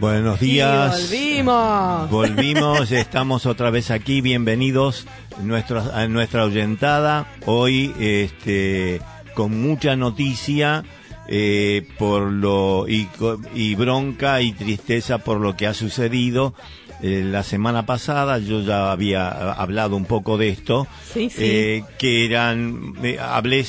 Buenos 0.00 0.42
Y 0.42 0.46
días. 0.46 1.08
volvimos. 1.10 2.10
Volvimos, 2.10 2.90
estamos 2.92 3.46
otra 3.46 3.70
vez 3.70 3.90
aquí. 3.90 4.20
Bienvenidos 4.20 5.06
nuestros, 5.42 5.86
a 5.92 6.06
nuestra 6.08 6.44
oyentada. 6.44 7.26
Hoy, 7.46 7.92
este, 7.98 9.00
con 9.34 9.60
mucha 9.62 9.96
noticia 9.96 10.84
eh, 11.28 11.86
por 11.98 12.30
lo 12.30 12.86
y, 12.88 13.08
y 13.54 13.74
bronca 13.74 14.42
y 14.42 14.52
tristeza 14.52 15.18
por 15.18 15.40
lo 15.40 15.56
que 15.56 15.66
ha 15.66 15.74
sucedido. 15.74 16.54
Eh, 17.02 17.22
la 17.24 17.42
semana 17.42 17.84
pasada 17.86 18.38
yo 18.38 18.62
ya 18.62 18.90
había 18.90 19.28
ah, 19.28 19.52
hablado 19.58 19.96
un 19.96 20.04
poco 20.06 20.36
de 20.38 20.48
esto, 20.48 20.86
Sí, 21.12 21.28
sí. 21.30 21.36
eh, 21.40 21.84
que 21.98 22.24
eran, 22.24 22.94
eh, 23.02 23.18
hablé 23.20 23.64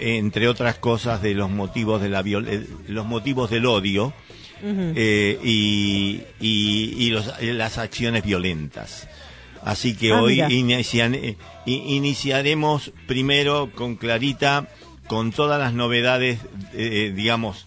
entre 0.00 0.46
otras 0.46 0.76
cosas 0.76 1.20
de 1.22 1.34
los 1.34 1.50
motivos 1.50 2.00
de 2.00 2.08
la 2.08 2.22
viol- 2.22 2.46
eh, 2.48 2.64
los 2.86 3.04
motivos 3.04 3.50
del 3.50 3.66
odio 3.66 4.12
eh, 4.62 5.38
y, 5.42 6.20
y, 6.40 6.94
y 6.98 7.10
los- 7.10 7.32
las 7.42 7.78
acciones 7.78 8.24
violentas. 8.24 9.08
Así 9.62 9.94
que 9.96 10.12
Ah, 10.12 10.20
hoy 10.22 10.40
inician- 10.50 11.14
eh, 11.14 11.36
iniciaremos 11.66 12.92
primero 13.06 13.70
con 13.74 13.96
Clarita, 13.96 14.68
con 15.06 15.32
todas 15.32 15.58
las 15.58 15.72
novedades, 15.74 16.38
eh, 16.74 17.12
digamos, 17.14 17.66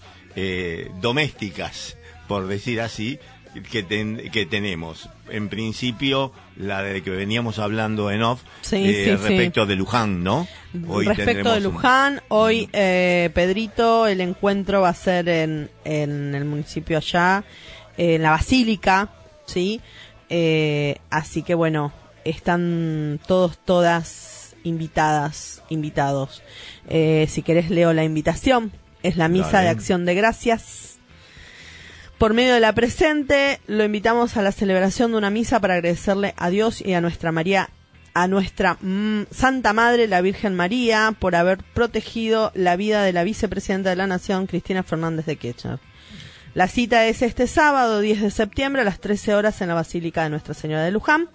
domésticas, 1.02 1.98
por 2.28 2.48
decir 2.48 2.82
así, 2.82 3.20
que, 3.72 3.84
ten- 3.84 4.30
que 4.32 4.46
tenemos. 4.46 5.10
En 5.32 5.50
principio, 5.50 6.32
la 6.58 6.84
de 6.84 7.02
que 7.02 7.10
veníamos 7.10 7.58
hablando 7.60 8.12
en 8.12 8.22
off, 8.22 8.42
Sí, 8.62 8.76
eh, 8.78 8.88
sí, 8.94 9.04
sí. 9.06 9.16
respecto 9.16 9.66
de 9.66 9.76
Luján, 9.76 10.24
¿no? 10.24 10.48
Respecto 10.74 11.52
de 11.52 11.58
un- 11.58 11.64
Luján, 11.64 12.22
hoy 12.28 12.70
eh, 12.74 13.30
Pedrito, 13.34 14.08
el 14.08 14.22
encuentro 14.22 14.82
va 14.82 14.90
a 14.90 14.94
ser 14.94 15.28
en, 15.30 15.70
en 15.86 16.36
el 16.36 16.46
municipio 16.46 16.98
allá, 16.98 17.44
en 17.98 18.22
la 18.22 18.32
Basílica, 18.32 19.10
¿sí? 19.46 19.82
Eh, 20.30 20.98
así 21.10 21.44
que 21.44 21.56
bueno, 21.56 21.92
están 22.26 23.20
todos, 23.28 23.58
todas 23.64 24.56
invitadas, 24.64 25.64
invitados. 25.70 26.44
Eh, 26.90 27.26
si 27.30 27.42
querés 27.42 27.70
leo 27.70 27.94
la 27.94 28.04
invitación, 28.04 28.72
es 29.04 29.18
la 29.18 29.28
misa 29.28 29.52
Dale. 29.54 29.64
de 29.66 29.70
acción 29.70 30.06
de 30.06 30.14
gracias. 30.16 30.91
Por 32.22 32.36
medio 32.36 32.54
de 32.54 32.60
la 32.60 32.74
presente, 32.74 33.60
lo 33.66 33.84
invitamos 33.84 34.38
a 34.38 34.44
la 34.44 34.52
celebración 34.52 35.10
de 35.10 35.18
una 35.18 35.32
misa 35.32 35.60
para 35.60 35.74
agradecerle 35.74 36.36
a 36.38 36.52
Dios 36.52 36.80
y 36.80 36.94
a 36.94 37.02
nuestra 37.02 37.32
María, 37.32 37.72
a 38.14 38.28
nuestra 38.28 38.78
mm, 38.80 39.24
Santa 39.32 39.74
Madre, 39.74 40.08
la 40.08 40.22
Virgen 40.22 40.54
María, 40.54 41.16
por 41.18 41.36
haber 41.36 41.64
protegido 41.74 42.52
la 42.54 42.76
vida 42.76 43.02
de 43.02 43.12
la 43.12 43.24
vicepresidenta 43.24 43.90
de 43.90 43.96
la 43.96 44.06
Nación, 44.06 44.46
Cristina 44.46 44.84
Fernández 44.84 45.26
de 45.26 45.36
Kirchner. 45.36 45.80
La 46.54 46.68
cita 46.68 47.08
es 47.08 47.24
este 47.24 47.48
sábado 47.48 48.02
10 48.02 48.22
de 48.22 48.30
septiembre 48.30 48.84
a 48.84 48.86
las 48.86 49.00
13 49.00 49.34
horas 49.34 49.60
en 49.64 49.70
la 49.70 49.74
Basílica 49.74 50.22
de 50.22 50.30
Nuestra 50.30 50.54
Señora 50.54 50.84
de 50.84 50.92
Luján. 50.92 51.28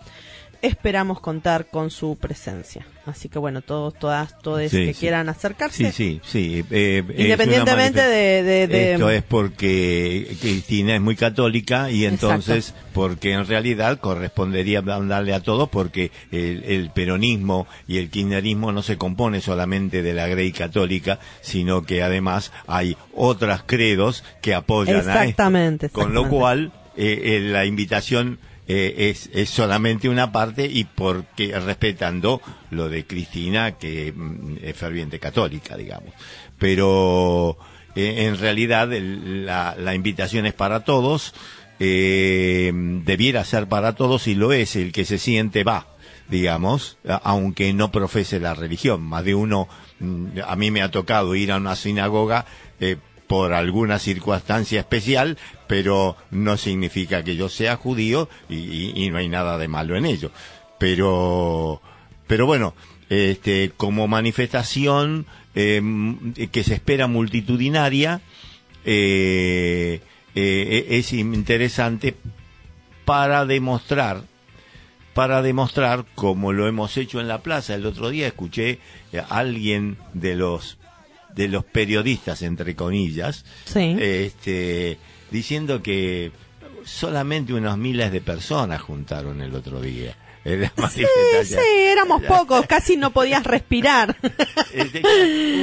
Esperamos 0.63 1.21
contar 1.21 1.67
con 1.67 1.91
su 1.91 2.17
presencia. 2.17 2.87
Así 3.05 3.29
que 3.29 3.39
bueno, 3.39 3.63
todos, 3.63 3.95
todas, 3.95 4.37
todos 4.41 4.63
Sí, 4.71 4.87
que 4.87 4.95
sí. 4.95 5.01
quieran 5.01 5.29
acercarse. 5.29 5.93
Sí, 5.93 5.93
sí, 5.93 6.21
sí. 6.25 6.65
eh, 6.71 7.05
es 7.09 7.21
Independientemente 7.21 8.01
de- 8.03 8.43
de- 8.43 8.67
de- 8.67 8.93
Esto 8.95 9.11
es 9.11 9.23
porque 9.23 10.37
Cristina 10.41 10.97
es 10.97 11.01
muy 11.01 11.15
católica 11.15 11.91
y 11.91 12.05
entonces, 12.05 12.75
porque 12.93 13.33
en 13.33 13.47
realidad 13.47 14.01
correspondería 14.01 14.83
darle 14.83 15.35
a 15.35 15.41
todos 15.41 15.69
porque 15.69 16.11
el, 16.33 16.65
el 16.65 16.91
peronismo 16.91 17.69
y 17.87 17.99
el 17.99 18.11
kirchnerismo 18.11 18.73
no 18.73 18.83
se 18.83 18.97
compone 18.99 19.41
solamente 19.41 20.03
de 20.03 20.13
la 20.15 20.27
grey 20.27 20.51
católica, 20.51 21.21
sino 21.43 21.83
que 21.83 22.03
además 22.03 22.51
hay 22.67 22.97
otras 23.15 23.63
credos 23.65 24.25
que 24.43 24.55
apoyan 24.55 24.97
a 24.97 24.99
esto. 25.01 25.11
Exactamente, 25.13 25.91
Con 25.91 26.13
lo 26.13 26.29
cual, 26.29 26.73
eh, 26.97 27.21
eh, 27.25 27.41
la 27.41 27.67
invitación 27.67 28.39
eh, 28.69 29.11
es, 29.11 29.31
es 29.33 29.51
solamente 29.51 30.09
una 30.09 30.33
parte 30.33 30.67
y 30.67 30.85
porque 30.85 31.59
respetando 31.59 32.41
lo 32.71 32.89
de 32.89 33.07
Cristina, 33.07 33.79
que 33.79 34.13
mm, 34.13 34.57
es 34.63 34.77
ferviente 34.77 35.19
católica, 35.19 35.77
digamos. 35.77 36.13
Pero 36.59 37.59
eh, 37.95 38.27
en 38.27 38.39
realidad 38.39 38.89
la, 38.91 39.77
la 39.79 39.95
invitación 39.95 40.47
es 40.47 40.55
para 40.55 40.85
todos, 40.85 41.35
eh, 41.79 42.73
debiera 42.75 43.45
ser 43.45 43.69
para 43.69 43.95
todos 43.95 44.27
y 44.27 44.35
lo 44.35 44.53
es, 44.53 44.77
el 44.77 44.93
que 44.93 45.05
se 45.05 45.19
siente 45.19 45.63
va 45.65 45.89
digamos, 46.29 46.99
aunque 47.23 47.73
no 47.73 47.93
profese 47.93 48.41
la 48.41 48.55
religión. 48.55 49.03
Más 49.03 49.25
de 49.25 49.35
uno, 49.35 49.69
mm, 50.01 50.39
a 50.47 50.57
mí 50.57 50.71
me 50.71 50.83
ha 50.83 50.91
tocado 50.91 51.35
ir 51.35 51.53
a 51.53 51.57
una 51.57 51.77
sinagoga 51.77 52.47
eh, 52.81 52.97
por 53.27 53.53
alguna 53.53 53.99
circunstancia 53.99 54.81
especial, 54.81 55.37
pero 55.67 56.17
no 56.31 56.57
significa 56.57 57.25
que 57.25 57.37
yo 57.37 57.49
sea 57.49 57.77
judío 57.77 58.29
y, 58.49 59.09
no 59.11 59.19
hay 59.19 59.29
nada 59.29 59.59
de 59.59 59.69
malo 59.69 59.97
en 59.97 60.07
ello. 60.07 60.31
Pero, 60.79 61.81
pero 62.27 62.47
bueno, 62.47 62.75
este, 63.09 63.73
como 63.77 64.07
manifestación 64.09 65.27
eh, 65.55 65.77
m- 65.77 66.35
que 66.49 66.63
se 66.65 66.75
espera 66.75 67.07
multitudinaria, 67.09 68.21
eh, 68.85 70.01
eh, 70.35 70.87
es 70.91 71.13
interesante 71.13 72.15
para 73.05 73.45
demostrar 73.47 74.23
para 75.15 75.41
demostrar, 75.41 76.05
como 76.15 76.53
lo 76.53 76.69
hemos 76.69 76.95
hecho 76.99 77.21
en 77.23 77.27
la 77.29 77.41
plaza. 77.43 77.75
El 77.75 77.87
otro 77.87 78.11
día 78.11 78.27
escuché 78.27 78.81
a 79.19 79.39
alguien 79.39 79.97
de 80.13 80.35
los 80.35 80.77
de 81.37 81.49
los 81.49 81.65
periodistas, 81.65 82.43
entre 82.43 82.75
comillas, 82.75 83.45
Sí. 83.67 83.97
este, 84.01 84.99
diciendo 85.31 85.83
que 85.83 86.33
solamente 86.85 87.53
unos 87.53 87.77
miles 87.79 88.11
de 88.11 88.21
personas 88.21 88.81
juntaron 88.81 89.41
el 89.43 89.55
otro 89.55 89.81
día. 89.81 90.17
Sí, 90.91 91.03
sí, 91.45 91.57
éramos 91.91 92.23
pocos, 92.23 92.67
casi 92.67 92.97
no 92.97 93.11
podías 93.11 93.45
respirar. 93.45 94.17
Este, 94.73 95.03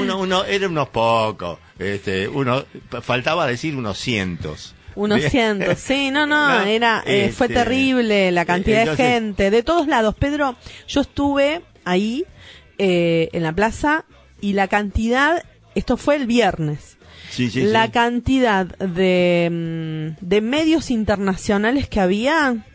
uno, 0.02 0.18
uno, 0.20 0.44
eran 0.46 0.72
unos 0.72 0.90
pocos, 0.90 1.60
este, 1.80 2.28
uno, 2.28 2.66
faltaba 3.02 3.46
decir 3.48 3.76
unos 3.76 3.98
cientos. 4.00 4.74
Unos 4.96 5.22
cientos, 5.24 5.80
sí, 5.80 6.10
no, 6.12 6.26
no, 6.28 6.48
No, 6.60 6.66
era, 6.66 7.02
eh, 7.06 7.32
fue 7.36 7.48
este, 7.48 7.60
terrible 7.60 8.32
la 8.32 8.46
cantidad 8.46 8.82
entonces- 8.82 9.06
de 9.06 9.12
gente, 9.14 9.52
de 9.52 9.64
todos 9.64 9.88
lados. 9.88 10.16
Pedro, 10.16 10.56
yo 10.88 11.02
estuve 11.02 11.62
ahí, 11.86 12.26
eh, 12.78 13.30
en 13.34 13.44
la 13.44 13.54
plaza, 13.54 14.06
y 14.42 14.54
la 14.54 14.68
cantidad, 14.68 15.44
esto 15.76 15.98
fue 15.98 16.16
el 16.16 16.28
viernes, 16.28 16.98
Sí, 17.30 17.50
sí, 17.50 17.62
la 17.62 17.86
sí. 17.86 17.92
cantidad 17.92 18.66
de, 18.78 19.50
mm, 20.22 20.26
de 20.26 20.42
medios 20.42 20.92
internacionales 20.92 21.88
que 21.88 22.00
había, 22.00 22.66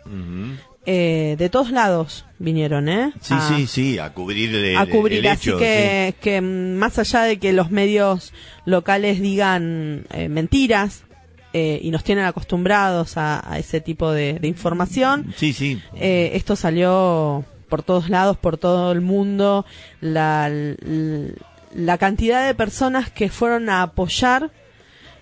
eh, 0.87 1.37
de 1.39 1.49
todos 1.51 1.71
lados 1.71 2.25
vinieron, 2.39 2.89
¿eh? 2.89 3.13
Sí, 3.21 3.35
A- 3.35 3.41
sí, 3.49 3.67
sí, 3.67 3.99
a 3.99 4.13
cubrir 4.15 4.55
el, 4.55 4.77
a 4.77 4.87
cubrir. 4.87 5.19
el 5.19 5.27
así 5.29 5.53
que, 5.59 6.15
que 6.21 6.41
más 6.41 6.99
allá 6.99 7.23
de 7.23 7.39
que 7.39 7.53
los 7.53 7.71
medios 7.71 8.33
locales 8.65 9.21
digan 9.21 10.07
eh, 10.13 10.29
mentiras 10.29 11.05
eh, 11.53 11.79
y 11.83 11.91
nos 11.91 12.05
tienen 12.05 12.25
acostumbrados 12.25 13.17
a, 13.17 13.43
a 13.53 13.59
ese 13.59 13.81
tipo 13.81 14.13
de, 14.13 14.39
de 14.39 14.49
información, 14.49 15.33
Sí, 15.37 15.53
sí. 15.53 15.81
eh, 15.95 16.31
esto 16.35 16.57
salió 16.57 17.45
por 17.69 17.83
todos 17.83 18.09
lados, 18.09 18.39
por 18.39 18.57
todo 18.57 18.93
el 18.93 19.03
mundo. 19.03 19.67
La, 20.01 20.51
la 21.79 21.97
cantidad 21.97 22.45
de 22.47 22.55
personas 22.55 23.11
que 23.11 23.29
fueron 23.29 23.71
a 23.71 23.83
apoyar 23.83 24.51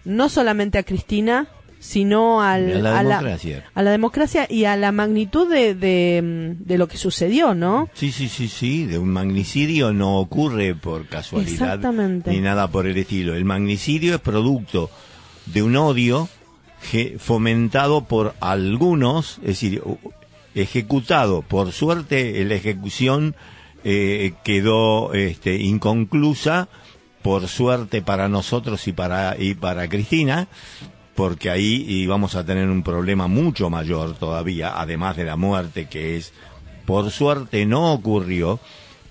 no 0.04 0.28
solamente 0.28 0.78
a 0.78 0.82
Cristina, 0.84 1.48
sino 1.78 2.40
al, 2.40 2.76
A 2.76 2.78
la 2.78 2.98
a, 2.98 3.02
la, 3.02 3.16
democracia. 3.18 3.64
a 3.74 3.82
la 3.82 3.90
democracia 3.90 4.46
y 4.48 4.64
a 4.64 4.76
la 4.76 4.90
magnitud 4.90 5.50
de, 5.52 5.74
de, 5.74 6.54
de 6.58 6.78
lo 6.78 6.88
que 6.88 6.96
sucedió, 6.96 7.54
¿no? 7.54 7.90
Sí, 7.92 8.10
sí, 8.10 8.28
sí, 8.28 8.48
sí, 8.48 8.86
de 8.86 8.98
un 8.98 9.10
magnicidio 9.10 9.92
no 9.92 10.18
ocurre 10.18 10.74
por 10.74 11.06
casualidad 11.06 11.78
ni 12.24 12.40
nada 12.40 12.68
por 12.68 12.86
el 12.86 12.96
estilo. 12.96 13.34
El 13.34 13.44
magnicidio 13.44 14.14
es 14.14 14.20
producto 14.20 14.90
de 15.46 15.62
un 15.62 15.76
odio 15.76 16.28
fomentado 17.18 18.04
por 18.04 18.34
algunos, 18.40 19.38
es 19.42 19.46
decir, 19.48 19.82
ejecutado. 20.54 21.42
Por 21.42 21.72
suerte, 21.72 22.42
la 22.44 22.54
ejecución 22.54 23.34
eh, 23.88 24.34
quedó 24.42 25.14
este, 25.14 25.54
inconclusa, 25.62 26.68
por 27.22 27.46
suerte 27.46 28.02
para 28.02 28.28
nosotros 28.28 28.88
y 28.88 28.92
para, 28.92 29.36
y 29.38 29.54
para 29.54 29.88
Cristina, 29.88 30.48
porque 31.14 31.50
ahí 31.50 31.84
íbamos 31.88 32.34
a 32.34 32.44
tener 32.44 32.68
un 32.68 32.82
problema 32.82 33.28
mucho 33.28 33.70
mayor 33.70 34.14
todavía, 34.14 34.80
además 34.80 35.16
de 35.16 35.24
la 35.24 35.36
muerte 35.36 35.86
que 35.86 36.16
es, 36.16 36.32
por 36.84 37.12
suerte 37.12 37.64
no 37.64 37.92
ocurrió, 37.92 38.58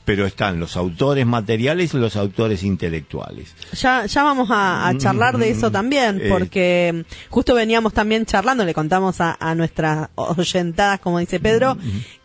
pero 0.05 0.25
están 0.27 0.59
los 0.59 0.77
autores 0.77 1.25
materiales 1.25 1.93
y 1.93 1.97
los 1.97 2.15
autores 2.15 2.63
intelectuales. 2.63 3.53
Ya, 3.73 4.05
ya 4.05 4.23
vamos 4.23 4.49
a, 4.51 4.87
a 4.87 4.97
charlar 4.97 5.37
de 5.37 5.49
eso 5.49 5.71
también, 5.71 6.21
Eh. 6.21 6.29
porque 6.29 7.05
justo 7.29 7.55
veníamos 7.55 7.91
también 7.93 8.25
charlando, 8.25 8.63
le 8.65 8.73
contamos 8.73 9.19
a, 9.19 9.35
a 9.39 9.55
nuestras 9.55 10.09
oyentadas, 10.15 10.99
como 10.99 11.19
dice 11.19 11.39
Pedro, 11.39 11.77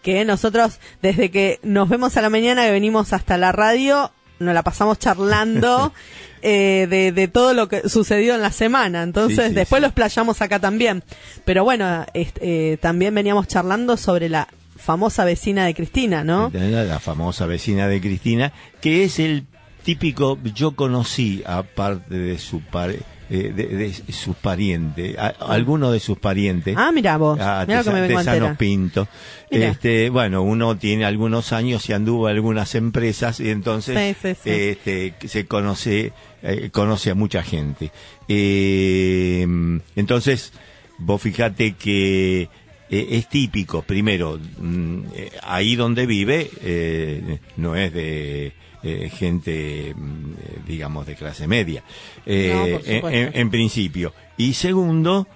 que 0.02 0.24
nosotros 0.26 0.78
desde 1.02 1.30
que 1.30 1.58
nos 1.62 1.88
vemos 1.88 2.16
a 2.16 2.22
la 2.22 2.30
mañana 2.30 2.64
que 2.64 2.70
venimos 2.70 3.12
hasta 3.12 3.36
la 3.38 3.50
radio, 3.52 4.12
nos 4.38 4.54
la 4.54 4.62
pasamos 4.62 4.98
charlando 4.98 5.92
eh, 6.42 6.86
de, 6.88 7.12
de 7.12 7.28
todo 7.28 7.52
lo 7.54 7.68
que 7.68 7.88
sucedió 7.88 8.34
en 8.34 8.42
la 8.42 8.52
semana. 8.52 9.02
Entonces, 9.02 9.38
Sí, 9.44 9.48
sí, 9.50 9.54
después 9.54 9.78
sí. 9.78 9.82
lo 9.82 9.86
explayamos 9.88 10.40
acá 10.42 10.58
también. 10.58 11.02
Pero 11.44 11.64
bueno, 11.64 12.04
est- 12.14 12.38
eh, 12.40 12.78
también 12.80 13.14
veníamos 13.14 13.48
charlando 13.48 13.96
sobre 13.98 14.28
la 14.28 14.48
famosa 14.90 15.24
vecina 15.24 15.64
de 15.66 15.74
Cristina, 15.74 16.24
¿no? 16.24 16.50
La 16.52 16.98
famosa 16.98 17.46
vecina 17.46 17.86
de 17.86 18.00
Cristina, 18.00 18.52
que 18.80 19.04
es 19.04 19.18
el 19.20 19.44
típico, 19.84 20.36
yo 20.54 20.72
conocí 20.72 21.42
aparte 21.46 22.14
de 22.18 22.38
su 22.38 22.60
pare- 22.60 23.00
eh, 23.32 23.52
de, 23.54 23.66
de 23.68 23.92
sus 24.12 24.34
parientes, 24.34 25.16
a- 25.16 25.28
alguno 25.28 25.92
de 25.92 26.00
sus 26.00 26.18
parientes. 26.18 26.74
Ah, 26.76 26.90
mira 26.92 27.16
vos, 27.16 27.38
a 27.38 27.64
mira 27.68 27.78
lo 27.78 27.84
que 27.84 27.90
me 27.90 28.00
Tesa- 28.00 28.08
vengo 28.08 28.18
Tesanos 28.18 28.34
entera. 28.50 28.58
Pinto. 28.58 29.08
Este, 29.48 30.10
bueno, 30.10 30.42
uno 30.42 30.76
tiene 30.76 31.04
algunos 31.04 31.52
años 31.52 31.88
y 31.88 31.92
anduvo 31.92 32.28
en 32.28 32.34
algunas 32.34 32.74
empresas 32.74 33.38
y 33.38 33.50
entonces 33.50 33.96
Sí, 33.96 34.16
sí, 34.20 34.34
sí. 34.42 34.50
este, 34.50 35.14
se 35.28 35.46
conoce, 35.46 36.12
eh, 36.42 36.70
conoce 36.72 37.12
a 37.12 37.14
mucha 37.14 37.44
gente. 37.44 37.92
Eh, 38.28 39.46
entonces, 39.94 40.52
vos 40.98 41.22
fíjate 41.22 41.74
que 41.74 42.48
eh, 42.90 43.06
es 43.10 43.28
típico, 43.28 43.82
primero, 43.82 44.38
mm, 44.58 44.98
eh, 45.14 45.30
ahí 45.44 45.76
donde 45.76 46.06
vive 46.06 46.50
eh, 46.60 47.38
no 47.56 47.76
es 47.76 47.92
de 47.92 48.52
eh, 48.82 49.10
gente, 49.10 49.94
mm, 49.94 50.66
digamos, 50.66 51.06
de 51.06 51.14
clase 51.14 51.46
media, 51.46 51.84
No, 52.26 52.66
en, 52.84 53.50
principio. 53.50 54.12
Y 54.36 54.54
segundo, 54.54 55.28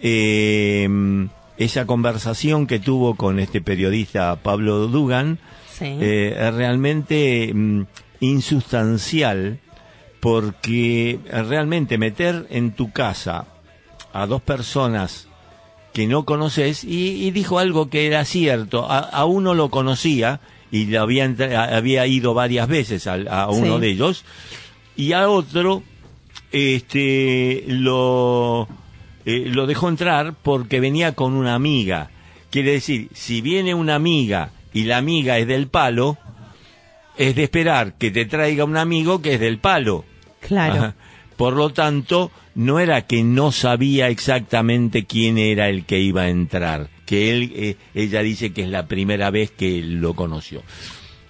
esa 0.00 1.86
conversación 1.86 2.66
que 2.66 2.78
tuvo 2.78 3.16
con 3.16 3.38
este 3.38 3.60
periodista 3.60 4.36
Pablo 4.36 4.86
Dugan, 4.86 5.38
Sí. 5.70 5.86
es 6.00 6.54
realmente 6.54 7.50
mm, 7.52 7.82
insustancial 8.20 9.58
porque 10.20 11.18
realmente 11.26 11.98
meter 11.98 12.46
en 12.48 12.72
tu 12.72 12.92
casa 12.92 13.46
a 14.12 14.26
dos 14.26 14.40
personas 14.40 15.28
que 15.94 16.06
no 16.06 16.24
conoces 16.26 16.84
y, 16.84 17.24
y 17.24 17.30
dijo 17.30 17.58
algo 17.58 17.88
que 17.88 18.06
era 18.06 18.24
cierto, 18.26 18.90
a, 18.90 18.98
a 18.98 19.24
uno 19.24 19.54
lo 19.54 19.70
conocía 19.70 20.40
y 20.70 20.84
le 20.86 20.98
había, 20.98 21.24
a- 21.24 21.76
había 21.76 22.06
ido 22.06 22.34
varias 22.34 22.68
veces 22.68 23.06
al- 23.06 23.28
a, 23.28 23.48
uno 23.48 23.76
Sí. 23.76 23.80
de 23.80 23.88
ellos 23.90 24.24
y 24.96 25.12
a 25.12 25.28
otro 25.30 25.82
este 26.52 27.64
lo 27.68 28.68
eh, 29.24 29.44
lo 29.46 29.66
dejó 29.66 29.88
entrar 29.88 30.34
porque 30.42 30.80
venía 30.80 31.14
con 31.14 31.34
una 31.34 31.54
amiga. 31.54 32.10
Quiere 32.50 32.72
decir, 32.72 33.08
si 33.14 33.40
viene 33.40 33.74
una 33.74 33.94
amiga 33.94 34.50
y 34.72 34.84
la 34.84 34.98
amiga 34.98 35.38
es 35.38 35.46
del 35.46 35.66
palo, 35.68 36.18
es 37.16 37.34
de 37.34 37.44
esperar 37.44 37.94
que 37.94 38.10
te 38.10 38.26
traiga 38.26 38.64
un 38.64 38.76
amigo 38.76 39.22
que 39.22 39.34
es 39.34 39.40
del 39.40 39.58
palo. 39.58 40.04
Claro. 40.40 40.74
Ajá. 40.74 40.94
Por 41.36 41.54
lo 41.54 41.70
tanto, 41.70 42.30
no 42.54 42.78
era 42.80 43.02
que 43.06 43.22
no 43.22 43.52
sabía 43.52 44.08
exactamente 44.08 45.04
quién 45.04 45.38
era 45.38 45.68
el 45.68 45.84
que 45.84 45.98
iba 46.00 46.22
a 46.22 46.28
entrar, 46.28 46.88
que 47.06 47.32
él, 47.32 47.52
eh, 47.56 47.76
ella 47.94 48.22
dice 48.22 48.52
que 48.52 48.62
es 48.62 48.68
la 48.68 48.86
primera 48.86 49.30
vez 49.30 49.50
que 49.50 49.82
lo 49.82 50.14
conoció. 50.14 50.62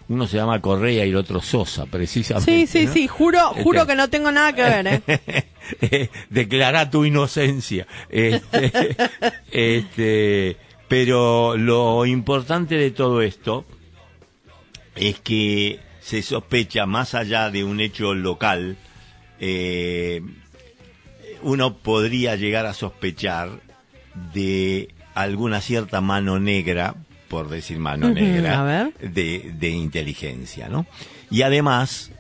Uno 0.07 0.27
se 0.27 0.37
llama 0.37 0.61
Correa 0.61 1.07
y 1.07 1.09
el 1.09 1.17
otro 1.17 1.41
Sosa, 1.41 1.87
precisamente. 1.87 2.67
Sí, 2.67 2.67
sí, 2.67 2.87
¿no? 2.87 2.93
sí, 2.93 3.09
juro, 3.09 3.39
juro 3.63 3.81
Este- 3.81 3.93
que 3.93 3.97
no 3.97 4.11
tengo 4.11 4.31
nada 4.31 4.53
que 4.53 4.63
ver, 4.63 4.87
¿eh? 4.87 5.03
Eh, 5.81 6.11
declara 6.29 6.91
tu 6.91 7.07
inocencia. 7.07 7.87
Este, 8.11 8.71
este, 9.51 10.59
pero 10.89 11.57
lo 11.57 12.05
importante 12.05 12.77
de 12.77 12.91
todo 12.91 13.23
esto 13.23 13.65
es 14.95 15.21
que 15.21 15.81
se 16.01 16.21
sospecha 16.21 16.85
más 16.85 17.15
allá 17.15 17.51
de 17.51 17.65
un 17.65 17.81
hecho 17.81 18.13
local, 18.13 18.77
eh, 19.41 20.21
uno 21.45 21.77
podría 21.77 22.37
llegar 22.37 22.67
a 22.67 22.75
sospechar 22.75 23.61
de 24.33 24.95
alguna 25.15 25.61
cierta 25.61 26.01
mano 26.01 26.41
negra, 26.41 26.95
por 27.29 27.49
decir 27.49 27.79
mano 27.79 28.11
negra, 28.11 28.91
de, 29.01 29.53
de 29.57 29.69
inteligencia, 29.71 30.69
¿no? 30.69 30.87
Y 31.31 31.43
además, 31.43 32.11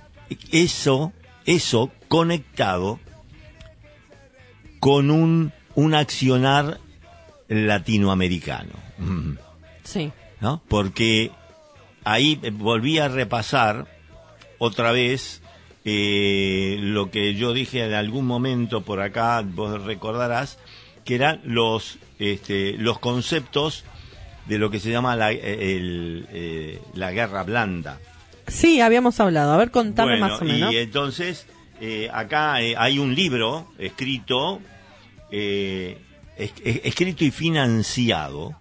eso, 0.50 1.12
eso 1.44 1.90
conectado 2.08 3.00
con 4.78 5.10
un, 5.10 5.52
un 5.74 5.94
accionar 5.94 6.78
latinoamericano. 7.48 8.72
Sí. 9.82 10.12
¿no? 10.40 10.62
Porque 10.68 11.30
ahí 12.04 12.38
eh, 12.42 12.50
volví 12.50 12.98
a 12.98 13.08
repasar 13.08 13.86
otra 14.58 14.92
vez 14.92 15.42
eh, 15.84 16.76
lo 16.80 17.10
que 17.10 17.34
yo 17.34 17.52
dije 17.52 17.84
en 17.84 17.92
algún 17.94 18.26
momento 18.26 18.82
por 18.82 19.00
acá, 19.00 19.42
vos 19.44 19.82
recordarás, 19.84 20.58
que 21.04 21.14
eran 21.16 21.40
los, 21.44 21.98
este, 22.18 22.72
los 22.78 22.98
conceptos 22.98 23.84
de 24.46 24.58
lo 24.58 24.70
que 24.70 24.80
se 24.80 24.90
llama 24.90 25.16
la, 25.16 25.32
eh, 25.32 25.76
el, 25.76 26.26
eh, 26.30 26.80
la 26.94 27.12
guerra 27.12 27.42
blanda. 27.44 28.00
Sí, 28.46 28.80
habíamos 28.80 29.20
hablado. 29.20 29.52
A 29.52 29.56
ver, 29.56 29.70
contame 29.70 30.12
Bueno, 30.18 30.28
más 30.28 30.40
o 30.42 30.44
menos. 30.44 30.72
Y 30.72 30.76
entonces, 30.78 31.46
eh, 31.80 32.08
acá 32.12 32.54
hay 32.54 32.98
un 32.98 33.14
libro 33.14 33.68
escrito, 33.78 34.60
es- 35.30 35.96
es- 36.64 36.80
escrito 36.84 37.24
y 37.24 37.30
financiado, 37.30 38.54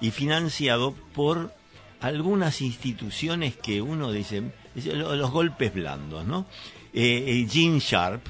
y 0.00 0.10
financiado 0.10 0.94
por 1.14 1.52
algunas 2.00 2.60
instituciones 2.60 3.56
que 3.56 3.80
uno 3.82 4.12
dice, 4.12 4.42
los 4.84 5.30
golpes 5.30 5.72
blandos, 5.74 6.26
¿no? 6.26 6.46
Eh, 6.92 7.24
eh, 7.26 7.48
Gene 7.50 7.78
Sharp 7.78 8.22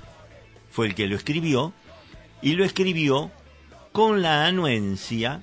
fue 0.70 0.86
el 0.88 0.94
que 0.94 1.06
lo 1.06 1.16
escribió, 1.16 1.72
y 2.42 2.52
lo 2.52 2.64
escribió 2.64 3.30
con 3.92 4.22
la 4.22 4.46
anuencia, 4.46 5.40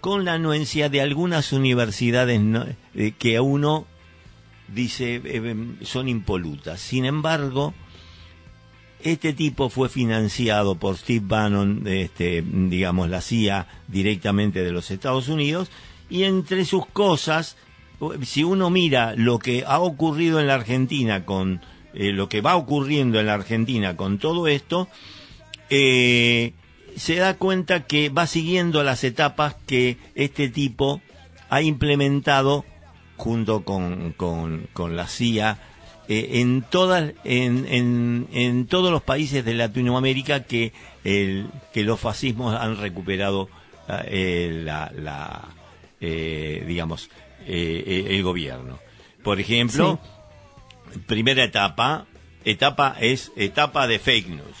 con 0.00 0.24
la 0.24 0.34
anuencia 0.34 0.88
de 0.88 1.00
algunas 1.00 1.52
universidades 1.52 2.40
eh, 2.94 3.12
que 3.18 3.36
a 3.36 3.42
uno 3.42 3.86
dice 4.68 5.20
eh, 5.24 5.56
son 5.82 6.08
impolutas. 6.08 6.80
Sin 6.80 7.04
embargo, 7.04 7.74
este 9.00 9.32
tipo 9.32 9.68
fue 9.68 9.88
financiado 9.88 10.76
por 10.76 10.96
Steve 10.96 11.24
Bannon, 11.26 11.82
este, 11.86 12.42
digamos 12.42 13.10
la 13.10 13.20
CIA 13.20 13.66
directamente 13.88 14.62
de 14.62 14.72
los 14.72 14.90
Estados 14.90 15.28
Unidos, 15.28 15.70
y 16.08 16.22
entre 16.22 16.64
sus 16.64 16.86
cosas, 16.86 17.56
si 18.22 18.44
uno 18.44 18.70
mira 18.70 19.14
lo 19.16 19.38
que 19.38 19.64
ha 19.66 19.80
ocurrido 19.80 20.40
en 20.40 20.46
la 20.46 20.54
Argentina 20.54 21.24
con 21.24 21.60
eh, 21.94 22.12
lo 22.12 22.28
que 22.28 22.42
va 22.42 22.56
ocurriendo 22.56 23.18
en 23.18 23.26
la 23.26 23.34
Argentina 23.34 23.96
con 23.96 24.18
todo 24.18 24.48
esto, 24.48 24.88
eh, 25.70 26.52
se 26.94 27.16
da 27.16 27.34
cuenta 27.34 27.86
que 27.86 28.10
va 28.10 28.26
siguiendo 28.26 28.82
las 28.82 29.02
etapas 29.02 29.56
que 29.66 29.96
este 30.14 30.48
tipo 30.48 31.00
ha 31.48 31.62
implementado 31.62 32.64
junto 33.16 33.64
con, 33.64 34.12
con, 34.12 34.68
con 34.74 34.94
la 34.94 35.06
CIA 35.06 35.58
eh, 36.08 36.40
en 36.40 36.62
todas 36.62 37.14
en, 37.24 37.66
en, 37.66 38.28
en 38.32 38.66
todos 38.66 38.90
los 38.92 39.02
países 39.02 39.42
de 39.44 39.54
Latinoamérica 39.54 40.44
que 40.44 40.74
el, 41.02 41.48
que 41.72 41.82
los 41.82 41.98
fascismos 41.98 42.54
han 42.54 42.76
recuperado 42.76 43.48
eh, 43.88 44.60
la, 44.64 44.92
la 44.94 45.48
digamos 45.98 47.08
eh, 47.46 47.84
eh, 47.86 48.06
el 48.16 48.22
gobierno. 48.22 48.78
Por 49.22 49.40
ejemplo 49.40 49.98
primera 51.06 51.44
etapa 51.44 52.06
etapa 52.44 52.96
es 53.00 53.32
etapa 53.36 53.86
de 53.86 53.98
fake 53.98 54.28
news. 54.28 54.56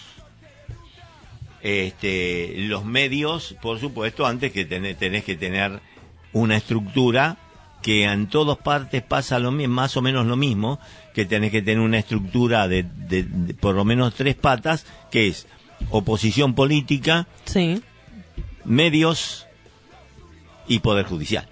Este, 1.62 2.54
los 2.58 2.84
medios, 2.84 3.56
por 3.60 3.80
supuesto, 3.80 4.26
antes 4.26 4.52
que 4.52 4.64
tenés, 4.64 4.96
tenés 4.98 5.24
que 5.24 5.36
tener 5.36 5.80
una 6.32 6.56
estructura 6.56 7.38
que 7.82 8.04
en 8.04 8.28
todas 8.28 8.58
partes 8.58 9.02
pasa 9.02 9.38
lo 9.38 9.50
mismo, 9.52 9.74
más 9.74 9.96
o 9.96 10.02
menos 10.02 10.26
lo 10.26 10.36
mismo, 10.36 10.78
que 11.14 11.24
tenés 11.24 11.50
que 11.50 11.62
tener 11.62 11.80
una 11.80 11.98
estructura 11.98 12.68
de, 12.68 12.82
de- 12.84 13.22
de 13.24 13.54
por 13.54 13.74
lo 13.74 13.84
menos 13.84 14.14
tres 14.14 14.34
patas, 14.34 14.86
que 15.10 15.28
es 15.28 15.46
oposición 15.90 16.54
política, 16.54 17.26
Sí, 17.44 17.82
medios 18.64 19.46
y 20.68 20.80
poder 20.80 21.06
judicial. 21.06 21.48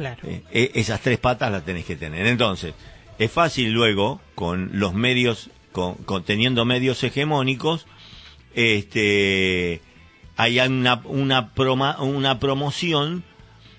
Claro. 0.00 0.20
Eh, 0.24 0.42
eh, 0.52 0.70
esas 0.74 1.00
tres 1.00 1.18
patas 1.18 1.50
las 1.50 1.64
tenés 1.64 1.84
que 1.84 1.96
tener. 1.96 2.26
Entonces, 2.26 2.74
es 3.18 3.30
fácil 3.30 3.72
luego, 3.72 4.20
con 4.34 4.70
los 4.72 4.94
medios, 4.94 5.50
con, 5.72 5.96
teniendo 6.24 6.64
medios 6.64 7.02
hegemónicos, 7.02 7.86
este, 8.54 9.80
hay 10.36 10.58
una, 10.60 11.00
una, 11.04 11.54
proma- 11.54 12.00
una 12.00 12.38
promoción 12.38 13.24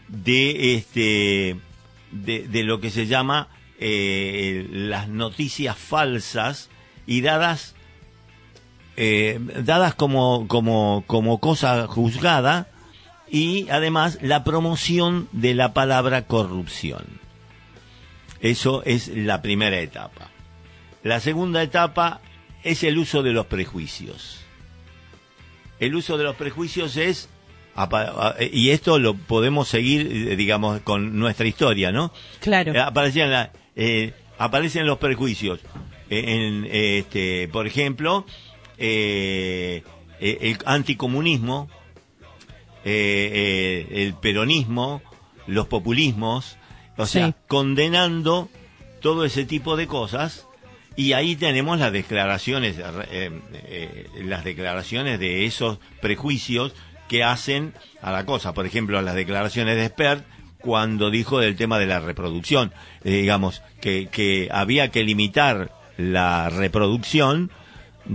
de, 0.08 0.76
este, 0.76 1.58
de, 2.12 2.48
de 2.48 2.64
lo 2.64 2.80
que 2.80 2.90
se 2.90 3.08
llama 3.08 3.48
eh, 3.80 4.68
las 4.72 5.08
noticias 5.08 5.78
falsas 5.78 6.70
y 7.08 7.22
dadas 7.22 7.76
eh, 8.98 9.40
dadas 9.64 9.96
como, 9.96 10.48
como, 10.48 11.04
como 11.08 11.40
cosa 11.40 11.88
juzgada 11.88 12.68
y 13.32 13.68
además 13.70 14.18
la 14.22 14.44
promoción 14.44 15.28
de 15.32 15.54
la 15.56 15.74
palabra 15.74 16.26
corrupción. 16.28 17.06
Eso 18.42 18.84
es 18.86 19.10
la 19.10 19.42
primera 19.42 19.80
etapa. 19.80 20.30
La 21.04 21.20
segunda 21.20 21.62
etapa 21.62 22.22
es 22.64 22.84
el 22.84 22.98
uso 22.98 23.22
de 23.24 23.32
los 23.34 23.46
prejuicios. 23.48 24.40
El 25.80 25.96
uso 25.96 26.18
de 26.18 26.24
los 26.26 26.36
prejuicios 26.36 26.98
es, 26.98 27.30
a- 27.76 28.36
y 28.52 28.72
esto 28.72 29.00
lo 29.00 29.14
podemos 29.14 29.68
seguir, 29.70 30.08
eh, 30.32 30.36
digamos, 30.36 30.82
con 30.82 31.18
nuestra 31.20 31.48
historia, 31.48 31.92
¿no? 31.92 32.12
Claro. 32.42 32.74
Eh, 32.74 32.80
aparecían 32.80 33.32
la- 33.32 33.52
eh, 33.76 34.14
aparecen 34.38 34.86
los 34.86 34.98
prejuicios. 34.98 35.60
Eh, 36.10 36.24
en, 36.48 36.66
eh, 36.66 36.98
este, 37.00 37.48
por 37.50 37.68
ejemplo, 37.68 38.26
eh, 38.78 39.84
eh, 40.20 40.38
el 40.42 40.58
anticomunismo, 40.66 41.70
eh, 42.86 43.88
eh, 43.92 44.04
el 44.06 44.14
peronismo, 44.14 45.02
los 45.48 45.68
populismos, 45.68 46.58
o 46.98 47.06
sea, 47.06 47.28
Sí. 47.28 47.34
condenando 47.48 48.50
todo 49.02 49.26
ese 49.26 49.46
tipo 49.46 49.76
de 49.78 49.88
cosas. 49.88 50.46
Y 50.96 51.14
ahí 51.14 51.36
tenemos 51.38 51.80
las 51.80 51.94
declaraciones, 51.94 52.76
eh, 52.78 53.32
eh, 53.54 54.08
las 54.26 54.44
declaraciones 54.44 55.20
de 55.20 55.46
esos 55.46 55.80
prejuicios 56.02 56.74
que 57.08 57.24
hacen 57.24 57.74
a 58.02 58.12
la 58.12 58.26
cosa. 58.26 58.54
Por 58.54 58.66
ejemplo, 58.66 59.02
las 59.02 59.16
declaraciones 59.16 59.78
de 59.78 59.88
Spert 59.88 60.26
cuando 60.60 61.10
dijo 61.10 61.40
del 61.40 61.56
tema 61.56 61.80
de 61.80 61.86
la 61.86 62.02
reproducción, 62.02 62.74
eh, 63.06 63.12
digamos, 63.22 63.62
que, 63.80 64.08
que 64.12 64.50
había 64.52 64.90
que 64.92 65.04
limitar 65.06 65.72
la 65.98 66.50
reproducción, 66.50 67.50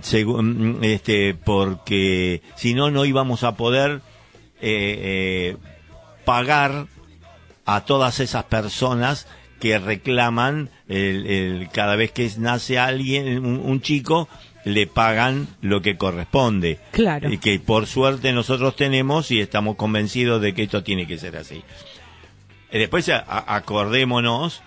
según, 0.02 0.80
este, 0.82 1.34
porque 1.34 2.42
si 2.56 2.74
no, 2.74 2.90
no 2.90 3.04
íbamos 3.06 3.44
a 3.44 3.56
poder 3.56 4.02
eh, 4.64 4.98
eh, 5.52 5.56
pagar 6.24 6.86
a 7.66 7.84
todas 7.84 8.20
esas 8.20 8.44
personas 8.44 9.26
que 9.60 9.78
reclaman 9.78 10.70
el, 10.88 11.26
el- 11.26 11.68
cada 11.72 11.96
vez 11.96 12.12
que 12.12 12.30
nace 12.38 12.78
alguien, 12.78 13.38
un, 13.44 13.60
un 13.60 13.80
chico, 13.80 14.28
le 14.64 14.86
pagan 14.86 15.46
lo 15.60 15.80
que 15.82 15.96
corresponde. 15.96 16.78
Claro. 16.90 17.30
Y 17.30 17.38
que 17.38 17.58
por 17.60 17.86
suerte 17.86 18.32
nosotros 18.32 18.76
tenemos 18.76 19.30
y 19.30 19.40
estamos 19.40 19.76
convencidos 19.76 20.40
de 20.40 20.54
que 20.54 20.62
esto 20.64 20.82
tiene 20.82 21.06
que 21.06 21.18
ser 21.18 21.36
así. 21.36 21.62
Eh, 22.70 22.78
Después 22.78 23.08
acordémonos 23.08 24.62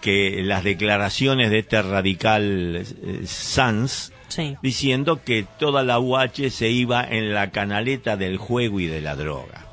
que 0.00 0.42
las 0.44 0.64
declaraciones 0.64 1.50
de 1.50 1.60
este 1.60 1.80
radical 1.82 2.76
eh, 2.76 3.20
Sanz 3.26 4.12
Sí. 4.28 4.56
diciendo 4.62 5.22
que 5.24 5.46
toda 5.58 5.82
la 5.82 5.98
UH 5.98 6.50
se 6.50 6.68
iba 6.68 7.02
en 7.02 7.32
la 7.32 7.50
canaleta 7.50 8.16
del 8.18 8.36
juego 8.36 8.78
y 8.78 8.86
de 8.86 9.00
la 9.00 9.16
droga. 9.16 9.64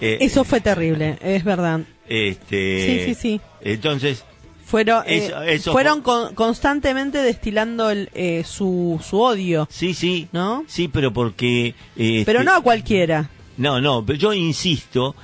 Eh, 0.00 0.18
Eso 0.20 0.44
fue 0.44 0.60
terrible, 0.60 1.18
es 1.20 1.42
verdad. 1.42 1.80
este, 2.08 3.04
Sí, 3.06 3.14
sí, 3.14 3.20
sí. 3.20 3.40
Entonces, 3.60 4.24
Fueron, 4.64 5.02
eh, 5.06 5.26
Eso- 5.26 5.42
eso 5.42 5.72
fueron 5.72 6.02
fue- 6.02 6.04
con- 6.28 6.34
constantemente 6.34 7.18
destilando 7.18 7.90
el, 7.90 8.08
eh, 8.14 8.42
su, 8.46 8.98
su 9.06 9.20
odio. 9.20 9.68
sí, 9.70 9.92
sí, 9.92 10.28
¿No? 10.32 10.64
sí, 10.66 10.88
pero 10.88 11.12
porque... 11.12 11.74
este, 11.94 12.22
Pero 12.24 12.42
no 12.42 12.54
a 12.54 12.62
cualquiera. 12.62 13.28
No, 13.58 13.82
no, 13.82 14.02
pero 14.06 14.18
yo 14.18 14.32
insisto 14.32 15.14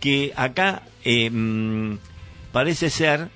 que 0.00 0.32
acá 0.36 0.84
eh, 1.04 1.28
mm, 1.30 1.98
parece 2.50 2.88
ser 2.88 3.28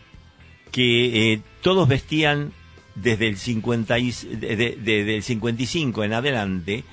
que 0.71 1.33
eh, 1.33 1.41
todos 1.63 1.89
vestían 1.89 2.53
desde 2.95 3.29
el, 3.29 3.37
50 3.37 3.99
y, 3.99 4.11
de- 4.11 4.57
de- 4.57 4.77
desde 4.81 5.17
el 5.17 5.23
55 5.23 6.05
en 6.05 6.13
adelante, 6.13 6.85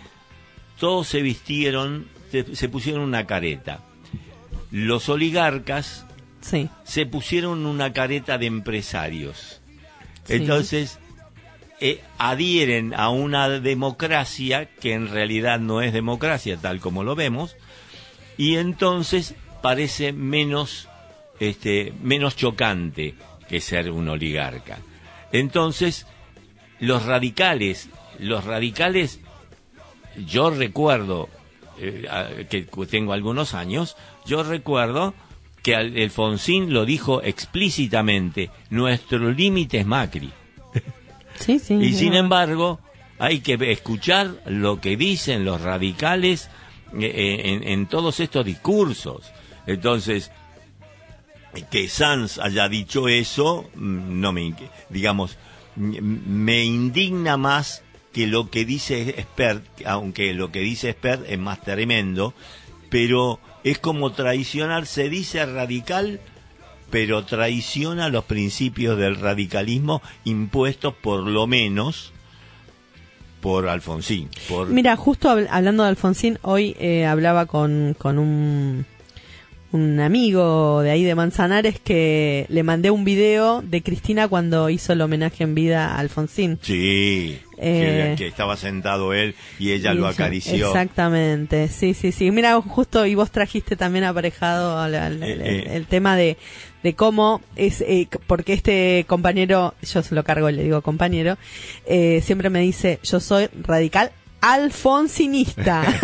todos 0.80 1.08
se 1.08 1.22
vistieron, 1.22 2.08
se, 2.32 2.56
se 2.56 2.70
pusieron 2.70 3.02
una 3.02 3.26
careta. 3.26 3.84
Los 4.72 5.10
oligarcas 5.10 6.06
Sí. 6.42 6.70
se 6.84 7.06
pusieron 7.08 7.66
una 7.66 7.92
careta 7.92 8.38
de 8.38 8.46
empresarios. 8.46 9.62
Sí. 10.26 10.34
Entonces, 10.34 11.00
eh, 11.82 12.02
adhieren 12.20 12.94
a 12.94 13.10
una 13.10 13.50
democracia 13.50 14.66
que 14.80 14.94
en 14.94 15.10
realidad 15.10 15.60
no 15.60 15.82
es 15.82 15.92
democracia 15.92 16.58
tal 16.58 16.80
como 16.80 17.04
lo 17.04 17.16
vemos, 17.16 17.56
y 18.38 18.56
entonces 18.58 19.34
parece 19.64 20.14
menos, 20.14 20.88
este, 21.40 21.94
menos 22.04 22.36
chocante 22.36 23.16
que 23.50 23.62
ser 23.62 23.92
un 23.92 24.10
oligarca. 24.10 24.80
Entonces, 25.32 26.06
los 26.80 27.06
radicales, 27.06 27.90
los 28.20 28.44
radicales, 28.46 29.20
yo 30.26 30.50
recuerdo, 30.50 31.30
eh, 31.80 32.46
que 32.50 32.64
tengo 32.88 33.14
algunos 33.14 33.54
años, 33.54 33.98
yo 34.26 34.44
recuerdo 34.44 35.14
que 35.62 35.76
Al- 35.76 35.98
Alfonsín 35.98 36.72
lo 36.74 36.86
dijo 36.86 37.22
explícitamente, 37.24 38.50
nuestro 38.70 39.32
límite 39.32 39.80
es 39.80 39.86
Macri. 39.86 40.32
Sí, 41.38 41.60
sí. 41.60 41.74
Y 41.74 41.92
sin 41.94 42.14
embargo, 42.14 42.80
hay 43.20 43.42
que 43.42 43.58
escuchar 43.72 44.42
lo 44.46 44.80
que 44.80 44.96
dicen 44.96 45.44
los 45.44 45.60
radicales 45.60 46.50
eh, 46.98 47.12
eh, 47.14 47.42
en, 47.52 47.68
en 47.68 47.88
todos 47.88 48.22
estos 48.22 48.46
discursos. 48.46 49.34
Entonces, 49.68 50.32
que 51.64 51.88
Sanz 51.90 52.38
haya 52.40 52.68
dicho 52.70 53.08
eso, 53.08 53.70
mm, 53.76 54.20
no 54.20 54.32
me, 54.32 54.54
digamos, 54.90 55.38
me 55.76 56.64
indigna 56.64 57.38
más 57.38 57.84
que 58.14 58.28
lo 58.28 58.50
que 58.50 58.64
dice 58.66 59.16
Spert, 59.22 59.64
aunque 59.86 60.34
lo 60.34 60.52
que 60.52 60.60
dice 60.62 60.92
Spert 60.94 61.26
es 61.30 61.38
más 61.40 61.62
tremendo, 61.62 62.34
pero 62.90 63.40
es 63.64 63.78
como 63.80 64.12
traicionar, 64.14 64.86
se 64.86 65.10
dice 65.10 65.46
radical, 65.46 66.22
pero 66.92 67.26
traiciona 67.26 68.08
los 68.10 68.24
principios 68.26 68.98
del 68.98 69.16
radicalismo 69.18 70.02
impuestos 70.24 70.94
por 70.94 71.28
lo 71.28 71.46
menos 71.48 72.14
por 73.42 73.68
Alfonsín. 73.68 74.30
Por, 74.48 74.70
Mira, 74.70 74.96
justo 74.96 75.30
habl- 75.30 75.48
hablando 75.52 75.84
de 75.84 75.90
Alfonsín, 75.90 76.40
hoy 76.42 76.76
eh, 76.80 77.06
hablaba 77.06 77.46
con, 77.48 77.96
con 77.98 78.18
un, 78.18 78.86
un 79.76 80.00
amigo 80.00 80.82
de 80.82 80.90
ahí 80.92 81.04
de 81.04 81.14
Manzanares 81.16 81.80
que 81.80 82.46
le 82.50 82.64
mandé 82.64 82.90
un 82.92 83.04
video 83.06 83.62
de 83.62 83.82
Cristina 83.84 84.28
cuando 84.28 84.70
hizo 84.70 84.94
el 84.94 85.02
homenaje 85.02 85.44
en 85.44 85.54
vida 85.56 85.94
a 85.96 86.00
Alfonsín. 86.00 86.58
Sí, 86.62 87.40
Eh, 87.58 88.16
que, 88.18 88.24
que 88.24 88.28
estaba 88.28 88.58
sentado 88.58 89.14
él 89.14 89.34
y 89.60 89.72
ella 89.72 89.94
Y 89.94 89.98
lo 89.98 90.08
acarició. 90.08 90.68
Exactamente, 90.68 91.68
sí, 91.70 91.94
sí, 91.94 92.12
sí. 92.12 92.30
Mira, 92.32 92.60
justo 92.62 93.06
y 93.06 93.16
vos 93.16 93.32
trajiste 93.32 93.76
también 93.76 94.04
aparejado 94.06 94.78
al- 94.80 94.96
al- 94.96 95.24
Eh, 95.24 95.32
el, 95.34 95.42
eh. 95.42 95.76
el 95.76 95.86
tema 95.86 96.18
de, 96.18 96.36
de 96.84 96.94
cómo 96.96 97.42
es, 97.56 97.80
eh, 97.82 98.08
porque 98.28 98.54
este 98.54 99.06
compañero, 99.08 99.74
yo 99.82 100.04
se 100.04 100.16
lo 100.16 100.24
cargo 100.24 100.50
y 100.50 100.54
le 100.54 100.64
digo 100.64 100.82
compañero, 100.82 101.38
eh, 101.86 102.22
siempre 102.24 102.50
me 102.50 102.60
dice, 102.60 103.00
yo 103.04 103.20
soy 103.22 103.48
radical 103.64 104.12
alfonsinista. 104.54 105.84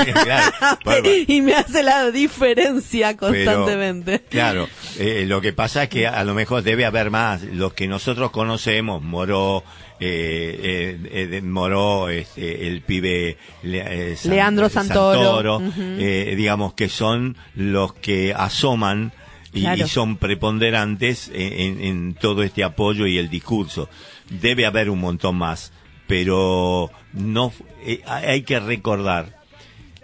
Claro, 0.82 1.10
y 1.28 1.42
me 1.42 1.54
hace 1.54 1.84
la 1.84 2.12
diferencia 2.12 3.16
pero, 3.20 3.34
constantemente. 3.34 4.22
claro, 4.30 4.68
eh, 4.98 5.26
lo 5.28 5.42
que 5.42 5.54
pasa 5.54 5.84
es 5.84 5.90
que 5.90 6.08
a 6.08 6.24
lo 6.24 6.34
mejor 6.34 6.64
debe 6.64 6.86
haber 6.86 7.10
más. 7.12 7.44
Los 7.44 7.74
que 7.74 7.88
nosotros 7.88 8.32
conocemos, 8.32 9.02
Moró, 9.04 9.64
eh, 10.00 10.98
eh, 11.12 11.28
eh, 11.38 11.42
Moró, 11.42 12.10
este, 12.10 12.68
el 12.68 12.82
pibe 12.82 13.38
eh, 13.64 14.16
San- 14.18 14.32
Leandro 14.32 14.70
Santoro. 14.70 15.20
Santoro, 15.60 15.62
eh, 15.78 16.34
digamos 16.36 16.74
que 16.74 16.90
son 16.90 17.38
los 17.56 17.94
que 17.94 18.34
asoman 18.36 19.14
y, 19.54 19.62
Claro. 19.62 19.86
y 19.86 19.90
son 19.90 20.18
preponderantes 20.18 21.30
en, 21.34 21.54
en- 21.60 21.82
en 21.84 22.14
todo 22.16 22.44
este 22.44 22.64
apoyo 22.64 23.06
y 23.08 23.18
el 23.18 23.30
discurso. 23.30 23.90
Debe 24.30 24.66
haber 24.66 24.90
un 24.90 25.00
montón 25.00 25.36
más, 25.38 25.72
pero 26.12 26.92
no 27.14 27.54
eh, 27.86 28.02
hay 28.06 28.42
que 28.42 28.60
recordar 28.60 29.40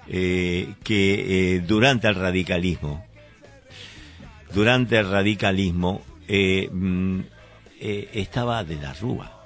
eh, 0.08 0.76
que 0.82 1.56
eh, 1.56 1.60
durante 1.60 2.08
el 2.08 2.16
radicalismo, 2.16 3.06
durante 4.54 5.00
el 5.00 5.12
radicalismo 5.12 6.02
mm, 6.30 7.20
estaba 7.82 8.64
de 8.64 8.76
la 8.78 8.94
Rúa. 8.94 9.44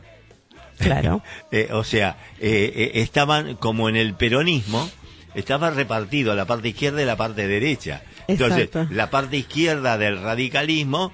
Claro. 0.77 1.23
O 1.71 1.83
sea, 1.83 2.17
estaban 2.39 3.55
como 3.55 3.89
en 3.89 3.95
el 3.95 4.13
peronismo, 4.13 4.87
estaba 5.33 5.71
repartido 5.71 6.35
la 6.35 6.45
parte 6.45 6.69
izquierda 6.69 7.01
y 7.01 7.05
la 7.05 7.17
parte 7.17 7.47
derecha. 7.47 8.03
Entonces, 8.27 8.65
Exacto. 8.65 8.93
la 8.93 9.09
parte 9.09 9.37
izquierda 9.37 9.97
del 9.97 10.21
radicalismo 10.21 11.11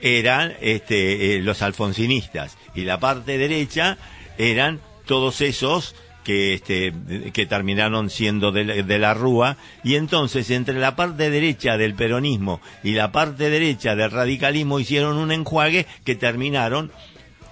eran 0.00 0.54
este, 0.60 1.40
los 1.40 1.62
alfonsinistas 1.62 2.56
y 2.76 2.82
la 2.82 3.00
parte 3.00 3.38
derecha 3.38 3.98
eran 4.38 4.80
todos 5.06 5.40
esos 5.42 5.94
que 6.24 6.54
este 6.54 6.92
que 7.32 7.46
terminaron 7.46 8.10
siendo 8.10 8.52
de, 8.52 8.64
la- 8.64 8.74
de 8.82 8.98
la 8.98 9.14
Rúa 9.14 9.56
y 9.82 9.94
entonces 9.94 10.50
entre 10.50 10.78
la 10.78 10.94
parte 10.96 11.30
derecha 11.30 11.76
del 11.78 11.94
peronismo 11.94 12.60
y 12.84 12.92
la 12.92 13.12
parte 13.12 13.48
derecha 13.50 13.96
del 13.96 14.10
radicalismo 14.10 14.78
hicieron 14.80 15.16
un 15.16 15.32
enjuague 15.32 15.86
que 16.04 16.14
terminaron 16.16 16.92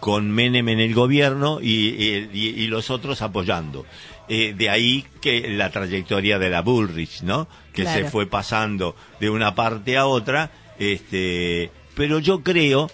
con 0.01 0.31
Menem 0.31 0.69
en 0.69 0.81
el 0.81 0.95
gobierno 0.95 1.59
y, 1.63 2.29
y- 2.33 2.67
los 2.67 2.91
otros 2.91 3.23
apoyando. 3.23 3.87
Eh, 4.29 4.55
de 4.57 4.69
ahí 4.69 5.07
que 5.23 5.49
la 5.51 5.71
trayectoria 5.71 6.39
de 6.39 6.51
la 6.51 6.61
Bullrich, 6.61 7.23
¿no? 7.23 7.49
Que 7.73 7.83
Claro. 7.83 8.05
se 8.05 8.11
fue 8.11 8.27
pasando 8.27 8.95
de 9.21 9.31
una 9.31 9.55
parte 9.55 9.97
a 9.97 10.07
otra, 10.07 10.51
este, 10.79 11.71
pero 11.95 12.19
yo 12.19 12.43
creo 12.43 12.91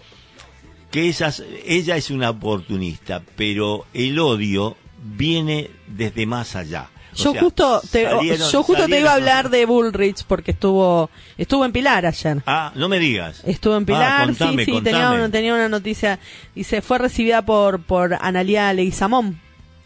que 0.92 1.08
esas, 1.08 1.42
ella 1.66 1.96
es 1.96 2.10
una 2.10 2.30
oportunista, 2.30 3.20
pero 3.36 3.86
el 3.94 4.16
odio 4.20 4.76
viene 5.02 5.70
desde 5.88 6.26
más 6.26 6.54
allá. 6.54 6.88
O 7.12 7.16
Yo 7.16 7.32
sea, 7.32 7.40
justo 7.42 7.80
te, 7.90 8.04
salieron- 8.08 8.50
yo 8.50 8.62
justo 8.62 8.86
te 8.86 9.00
iba 9.00 9.10
a 9.10 9.14
hablar 9.16 9.50
de 9.50 9.66
Bullrich 9.66 10.24
porque 10.26 10.52
estuvo 10.52 11.10
estuvo 11.36 11.64
en 11.66 11.72
Pilar 11.72 12.06
ayer. 12.06 12.42
Ah, 12.46 12.72
no 12.74 12.88
me 12.88 12.98
digas. 12.98 13.42
Estuvo 13.44 13.76
en 13.76 13.82
Ah, 13.82 13.86
Pilar, 13.86 14.26
contame, 14.28 14.64
sí, 14.64 14.72
sí, 14.76 14.80
tenía 14.80 15.10
una, 15.10 15.30
tenía 15.30 15.52
una 15.54 15.68
noticia. 15.68 16.18
Dice, 16.54 16.80
fue 16.80 16.96
recibida 16.98 17.42
por, 17.44 17.82
por 17.82 18.14
Analia 18.14 18.72
Leguizamón, 18.72 19.38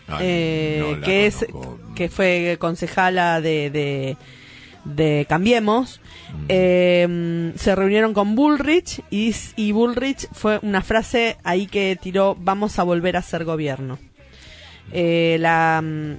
Ay, 0.07 0.19
eh, 0.21 0.97
no 1.01 1.01
que 1.05 1.27
es 1.27 1.45
conozco. 1.51 1.81
que 1.97 2.09
fue 2.09 2.57
concejala 2.61 3.41
de, 3.41 3.71
de, 3.71 4.17
de 4.95 5.27
Cambiemos. 5.29 6.01
Eh, 6.49 7.53
se 7.57 7.75
reunieron 7.75 8.15
con 8.15 8.35
Bullrich 8.35 9.03
y, 9.11 9.35
y 9.57 9.73
Bullrich 9.73 10.29
fue 10.33 10.59
una 10.63 10.83
frase 10.83 11.37
ahí 11.45 11.67
que 11.67 11.99
tiró, 12.01 12.37
vamos 12.39 12.79
a 12.79 12.83
volver 12.83 13.17
a 13.17 13.23
ser 13.23 13.45
gobierno. 13.45 13.99
Eh, 14.93 15.37
la... 15.41 15.83
mm, 15.83 16.15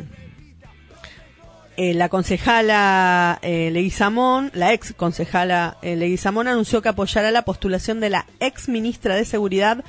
eh, 1.77 1.93
la 1.93 2.09
concejala 2.09 3.37
eh, 3.43 3.69
Leguizamón, 3.71 4.49
la 4.55 4.73
ex 4.73 4.93
concejala 4.93 5.77
eh, 5.83 5.95
Leguizamón 5.95 6.47
anunció 6.47 6.81
que 6.81 6.89
apoyará 6.89 7.29
la 7.29 7.43
postulación 7.43 7.99
de 7.99 8.09
la 8.09 8.25
ex 8.39 8.67
ministra 8.67 9.15
de 9.15 9.25
Seguridad 9.25 9.85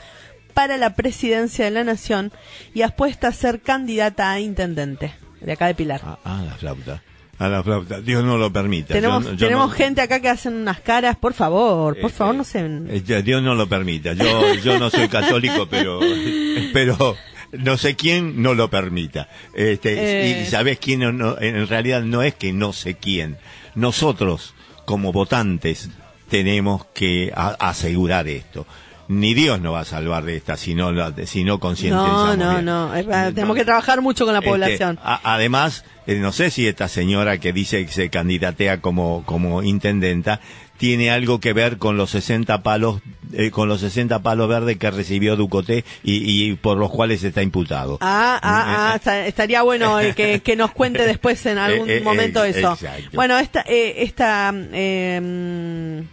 para 0.53 0.77
la 0.77 0.95
presidencia 0.95 1.65
de 1.65 1.71
la 1.71 1.85
Nación 1.85 2.31
y 2.75 2.83
apuesta 2.83 3.29
a 3.29 3.33
ser 3.33 3.63
candidata 3.63 4.31
a 4.31 4.39
intendente 4.39 5.15
de 5.41 5.53
acá 5.53 5.67
de 5.67 5.75
Pilar. 5.75 6.03
Ah, 6.05 6.19
ah, 6.25 6.43
la 6.45 6.57
flauta. 6.57 7.03
A 7.39 7.49
la 7.49 7.63
flauta. 7.63 8.01
Dios 8.01 8.25
no 8.25 8.37
lo 8.37 8.53
permita. 8.53 8.95
tenemos 8.95 9.23
Yo 9.25 9.31
no- 9.31 9.37
yo 9.37 9.47
tenemos 9.47 9.69
no- 9.71 9.75
gente 9.77 10.01
acá 10.01 10.21
que 10.21 10.29
hacen 10.29 10.55
unas 10.55 10.81
caras, 10.81 11.17
por 11.17 11.35
favor, 11.35 11.95
por 11.95 12.11
Este, 12.11 12.19
favor, 12.19 12.35
no 12.35 12.45
se... 12.45 12.59
eh, 12.61 13.23
Dios 13.23 13.43
no 13.43 13.55
lo 13.55 13.69
permita. 13.69 14.13
Yo, 14.15 14.55
yo 14.57 14.79
no 14.81 14.91
soy 14.91 15.09
católico, 15.09 15.67
pero, 15.71 16.01
pero 16.73 17.17
no 17.53 17.77
sé 17.77 17.95
quién 17.95 18.43
no 18.43 18.55
lo 18.55 18.69
permita. 18.71 19.29
Este, 19.55 20.41
Eh. 20.41 20.43
Y 20.43 20.47
sabes 20.51 20.79
quién 20.81 21.01
no- 21.01 21.13
no, 21.13 21.41
en 21.41 21.67
realidad 21.69 22.03
no 22.03 22.23
es 22.23 22.35
que 22.35 22.53
no 22.53 22.73
sé 22.73 22.95
quién. 22.95 23.37
Nosotros, 23.77 24.55
como 24.85 25.13
votantes, 25.13 25.91
tenemos 26.29 26.87
que 26.93 27.33
asegurar 27.61 28.27
esto. 28.27 28.67
Ni 29.07 29.33
Dios 29.33 29.61
nos 29.61 29.73
va 29.75 29.81
a 29.81 29.85
salvar 29.87 30.25
de 30.25 30.37
esta 30.37 30.57
si 30.59 30.75
no, 30.75 30.93
la- 30.93 31.15
si 31.25 31.43
no 31.45 31.53
No, 31.55 31.61
concientizamos 31.61 32.37
no, 32.37 32.51
bien. 32.51 32.65
no, 32.65 32.95
es- 32.95 33.07
tenemos 33.35 33.57
que 33.57 33.65
trabajar 33.65 34.03
mucho 34.03 34.25
con 34.27 34.35
la 34.35 34.41
Este, 34.41 34.51
población. 34.51 34.99
a- 35.03 35.21
además, 35.35 35.85
eh, 36.09 36.17
no 36.19 36.33
sé 36.33 36.51
si 36.51 36.67
esta 36.67 36.89
señora 36.89 37.39
que 37.39 37.53
dice 37.53 37.85
que 37.87 37.93
se 37.93 38.11
candidatea 38.11 38.81
como, 38.81 39.23
como 39.25 39.63
intendenta 39.63 40.41
tiene 40.79 41.11
algo 41.11 41.41
que 41.41 41.53
ver 41.53 41.77
con 41.79 41.97
los 41.97 42.11
60 42.11 42.63
palos, 42.63 43.01
eh, 43.33 43.51
con 43.51 43.69
los 43.69 43.81
60 43.81 44.21
palos 44.23 44.49
verdes 44.49 44.77
que 44.79 44.91
recibió 44.93 45.35
Ducoté 45.35 45.85
y, 46.05 46.51
y 46.51 46.55
por 46.55 46.79
los 46.79 46.91
cuales 46.91 47.23
está 47.25 47.43
imputado. 47.43 47.99
Ah, 48.01 48.39
ah, 48.41 48.91
ah, 48.93 48.97
está- 48.97 49.27
estaría 49.27 49.63
bueno 49.63 49.99
eh, 49.99 50.15
que, 50.15 50.39
que 50.41 50.55
nos 50.55 50.71
cuente 50.71 51.05
después 51.05 51.45
en 51.47 51.59
algún 51.67 51.91
Eh, 51.91 51.97
eh, 51.97 52.01
momento 52.01 52.45
eh, 52.45 52.51
eso. 52.51 52.75
exacto. 52.75 53.11
Bueno, 53.13 53.39
esta, 53.39 53.63
eh, 53.67 54.05
esta, 54.05 54.53
eh, 54.73 55.21
mm, 55.21 56.07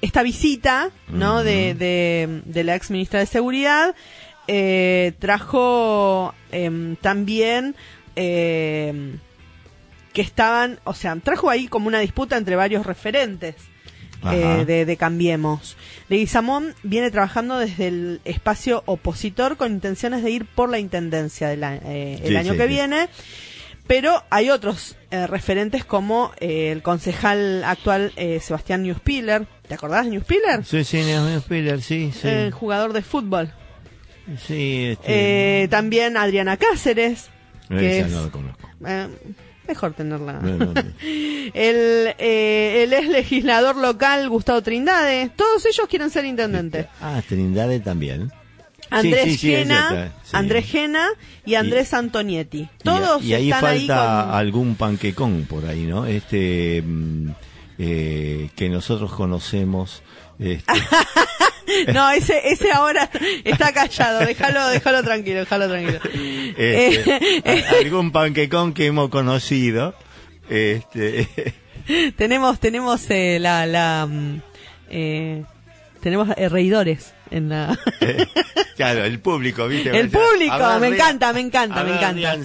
esta 0.00 0.22
visita, 0.22 0.90
¿no? 1.08 1.42
de, 1.42 1.74
de, 1.74 2.42
de 2.44 2.62
la 2.64 2.76
ex 2.76 2.90
ministra 2.92 3.18
de 3.18 3.26
Seguridad 3.26 3.96
eh, 4.46 5.12
trajo 5.18 6.34
em, 6.52 6.94
también 6.96 7.74
em, 8.14 9.18
que 10.14 10.22
estaban, 10.22 10.78
o 10.84 10.94
sea, 10.94 11.14
trajo 11.16 11.50
ahí 11.50 11.66
como 11.68 11.88
una 11.88 11.98
disputa 11.98 12.38
entre 12.38 12.56
varios 12.56 12.86
referentes 12.86 13.56
eh, 14.32 14.64
de, 14.66 14.86
de 14.86 14.96
Cambiemos. 14.96 15.76
Leguizamón 16.08 16.74
viene 16.82 17.10
trabajando 17.10 17.58
desde 17.58 17.88
el 17.88 18.20
espacio 18.24 18.82
opositor 18.86 19.58
con 19.58 19.72
intenciones 19.72 20.22
de 20.22 20.30
ir 20.30 20.46
por 20.46 20.70
la 20.70 20.78
intendencia 20.78 21.48
del 21.48 21.62
eh, 21.62 22.20
el 22.22 22.28
Sí, 22.28 22.36
año 22.36 22.52
sí, 22.52 22.58
que 22.58 22.64
sí. 22.64 22.68
viene. 22.70 23.08
Pero 23.86 24.22
hay 24.30 24.48
otros 24.48 24.96
eh, 25.10 25.26
referentes 25.26 25.84
como 25.84 26.32
el 26.40 26.80
concejal 26.80 27.62
actual 27.64 28.12
Sebastián 28.40 28.82
Newspiller. 28.82 29.46
¿Te 29.68 29.74
acordás 29.74 30.06
de 30.06 30.12
Newspiller? 30.12 30.64
Sí, 30.64 30.84
sí, 30.84 30.98
Neo 31.02 31.38
Spiller, 31.40 31.82
sí, 31.82 32.10
sí. 32.18 32.26
El 32.28 32.50
jugador 32.52 32.94
de 32.94 33.02
fútbol. 33.02 33.52
sí, 34.46 34.86
este, 34.92 35.68
también 35.70 36.16
Adriana 36.16 36.56
Cáceres. 36.56 37.28
Que 37.68 37.98
esa 37.98 38.06
es, 38.06 38.12
no 38.12 38.24
la 38.24 38.30
conozco. 38.30 38.70
Eh, 39.64 39.68
mejor 39.68 39.94
tenerla. 39.94 40.40
El, 41.54 42.14
eh, 42.18 42.84
el 42.84 42.92
ex 42.92 43.08
legislador 43.08 43.76
local 43.76 44.28
Gustavo 44.28 44.62
Trindade. 44.62 45.30
Todos 45.36 45.64
ellos 45.66 45.86
quieren 45.88 46.10
ser 46.10 46.24
intendentes. 46.24 46.86
Ah, 47.00 47.20
Trindade 47.26 47.80
también. 47.80 48.32
Andrés 48.90 49.24
Sí, 49.24 49.38
sí, 49.38 49.50
Gena. 49.50 50.12
Andrés 50.32 50.66
Gena 50.66 51.08
y 51.44 51.54
Andrés 51.54 51.92
Antonietti. 51.94 52.60
Y- 52.60 52.68
Todos 52.82 53.22
y, 53.22 53.34
ahí 53.34 53.48
están 53.50 53.60
falta 53.60 54.20
ahí 54.20 54.26
con... 54.26 54.34
algún 54.36 54.74
panquecón 54.76 55.46
por 55.48 55.66
ahí, 55.66 55.82
¿no? 55.86 56.06
Este 56.06 56.82
mm, 56.82 57.30
eh, 57.78 58.50
que 58.54 58.68
nosotros 58.68 59.12
conocemos. 59.12 60.02
Este, 60.38 60.72
No, 61.94 62.10
ese, 62.10 62.40
ese 62.50 62.70
ahora 62.72 63.10
está 63.44 63.72
callado. 63.72 64.20
Déjalo, 64.20 64.68
déjalo 64.68 65.02
tranquilo, 65.02 65.40
déjalo 65.40 65.68
tranquilo. 65.68 65.98
este, 66.56 67.40
Eh, 67.44 67.64
algún 67.80 68.12
panquecón 68.12 68.74
que 68.74 68.86
hemos 68.86 69.08
conocido. 69.08 69.94
Este, 70.48 71.26
tenemos, 72.16 72.60
tenemos 72.60 73.10
eh, 73.10 73.38
la, 73.40 73.66
la, 73.66 74.06
mm, 74.08 74.40
eh, 74.90 75.44
tenemos 76.02 76.28
eh, 76.36 76.48
reidores 76.50 77.14
en 77.30 77.48
la. 77.48 77.78
claro, 78.76 79.04
el 79.04 79.18
público, 79.20 79.66
¿viste? 79.66 79.98
El 79.98 80.10
público, 80.10 80.78
me 80.80 80.88
encanta, 80.88 81.32
me 81.32 81.40
encanta, 81.40 81.82
me 81.82 81.94
encanta. 81.96 82.36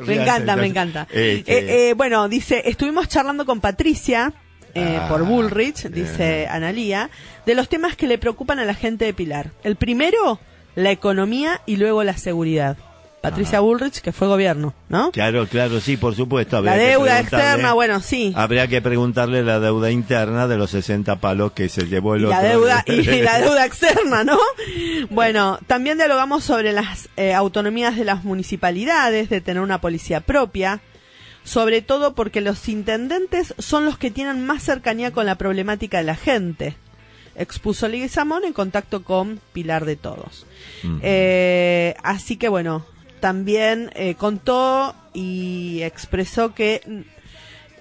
Me 0.00 0.14
encanta, 0.14 0.56
me 0.56 0.66
encanta. 0.66 1.02
este, 1.12 1.58
Eh, 1.58 1.90
eh, 1.90 1.94
bueno, 1.94 2.26
dice, 2.28 2.62
estuvimos 2.64 3.08
charlando 3.08 3.44
con 3.44 3.60
Patricia. 3.60 4.32
Eh, 4.74 4.98
Ah, 5.00 5.08
por 5.08 5.24
Bullrich, 5.24 5.88
dice 5.88 6.46
Analía, 6.48 7.10
de 7.46 7.54
los 7.54 7.68
temas 7.68 7.96
que 7.96 8.06
le 8.06 8.18
preocupan 8.18 8.58
a 8.58 8.64
la 8.64 8.74
gente 8.74 9.04
de 9.04 9.14
Pilar. 9.14 9.50
El 9.64 9.76
primero, 9.76 10.40
la 10.74 10.90
economía 10.90 11.60
y 11.66 11.76
luego 11.76 12.04
la 12.04 12.16
seguridad. 12.16 12.76
Patricia 13.22 13.60
Bullrich, 13.60 14.00
que 14.00 14.10
fue 14.10 14.26
gobierno, 14.26 14.74
¿no? 14.88 15.12
Claro, 15.12 15.46
claro, 15.46 15.80
sí, 15.80 15.96
por 15.96 16.16
supuesto. 16.16 16.60
La 16.60 16.76
deuda 16.76 17.20
externa, 17.20 17.72
bueno, 17.72 18.00
sí. 18.00 18.32
Habría 18.34 18.66
que 18.66 18.82
preguntarle 18.82 19.44
la 19.44 19.60
deuda 19.60 19.92
interna 19.92 20.48
de 20.48 20.56
los 20.56 20.70
60 20.70 21.20
palos 21.20 21.52
que 21.52 21.68
se 21.68 21.86
llevó 21.86 22.16
el 22.16 22.22
y 22.22 22.26
la 22.26 22.42
deuda 22.42 22.82
y 22.86 23.02
la 23.22 23.38
deuda 23.38 23.64
externa, 23.64 24.24
¿no? 24.24 24.38
Bueno, 25.10 25.60
también 25.68 25.98
dialogamos 25.98 26.42
sobre 26.42 26.72
las 26.72 27.08
eh, 27.16 27.32
autonomías 27.32 27.96
de 27.96 28.04
las 28.04 28.24
municipalidades, 28.24 29.30
de 29.30 29.40
tener 29.40 29.62
una 29.62 29.80
policía 29.80 30.20
propia, 30.20 30.80
sobre 31.44 31.82
todo 31.82 32.14
porque 32.14 32.40
los 32.40 32.68
intendentes 32.68 33.54
son 33.58 33.84
los 33.84 33.98
que 33.98 34.10
tienen 34.10 34.44
más 34.44 34.62
cercanía 34.62 35.10
con 35.10 35.26
la 35.26 35.36
problemática 35.36 35.98
de 35.98 36.04
la 36.04 36.16
gente. 36.16 36.76
Expuso 37.34 37.88
Leguizamón 37.88 38.44
en 38.44 38.52
contacto 38.52 39.02
con 39.02 39.40
Pilar 39.52 39.84
de 39.84 39.96
Todos. 39.96 40.46
Eh, 41.02 41.94
así 42.02 42.36
que 42.36 42.48
bueno, 42.48 42.84
también 43.20 43.90
eh, 43.94 44.14
contó 44.14 44.94
y 45.14 45.80
expresó 45.82 46.54
que 46.54 46.82
mm, 46.86 47.00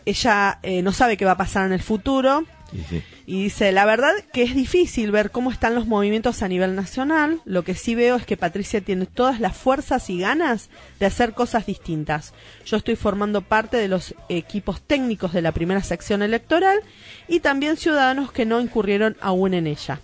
ella 0.06 0.60
eh, 0.64 0.82
no 0.82 0.92
sabe 0.92 1.18
qué 1.18 1.26
va 1.26 1.32
a 1.32 1.38
pasar 1.38 1.66
en 1.66 1.74
el 1.74 1.82
futuro, 1.82 2.46
Sí, 2.72 2.86
sí. 2.90 3.04
y 3.26 3.44
dice, 3.44 3.72
la 3.74 3.86
verdad 3.86 4.14
que 4.32 4.44
es 4.44 4.56
difícil 4.56 5.12
ver 5.12 5.32
cómo 5.32 5.52
están 5.52 5.76
los 5.76 5.88
movimientos 5.88 6.42
a 6.42 6.48
nivel 6.48 6.74
nacional. 6.76 7.42
Lo 7.46 7.64
que 7.64 7.76
sí 7.76 7.96
veo 7.96 8.16
es 8.16 8.26
que 8.26 8.38
Patricia 8.38 8.80
tiene 8.82 9.06
todas 9.06 9.40
las 9.42 9.58
fuerzas 9.58 10.10
y 10.10 10.20
ganas 10.20 10.70
de 11.00 11.06
hacer 11.06 11.34
cosas 11.34 11.66
distintas. 11.66 12.34
Yo 12.66 12.78
estoy 12.78 12.96
formando 12.96 13.42
parte 13.42 13.76
de 13.78 13.88
los 13.90 14.16
equipos 14.30 14.82
técnicos 14.82 15.34
de 15.34 15.42
la 15.42 15.52
primera 15.52 15.84
sección 15.84 16.22
electoral 16.22 16.80
y 17.28 17.42
también 17.42 17.76
ciudadanos 17.78 18.32
que 18.32 18.46
no 18.46 18.62
incurrieron 18.62 19.18
aún 19.22 19.54
en 19.54 19.68
ella. 19.68 20.00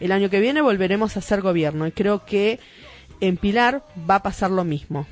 El 0.00 0.12
año 0.12 0.30
que 0.30 0.40
viene 0.40 0.60
volveremos 0.62 1.16
a 1.16 1.18
hacer 1.20 1.40
gobierno 1.42 1.86
y 1.86 1.92
creo 1.92 2.24
que 2.24 2.60
en 3.20 3.36
Pilar 3.36 3.82
va 4.08 4.16
a 4.16 4.22
pasar 4.22 4.50
lo 4.50 4.64
mismo. 4.64 5.06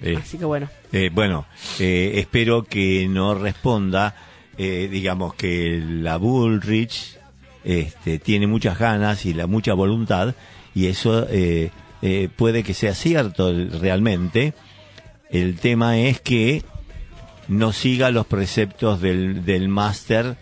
Eh, 0.00 0.16
Así 0.20 0.38
que 0.38 0.44
bueno. 0.44 0.68
eh, 0.92 1.10
bueno, 1.12 1.46
eh, 1.78 2.12
espero 2.16 2.64
que 2.64 3.06
no 3.08 3.34
responda, 3.34 4.16
eh, 4.58 4.88
digamos 4.90 5.34
que 5.34 5.82
la 5.86 6.16
Bullrich 6.16 7.16
este, 7.64 8.18
tiene 8.18 8.46
muchas 8.46 8.78
ganas 8.78 9.24
y 9.26 9.34
la 9.34 9.46
mucha 9.46 9.74
voluntad 9.74 10.34
y 10.74 10.86
eso 10.86 11.26
eh, 11.30 11.70
eh, 12.02 12.28
puede 12.34 12.62
que 12.62 12.74
sea 12.74 12.94
cierto 12.94 13.52
realmente, 13.80 14.54
El 15.30 15.56
tema 15.58 15.96
es 15.98 16.20
que 16.20 16.62
no 17.48 17.72
siga 17.72 18.10
los 18.10 18.26
preceptos 18.26 19.00
del, 19.00 19.44
del 19.44 19.68
máster, 19.68 20.36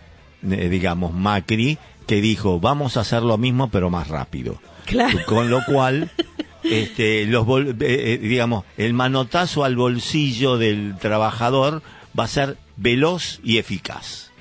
eh, 0.49 0.69
digamos, 0.69 1.13
Macri, 1.13 1.77
que 2.07 2.19
dijo, 2.21 2.59
vamos 2.59 2.97
a 2.97 3.01
hacer 3.01 3.23
lo 3.23 3.37
mismo 3.37 3.69
pero 3.69 3.89
más 3.89 4.07
rápido. 4.09 4.59
Claro. 4.85 5.19
Con 5.27 5.49
lo 5.49 5.59
cual, 5.65 6.09
este, 6.63 7.25
los 7.25 7.45
bol- 7.45 7.77
eh, 7.81 8.13
eh, 8.13 8.17
digamos, 8.17 8.65
el 8.77 8.93
manotazo 8.93 9.63
al 9.63 9.75
bolsillo 9.75 10.57
del 10.57 10.95
trabajador 10.99 11.81
va 12.17 12.25
a 12.25 12.27
ser 12.27 12.57
veloz 12.81 13.39
y 13.43 13.57
eficaz, 13.57 14.31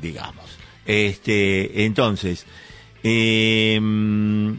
digamos. 0.00 0.58
Este, 0.86 1.84
entonces, 1.84 2.46
em, 3.02 4.58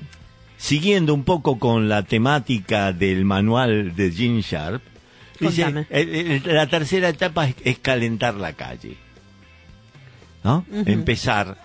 siguiendo 0.58 1.13
un 1.13 1.24
poco 1.24 1.60
con 1.60 1.89
la 1.89 2.04
temática 2.04 2.93
del 2.93 3.26
manual 3.26 3.95
de 3.95 4.12
Gene 4.12 4.41
Sharp, 4.41 4.82
dice, 5.39 5.63
eh, 5.67 5.86
eh, 5.89 6.41
la 6.45 6.67
tercera 6.67 7.10
etapa 7.10 7.47
es, 7.47 7.56
es 7.63 7.80
calentar 7.80 8.36
la 8.36 8.54
calle. 8.54 8.95
¿No? 10.43 10.65
Empezar 10.71 11.58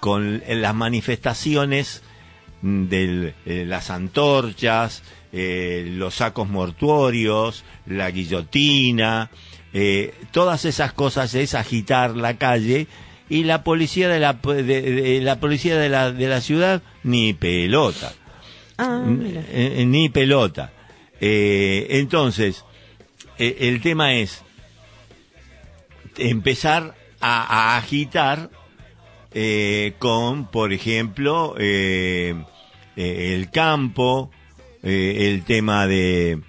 con 0.00 0.42
eh, 0.46 0.54
las 0.54 0.74
manifestaciones 0.74 2.02
de 2.62 3.34
las 3.44 3.90
antorchas, 3.90 5.02
eh, 5.38 5.84
los 5.92 6.14
sacos 6.14 6.48
mortuorios, 6.48 7.62
la 7.84 8.10
guillotina, 8.10 9.30
eh, 9.78 10.14
todas 10.30 10.64
esas 10.64 10.92
cosas 10.94 11.34
es 11.34 11.54
agitar 11.54 12.16
la 12.16 12.38
calle 12.38 12.86
y 13.28 13.44
la 13.44 13.62
policía 13.62 14.08
de 14.08 14.20
la 14.20 14.32
de- 14.32 14.62
de- 14.62 15.20
la 15.20 15.38
policía 15.38 15.76
de 15.76 15.90
la 15.90 16.12
de 16.12 16.28
la 16.28 16.40
ciudad 16.40 16.80
ni 17.02 17.34
pelota 17.34 18.14
Ah, 18.78 19.02
mira. 19.06 19.40
eh, 19.50 19.74
eh, 19.78 19.84
ni 19.86 20.08
pelota. 20.08 20.72
Eh, 21.20 21.86
entonces, 21.90 22.64
el 23.38 23.80
tema 23.82 24.14
es 24.14 24.42
empezar 26.18 26.94
a, 27.20 27.74
a 27.74 27.76
agitar 27.78 28.50
con, 29.98 30.46
por 30.50 30.72
ejemplo, 30.72 31.54
el 31.58 33.50
campo, 33.52 34.30
el 34.82 35.42
tema 35.44 35.86
de, 35.86 36.40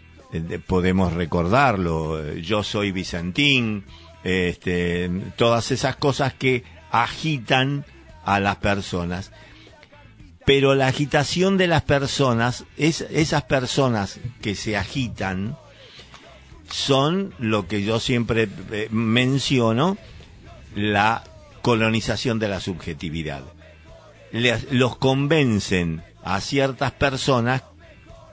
de- 0.41 0.59
podemos 0.59 1.13
recordarlo, 1.13 2.23
eh, 2.23 2.41
yo 2.41 2.63
soy 2.63 2.91
Vicentín, 2.91 3.85
este, 4.23 5.09
todas 5.37 5.71
esas 5.71 5.95
cosas 5.95 6.33
que 6.33 6.63
agitan 6.91 7.85
a 8.25 8.39
las 8.39 8.57
personas 8.57 9.31
pero 10.45 10.75
la 10.75 10.87
agitación 10.87 11.57
de 11.57 11.67
las 11.67 11.81
personas, 11.83 12.63
es, 12.77 13.01
esas 13.11 13.43
personas 13.43 14.21
que 14.41 14.55
se 14.55 14.77
agitan, 14.77 15.57
son 16.71 17.33
lo 17.37 17.67
que 17.67 17.83
yo 17.83 17.99
siempre 17.99 18.47
eh, 18.71 18.87
menciono, 18.89 19.97
la 20.73 21.25
colonización 21.61 22.39
de 22.39 22.47
la 22.47 22.61
subjetividad. 22.61 23.43
Les- 24.31 24.71
los 24.71 24.95
convencen 24.95 26.01
a 26.23 26.39
ciertas 26.39 26.93
personas 26.93 27.63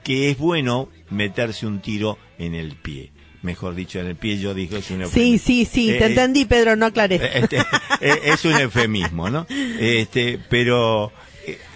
que 0.05 0.31
es 0.31 0.39
bueno 0.39 0.89
meterse 1.11 1.67
un 1.67 1.81
tiro 1.81 2.19
en 2.39 2.55
el 2.55 2.77
pie. 2.77 3.11
Mejor 3.43 3.75
dicho, 3.75 4.01
en 4.01 4.07
el 4.07 4.17
pie 4.17 4.39
yo 4.39 4.55
dije 4.55 4.79
es 4.79 4.91
un 4.91 4.99
Sí, 4.99 5.03
eufemismo. 5.05 5.39
sí, 5.47 5.65
sí, 5.67 5.91
Eh, 5.91 5.99
te 5.99 6.05
eh, 6.05 6.09
entendí, 6.09 6.45
Pedro, 6.47 6.77
no 6.77 6.87
aclaré. 6.87 7.17
este, 7.39 7.59
eh, 8.01 8.21
es 8.25 8.45
un 8.47 8.55
eufemismo, 8.55 9.29
¿no? 9.29 9.47
Este, 9.79 10.39
pero 10.49 11.13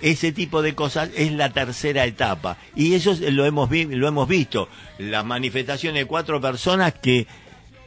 ese 0.01 0.33
tipo 0.33 0.63
de 0.63 0.75
cosas 0.75 1.11
es 1.15 1.31
la 1.33 1.53
tercera 1.53 2.07
etapa 2.07 2.57
y 2.75 2.95
eso 2.95 3.11
es- 3.13 3.21
lo 3.21 3.45
hemos 3.45 3.69
vi- 3.69 3.85
lo 3.85 4.09
hemos 4.09 4.27
visto 4.27 4.67
las 4.97 5.27
manifestaciones 5.27 6.03
de 6.03 6.07
cuatro 6.07 6.41
personas 6.41 6.95
que 6.95 7.27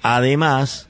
además 0.03 0.87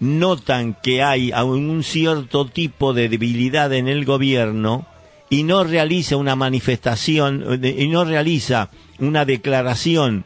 notan 0.00 0.74
que 0.82 1.02
hay 1.02 1.32
un 1.32 1.82
cierto 1.82 2.46
tipo 2.46 2.92
de 2.92 3.08
debilidad 3.08 3.72
en 3.72 3.88
el 3.88 4.04
gobierno 4.04 4.86
y 5.30 5.42
no 5.42 5.64
realiza 5.64 6.16
una 6.16 6.36
manifestación 6.36 7.60
y 7.62 7.88
no 7.88 8.04
realiza 8.04 8.70
una 8.98 9.24
declaración 9.24 10.24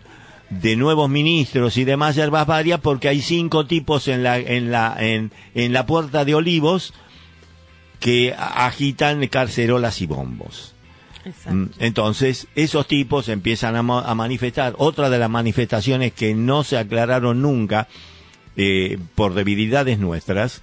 de 0.51 0.77
nuevos 0.77 1.09
ministros 1.09 1.77
y 1.79 1.85
demás 1.85 2.15
yerbas 2.15 2.47
varias 2.47 2.81
porque 2.81 3.09
hay 3.09 3.23
cinco 3.23 3.67
tipos 3.67 4.07
en 4.09 4.23
la 4.23 4.39
en 4.39 4.71
la 4.71 4.95
en, 4.99 5.33
en 5.55 5.73
la 5.73 5.87
puerta 5.87 6.25
de 6.25 6.35
Olivos 6.35 6.93
que 8.01 8.35
agitan 8.37 9.27
carcerolas 9.29 10.01
y 10.01 10.07
bombos. 10.07 10.75
Exacto. 11.25 11.53
Mm, 11.55 11.71
Entonces, 11.79 12.49
esos 12.57 12.89
tipos 12.89 13.29
empiezan 13.29 13.77
a, 13.77 13.83
ma- 13.85 14.03
a 14.03 14.15
manifestar. 14.17 14.75
Otra 14.77 15.09
de 15.09 15.19
las 15.21 15.31
manifestaciones 15.31 16.13
que 16.13 16.35
no 16.35 16.65
se 16.65 16.79
aclararon 16.79 17.41
nunca 17.43 17.87
eh, 18.57 18.99
por 19.15 19.35
debilidades 19.35 20.01
nuestras, 20.01 20.63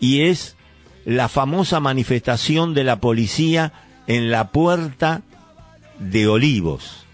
y 0.00 0.22
es 0.22 0.56
la 1.04 1.28
famosa 1.28 1.80
manifestación 1.80 2.74
de 2.74 2.84
la 2.84 3.00
policía 3.00 3.72
en 4.06 4.30
la 4.30 4.50
puerta 4.50 5.22
de 5.98 6.26
Olivos. 6.26 7.06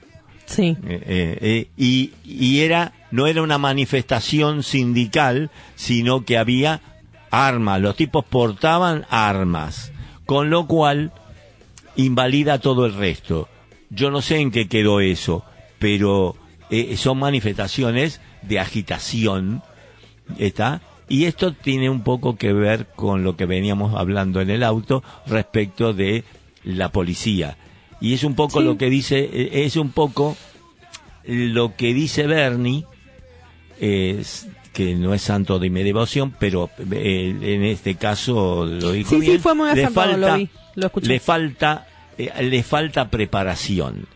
Sí. 0.47 0.77
Eh, 0.87 1.03
eh, 1.07 1.39
eh, 1.41 1.69
y, 1.77 2.13
y 2.25 2.61
era 2.61 2.93
no 3.11 3.27
era 3.27 3.43
una 3.43 3.59
manifestación 3.59 4.63
sindical 4.63 5.51
sino 5.77 6.25
que 6.25 6.39
había 6.39 6.81
armas 7.31 7.81
los 7.83 7.97
tipos 7.97 8.25
portaban 8.25 9.07
armas 9.11 9.93
con 10.25 10.49
lo 10.49 10.67
cual 10.67 11.13
invalida 11.97 12.61
todo 12.61 12.87
el 12.87 12.95
resto 12.95 13.49
yo 13.91 14.11
no 14.11 14.23
sé 14.23 14.39
en 14.39 14.51
qué 14.51 14.69
quedó 14.69 15.01
eso 15.01 15.45
pero 15.79 16.35
son 16.97 17.19
manifestaciones 17.19 18.23
de 18.41 18.59
agitación 18.59 19.63
está 20.39 20.81
y 21.09 21.25
esto 21.25 21.53
tiene 21.53 21.89
un 21.91 22.03
poco 22.03 22.37
que 22.37 22.53
ver 22.53 22.87
con 22.95 23.25
lo 23.25 23.37
que 23.37 23.47
veníamos 23.47 23.95
hablando 23.95 24.41
en 24.41 24.51
el 24.51 24.63
auto 24.63 25.03
respecto 25.27 25.93
de 25.95 26.25
la 26.65 26.91
policía 26.91 27.57
y 28.01 28.15
es 28.15 28.25
un 28.25 28.35
poco 28.35 28.61
Sí. 28.61 28.65
lo 28.67 28.77
que 28.77 28.91
dice 28.91 29.19
eh, 29.33 29.65
es 29.65 29.77
un 29.77 29.91
poco 29.91 30.37
lo 31.25 31.75
que 31.77 31.95
dice 31.95 32.27
Bernie 32.27 32.85
es 33.81 34.49
que 34.73 34.95
no 34.95 35.15
es 35.15 35.23
santo 35.23 35.59
de 35.59 35.71
mi 35.71 35.83
devoción 35.83 36.35
pero 36.39 36.71
eh, 36.93 37.35
en 37.41 37.65
este 37.65 37.95
caso 37.97 38.67
lo 38.67 38.93
dijo 38.93 39.11
Sí, 39.11 39.17
sí, 39.21 39.27
bien 39.29 39.41
fue 39.41 39.55
muy 39.55 39.75
le 39.75 39.89
falta 39.91 40.17
lo 40.17 40.37
vi, 40.37 40.49
lo 40.75 40.87
escuché. 40.87 41.09
le 41.09 41.21
falta 41.21 41.87
eh, 42.19 42.31
le 42.43 42.63
falta 42.63 43.09
preparación 43.09 44.07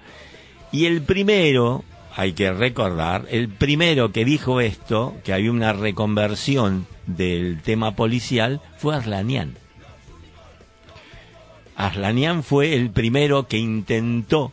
y 0.74 0.86
el 0.86 1.02
primero, 1.02 1.84
hay 2.14 2.32
que 2.32 2.52
recordar, 2.52 3.26
el 3.30 3.48
primero 3.48 4.12
que 4.12 4.24
dijo 4.24 4.60
esto, 4.60 5.16
que 5.24 5.32
había 5.32 5.50
una 5.50 5.72
reconversión 5.72 6.86
del 7.06 7.62
tema 7.62 7.96
policial, 7.96 8.60
fue 8.76 8.94
Arlanian. 8.94 9.56
Arlanian 11.76 12.42
fue 12.42 12.74
el 12.74 12.90
primero 12.90 13.48
que 13.48 13.58
intentó 13.58 14.52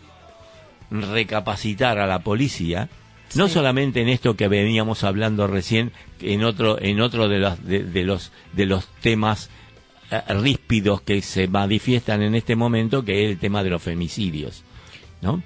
recapacitar 0.89 2.00
a 2.00 2.08
la 2.08 2.19
policía, 2.19 2.89
no 3.36 3.48
solamente 3.48 4.02
en 4.02 4.10
esto 4.10 4.36
que 4.36 4.48
veníamos 4.48 5.04
hablando 5.04 5.45
recién, 5.45 5.91
en 6.22 6.43
otro, 6.43 6.82
en 6.82 7.02
otro 7.02 7.28
de 7.28 7.39
los, 7.39 7.63
de, 7.65 7.84
de 7.84 8.04
los, 8.04 8.32
de 8.54 8.65
los 8.65 8.88
temas 9.02 9.50
eh, 10.12 10.22
ríspidos 10.30 11.02
que 11.02 11.22
se 11.22 11.48
manifiestan 11.48 12.24
en 12.24 12.36
este 12.36 12.56
momento, 12.56 13.04
que 13.04 13.26
es 13.26 13.32
el 13.32 13.38
tema 13.38 13.63
de 13.63 13.69
los 13.69 13.84
femicidios, 13.84 14.63
¿no? 15.22 15.43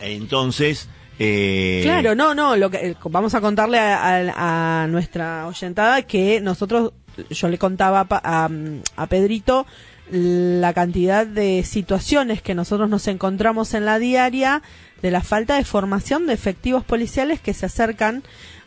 Entonces, 0.00 0.88
eh, 1.18 1.80
Claro, 1.82 2.14
no, 2.14 2.34
no, 2.34 2.56
lo 2.56 2.70
que, 2.70 2.88
eh, 2.90 2.96
vamos 3.04 3.34
a 3.34 3.40
contarle 3.40 3.78
a, 3.78 4.82
a- 4.82 4.86
nuestra 4.88 5.46
oyentada 5.46 6.02
que 6.02 6.40
nosotros, 6.40 6.92
yo 7.30 7.48
le 7.48 7.58
contaba 7.58 8.06
a, 8.10 8.48
a 8.96 9.06
Pedrito 9.06 9.66
la 10.10 10.72
cantidad 10.74 11.26
de 11.26 11.62
situaciones 11.64 12.42
que 12.42 12.54
nosotros 12.54 12.88
nos 12.90 13.06
encontramos 13.08 13.72
en 13.74 13.84
la 13.86 13.98
diaria 13.98 14.62
de 15.00 15.10
la 15.10 15.22
falta 15.22 15.56
de 15.56 15.64
formación 15.64 16.26
de 16.26 16.34
efectivos 16.34 16.84
policiales 16.84 17.40
que 17.40 17.54
se 17.54 17.66
acercan 17.66 18.22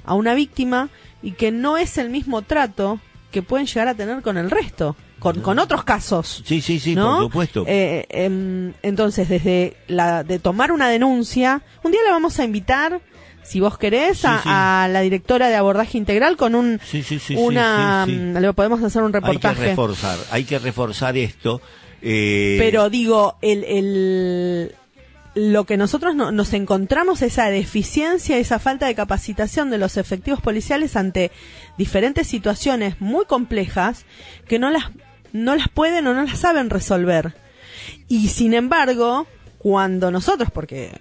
a 0.05 0.13
una 0.15 0.33
víctima 0.33 0.89
y 1.21 1.31
que 1.31 1.51
no 1.51 1.77
es 1.77 1.97
el 1.97 2.09
mismo 2.09 2.41
trato 2.41 2.99
que 3.31 3.41
pueden 3.41 3.67
llegar 3.67 3.87
a 3.89 3.93
tener 3.95 4.21
con 4.21 4.37
el 4.37 4.49
resto, 4.49 4.95
con, 5.33 5.41
con 5.41 5.57
otros 5.59 5.83
casos. 5.83 6.43
Sí, 6.45 6.61
sí, 6.61 6.79
sí, 6.79 6.93
¿no? 6.93 7.15
por 7.15 7.23
supuesto. 7.23 7.63
Eh, 7.67 8.05
em, 8.09 8.73
entonces, 8.83 9.27
desde 9.27 9.75
la 9.87 10.23
de 10.23 10.37
tomar 10.37 10.71
una 10.71 10.87
denuncia, 10.87 11.63
un 11.83 11.91
día 11.91 12.01
la 12.05 12.11
vamos 12.11 12.39
a 12.39 12.43
invitar, 12.43 13.01
si 13.43 13.59
vos 13.59 13.77
querés, 13.79 14.19
Sí, 14.19 14.27
a, 14.27 14.37
sí. 14.43 14.49
a 14.51 14.87
la 14.91 15.01
directora 15.01 15.49
de 15.49 15.55
abordaje 15.55 15.97
integral 15.97 16.37
con 16.37 16.53
un 16.53 16.79
Sí, 16.85 17.01
sí, 17.01 17.17
sí, 17.17 17.33
sí, 17.33 17.35
una 17.35 18.05
mm, 18.07 18.37
le 18.37 18.53
podemos 18.53 18.83
hacer 18.83 19.01
un 19.01 19.07
hay 19.15 19.21
que 19.21 19.27
reportaje. 19.27 19.61
reforzar, 19.69 20.17
hay 20.29 20.43
que 20.43 20.59
reforzar 20.59 21.17
esto. 21.17 21.59
eh, 22.03 22.57
Pero 22.59 22.89
digo, 22.91 23.37
el, 23.41 23.63
el 23.63 24.75
lo 25.37 25.65
que 25.65 25.75
nosotros 25.75 26.15
no- 26.15 26.31
nos 26.31 26.53
encontramos 26.53 27.21
esa 27.21 27.49
deficiencia, 27.49 28.37
esa 28.37 28.57
falta 28.57 28.85
de 28.85 28.95
capacitación 28.95 29.69
de 29.69 29.77
los 29.77 29.97
efectivos 29.97 30.39
policiales 30.39 30.95
ante 30.95 31.29
diferentes 31.77 32.25
situaciones 32.27 33.01
muy 33.01 33.25
complejas 33.25 34.05
que 34.47 34.59
no 34.59 34.69
las 34.69 34.85
no 35.35 35.55
las 35.55 35.69
pueden 35.69 36.07
o 36.07 36.13
no 36.13 36.23
las 36.23 36.39
saben 36.39 36.69
resolver. 36.69 37.33
Y 38.07 38.29
sin 38.29 38.53
embargo, 38.53 39.27
cuando 39.57 40.11
nosotros, 40.11 40.49
porque 40.51 40.91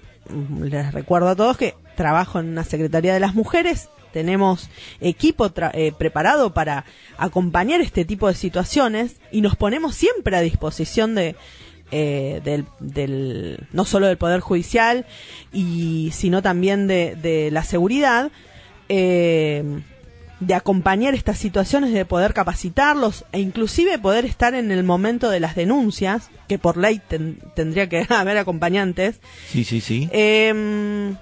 les 0.61 0.92
recuerdo 0.92 1.29
a 1.29 1.37
todos 1.37 1.57
que 1.57 1.75
trabajo 1.97 2.40
en 2.40 2.49
una 2.49 2.64
Secretaría 2.64 3.14
de 3.14 3.20
las 3.20 3.35
Mujeres, 3.35 3.88
tenemos 4.12 4.68
equipo 5.01 5.51
tra- 5.51 5.70
eh, 5.75 5.92
preparado 5.97 6.55
para 6.55 6.85
acompañar 7.18 7.81
este 7.81 8.05
tipo 8.05 8.29
de 8.29 8.35
situaciones 8.35 9.16
y 9.33 9.40
nos 9.40 9.57
ponemos 9.57 9.94
siempre 9.94 10.37
a 10.37 10.40
disposición 10.40 11.14
de 11.14 11.37
eh, 11.90 12.40
del, 12.44 12.64
del- 12.81 13.66
no 13.73 13.85
solo 13.85 14.07
del 14.07 14.16
poder 14.16 14.40
judicial 14.40 15.05
y 15.53 16.11
sino 16.12 16.42
también 16.42 16.87
de, 16.87 17.14
de 17.16 17.51
la 17.51 17.62
seguridad 17.64 18.31
eh, 18.88 19.62
de 20.40 20.55
acompañar 20.55 21.14
estas 21.14 21.38
situaciones 21.38 21.92
de 21.92 22.05
poder 22.05 22.35
capacitarlos 22.35 23.25
e 23.33 23.40
inclusive 23.40 23.99
poder 23.99 24.25
estar 24.25 24.55
en 24.55 24.70
el 24.73 24.83
momento 24.85 25.31
de 25.31 25.40
las 25.40 25.55
denuncias 25.55 26.29
que 26.49 26.59
por 26.59 26.77
ley 26.77 27.01
ten- 27.09 27.38
tendría 27.55 27.88
que 27.88 28.05
haber 28.11 28.37
acompañantes 28.38 29.20
Sí, 29.51 29.64
sí, 29.64 29.81
sí. 29.81 30.09
eh, 30.12 31.14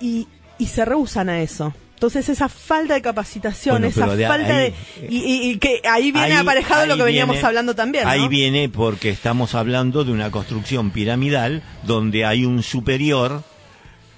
y, 0.00 0.26
y 0.58 0.66
se 0.66 0.84
rehusan 0.84 1.28
a 1.28 1.40
eso. 1.40 1.72
Entonces 1.94 2.28
esa 2.28 2.48
falta 2.48 2.94
de 2.94 3.00
capacitación, 3.02 3.76
Bueno, 3.76 3.86
esa 3.86 4.14
de 4.14 4.26
falta 4.26 4.56
ahí- 4.56 4.74
de... 5.00 5.06
Y, 5.08 5.18
y- 5.18 5.50
y 5.52 5.58
que 5.58 5.80
ahí 5.88 6.10
viene 6.12 6.32
Ahí- 6.34 6.40
aparejado 6.42 6.86
lo 6.86 6.96
que 6.96 7.04
veníamos 7.04 7.34
viene- 7.36 7.46
hablando 7.48 7.74
también. 7.74 8.04
¿no? 8.04 8.10
Ahí 8.10 8.28
viene 8.28 8.68
porque 8.68 9.10
estamos 9.10 9.54
hablando 9.54 10.04
de 10.04 10.12
una 10.12 10.30
construcción 10.30 10.90
piramidal 10.90 11.62
donde 11.84 12.24
hay 12.26 12.44
un 12.44 12.62
superior 12.62 13.42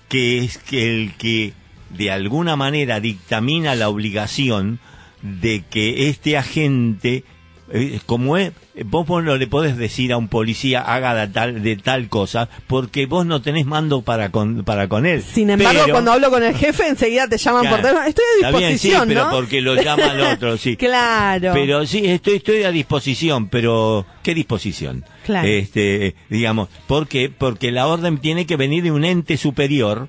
que 0.09 0.39
es 0.39 0.59
el 0.73 1.15
que 1.19 1.53
de 1.91 2.11
alguna 2.11 2.57
manera 2.57 3.01
dictamina 3.01 3.75
la 3.75 3.89
obligación 3.89 4.79
de 5.23 5.65
que 5.69 6.09
este 6.09 6.37
agente, 6.37 7.25
eh, 7.73 7.99
como 8.07 8.37
es, 8.37 8.53
vos 8.85 9.09
no 9.25 9.37
le 9.37 9.47
podés 9.47 9.77
decir 9.77 10.13
a 10.13 10.19
un 10.19 10.29
policía 10.29 10.83
haga 10.83 11.15
de 11.15 11.29
tal, 11.33 11.63
de 11.63 11.77
tal 11.77 12.09
cosa 12.09 12.49
porque 12.67 13.07
vos 13.07 13.25
no 13.25 13.41
tenés 13.41 13.65
mando 13.67 14.03
para 14.03 14.31
con, 14.31 14.63
para 14.65 14.89
con 14.89 15.07
él. 15.07 15.23
Sin 15.23 15.49
embargo, 15.51 15.81
Pero- 15.85 15.95
cuando 15.95 16.13
hablo 16.13 16.31
con 16.31 16.43
el 16.45 16.55
jefe, 16.55 16.87
enseguida 16.87 17.27
te 17.29 17.39
llaman 17.39 17.69
por 17.69 17.81
teléfono. 17.81 18.05
Estoy 18.05 18.25
a 18.43 18.47
Está 18.47 18.59
bien, 18.59 18.73
disposición, 18.73 19.03
sí, 19.03 19.09
pero 19.15 19.25
¿no? 19.25 19.31
porque 19.31 19.61
lo 19.63 19.75
llama 19.83 20.05
al 20.11 20.21
otro, 20.21 20.57
sí. 20.59 20.77
Claro. 20.87 21.53
Pero 21.55 21.87
sí, 21.87 22.03
estoy, 22.05 22.35
estoy 22.35 22.63
a 22.65 22.71
disposición, 22.71 23.49
pero 23.49 24.07
¿qué 24.23 24.35
disposición? 24.35 25.05
Claro. 25.25 25.49
Este, 25.49 26.15
digamos, 26.29 26.69
¿por 26.87 27.09
qué? 27.09 27.31
Porque 27.37 27.73
la 27.73 27.87
orden 27.89 28.19
tiene 28.19 28.45
que 28.47 28.57
venir 28.57 28.83
de 28.85 28.93
un 28.93 29.05
ente 29.05 29.37
superior 29.39 30.09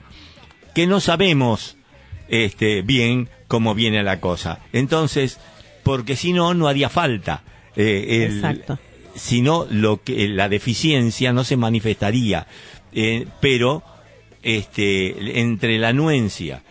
que 0.77 0.85
no 0.85 0.99
sabemos 0.99 1.75
este, 2.29 2.83
bien 2.83 3.29
cómo 3.47 3.73
viene 3.73 4.03
la 4.03 4.19
cosa. 4.19 4.59
Entonces, 4.73 5.39
porque 5.81 6.15
si 6.15 6.33
no, 6.33 6.53
no 6.53 6.67
haría 6.67 6.87
falta. 6.87 7.41
Eh, 7.75 8.25
el- 8.27 8.35
Exacto. 8.35 8.77
Si 9.15 9.41
no, 9.41 9.65
lo 9.71 10.03
que, 10.03 10.27
la 10.27 10.49
deficiencia 10.49 11.33
no 11.33 11.43
se 11.43 11.57
manifestaría. 11.57 12.45
Eh, 12.93 13.25
pero, 13.41 13.81
este, 14.43 15.39
entre 15.41 15.79
la 15.79 15.87
anuencia 15.87 16.61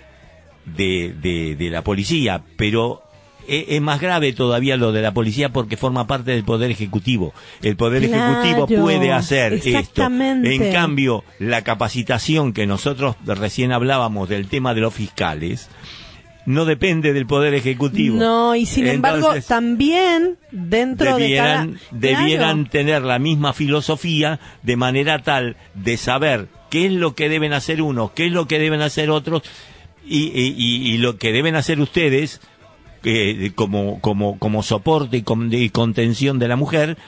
de, 0.65 1.13
de, 1.21 1.57
de 1.57 1.69
la 1.71 1.83
policía, 1.83 2.45
pero 2.57 3.03
es, 3.49 3.81
más 3.81 4.01
grave 4.01 4.33
todavía 4.33 4.77
lo 4.77 4.93
de 4.93 5.03
la 5.03 5.13
policía 5.13 5.51
porque 5.51 5.77
forma 5.77 6.07
parte 6.07 6.31
del 6.33 6.45
Poder 6.45 6.71
Ejecutivo. 6.71 7.33
El 7.63 7.77
Poder 7.77 8.07
Claro, 8.09 8.43
Ejecutivo 8.43 8.83
puede 8.83 9.13
hacer 9.13 9.55
esto. 9.55 10.03
En 10.07 10.73
cambio, 10.73 11.25
la 11.39 11.63
capacitación 11.63 12.53
que 12.53 12.67
nosotros 12.67 13.17
recién 13.25 13.73
hablábamos 13.73 14.29
del 14.29 14.49
tema 14.49 14.75
de 14.75 14.81
los 14.81 14.95
fiscales, 14.95 15.69
no 16.47 16.65
depende 16.65 17.13
del 17.13 17.27
Poder 17.27 17.55
Ejecutivo. 17.55 18.17
No, 18.17 18.55
y 18.55 18.67
sin 18.67 18.87
embargo, 18.87 19.35
también 19.49 20.37
dentro 20.53 21.17
debieran, 21.17 21.73
de 21.73 21.79
cada... 22.09 22.21
debieran 22.23 22.57
Claro. 22.65 22.71
tener 22.71 23.03
la 23.03 23.19
misma 23.19 23.53
filosofía 23.53 24.39
de 24.63 24.77
manera 24.77 25.23
tal 25.23 25.57
de 25.75 25.97
saber 25.97 26.47
qué 26.71 26.87
es 26.87 26.93
lo 26.93 27.15
que 27.17 27.29
deben 27.29 27.53
hacer 27.53 27.83
unos, 27.83 28.13
qué 28.13 28.27
es 28.27 28.33
lo 28.33 28.47
que 28.47 28.59
deben 28.61 28.81
hacer 28.81 29.11
otros 29.11 29.43
y, 30.09 30.27
y- 30.29 30.55
y- 30.57 30.93
y 30.95 30.99
lo 30.99 31.17
que 31.19 31.33
deben 31.33 31.57
hacer 31.57 31.81
ustedes 31.81 32.41
eh, 33.07 33.53
como, 33.55 34.01
como, 34.01 34.39
como 34.39 34.63
soporte 34.63 35.17
y, 35.19 35.23
con- 35.23 35.53
y 35.53 35.71
contención 35.71 36.39
de 36.39 36.49
la 36.49 36.57
mujer, 36.57 36.99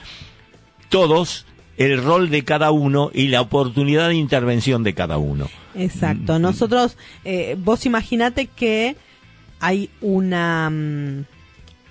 todos 0.89 1.45
el 1.77 2.03
rol 2.03 2.29
de 2.29 2.43
cada 2.43 2.71
uno 2.71 3.09
y 3.13 3.27
la 3.27 3.41
oportunidad 3.41 4.09
de 4.09 4.15
intervención 4.15 4.83
de 4.83 4.93
cada 4.93 5.17
uno. 5.17 5.47
Exacto. 5.75 6.39
Nosotros, 6.39 6.97
eh, 7.23 7.55
vos 7.57 7.85
imaginate 7.85 8.47
que 8.47 8.95
hay 9.61 9.89
una 10.01 10.69
mm, 10.69 11.25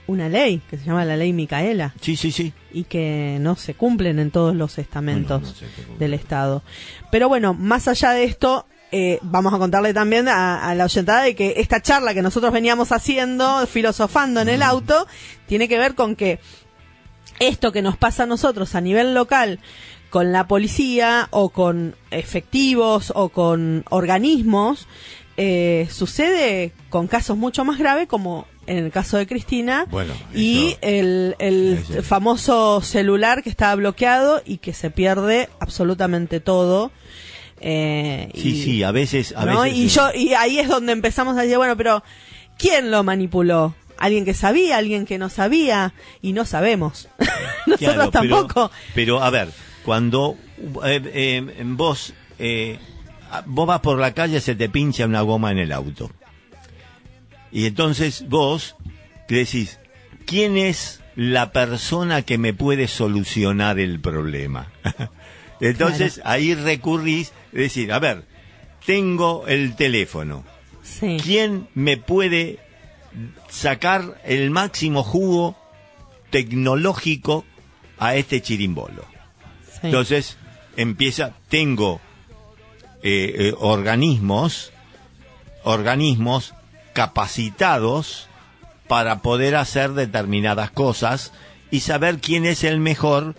una 0.09 0.29
ley 0.29 0.61
que 0.71 0.79
se 0.79 0.87
llama 0.87 1.05
la 1.05 1.17
ley 1.19 1.33
Micaela 1.35 1.93
Sí, 2.01 2.17
sí, 2.17 2.33
sí. 2.33 2.53
y 2.73 2.85
que 2.85 3.37
no 3.41 3.57
se 3.57 3.75
cumplen 3.75 4.19
en 4.19 4.31
todos 4.31 4.55
los 4.57 4.79
estamentos 4.79 5.43
no 5.89 5.99
del 5.99 6.15
Estado. 6.15 6.63
Pero 7.13 7.29
bueno, 7.29 7.53
más 7.55 7.89
allá 7.89 8.13
de 8.13 8.25
esto, 8.25 8.67
eh, 8.93 9.19
vamos 9.23 9.53
a 9.55 9.59
contarle 9.59 9.93
también 9.95 10.29
a, 10.29 10.69
a 10.69 10.75
la 10.75 10.85
oyentada 10.85 11.23
de 11.23 11.35
que 11.35 11.55
esta 11.59 11.81
charla 11.83 12.15
que 12.15 12.23
nosotros 12.23 12.53
veníamos 12.53 12.91
haciendo, 12.93 13.67
filosofando 13.67 14.41
en 14.41 14.49
el 14.49 14.63
auto, 14.63 15.07
tiene 15.47 15.69
que 15.69 15.79
ver 15.79 15.95
con 15.95 16.17
que 16.17 16.39
esto 17.39 17.71
que 17.73 17.83
nos 17.83 17.97
pasa 17.97 18.25
a 18.25 18.27
nosotros 18.27 18.75
a 18.75 18.81
nivel 18.81 19.15
local 19.15 19.61
con 20.11 20.33
la 20.33 20.49
policía 20.49 21.29
o 21.31 21.51
con 21.51 21.95
efectivos 22.11 23.13
o 23.15 23.29
con 23.29 23.85
organismos, 23.91 24.89
eh, 25.37 25.87
sucede 25.91 26.73
con 26.89 27.07
casos 27.07 27.37
mucho 27.37 27.65
más 27.65 27.79
graves 27.79 28.09
como 28.09 28.47
en 28.67 28.79
el 28.85 28.91
caso 28.91 29.17
de 29.19 29.27
Cristina 29.27 29.87
Bueno, 29.91 30.13
y 30.35 30.69
eso- 30.69 30.79
el, 30.83 31.37
el 31.39 31.79
famoso 32.03 32.81
celular 32.81 33.43
que 33.43 33.51
estaba 33.51 33.75
bloqueado 33.77 34.43
y 34.45 34.59
que 34.59 34.73
se 34.75 34.91
pierde 34.91 35.49
absolutamente 35.61 36.41
todo. 36.41 36.91
Eh, 37.61 38.31
Sí, 38.35 38.51
y- 38.51 38.63
sí, 38.63 38.83
a 38.83 38.91
veces... 38.93 39.35
A 39.37 39.45
¿no? 39.45 39.63
veces 39.63 39.77
y 39.79 39.89
sí. 39.89 39.97
yo 39.97 40.11
y 40.15 40.35
ahí 40.35 40.59
es 40.59 40.69
donde 40.69 40.93
empezamos 40.93 41.37
a 41.37 41.43
decir 41.43 41.57
bueno 41.57 41.77
pero 41.77 42.03
quién 42.57 42.91
lo 42.91 43.03
manipuló 43.03 43.75
alguien 43.99 44.25
que 44.25 44.35
sabía 44.35 44.77
alguien 44.79 45.07
que 45.07 45.19
no 45.19 45.29
sabía 45.29 45.93
y 46.23 46.33
no 46.33 46.45
sabemos 46.45 47.09
nosotros 47.67 47.79
Claro, 47.95 48.11
tampoco 48.11 48.71
Pero, 48.95 49.23
a 49.23 49.31
ver, 49.31 49.49
cuando 49.85 50.37
eh, 50.85 51.01
eh, 51.15 51.63
vos 51.65 52.13
eh, 52.39 52.79
vos 53.47 53.67
vas 53.67 53.81
por 53.81 53.99
la 53.99 54.15
calle 54.15 54.41
se 54.41 54.55
te 54.55 54.69
pincha 54.69 55.05
una 55.07 55.21
goma 55.23 55.51
en 55.51 55.59
el 55.59 55.73
auto. 55.73 56.11
Y 57.51 57.67
entonces 57.67 58.29
vos 58.29 58.77
decís, 59.29 59.79
¿quién 60.27 60.57
es 60.57 61.01
la 61.17 61.51
persona 61.53 62.23
que 62.23 62.39
me 62.39 62.55
puede 62.55 62.87
solucionar 62.89 63.79
el 63.79 64.01
problema? 64.01 64.69
entonces 65.61 66.21
ahí 66.25 66.55
recurrís, 66.55 67.33
es 67.59 67.75
decir, 67.75 67.93
a 67.93 67.99
ver, 67.99 68.25
tengo 68.87 69.47
el 69.49 69.75
teléfono. 69.75 70.45
sí 70.85 71.17
¿Quién 71.23 71.69
me 71.75 71.97
puede 71.97 72.61
sacar 73.49 74.21
el 74.25 74.51
máximo 74.51 75.03
jugo 75.03 75.57
tecnológico 76.31 77.45
a 77.99 78.15
este 78.15 78.41
chirimbolo? 78.43 79.05
sí. 79.73 79.81
Entonces, 79.89 80.37
empieza, 80.77 81.33
tengo 81.49 82.01
eh, 83.03 83.35
eh, 83.39 83.55
organismos, 83.59 84.73
organismos 85.65 86.55
capacitados 86.93 88.29
para 88.87 89.19
poder 89.19 89.57
hacer 89.57 89.95
determinadas 89.95 90.71
cosas 90.71 91.33
y 91.73 91.81
saber 91.81 92.19
quién 92.19 92.47
es 92.47 92.63
el 92.63 92.79
mejor 92.79 93.35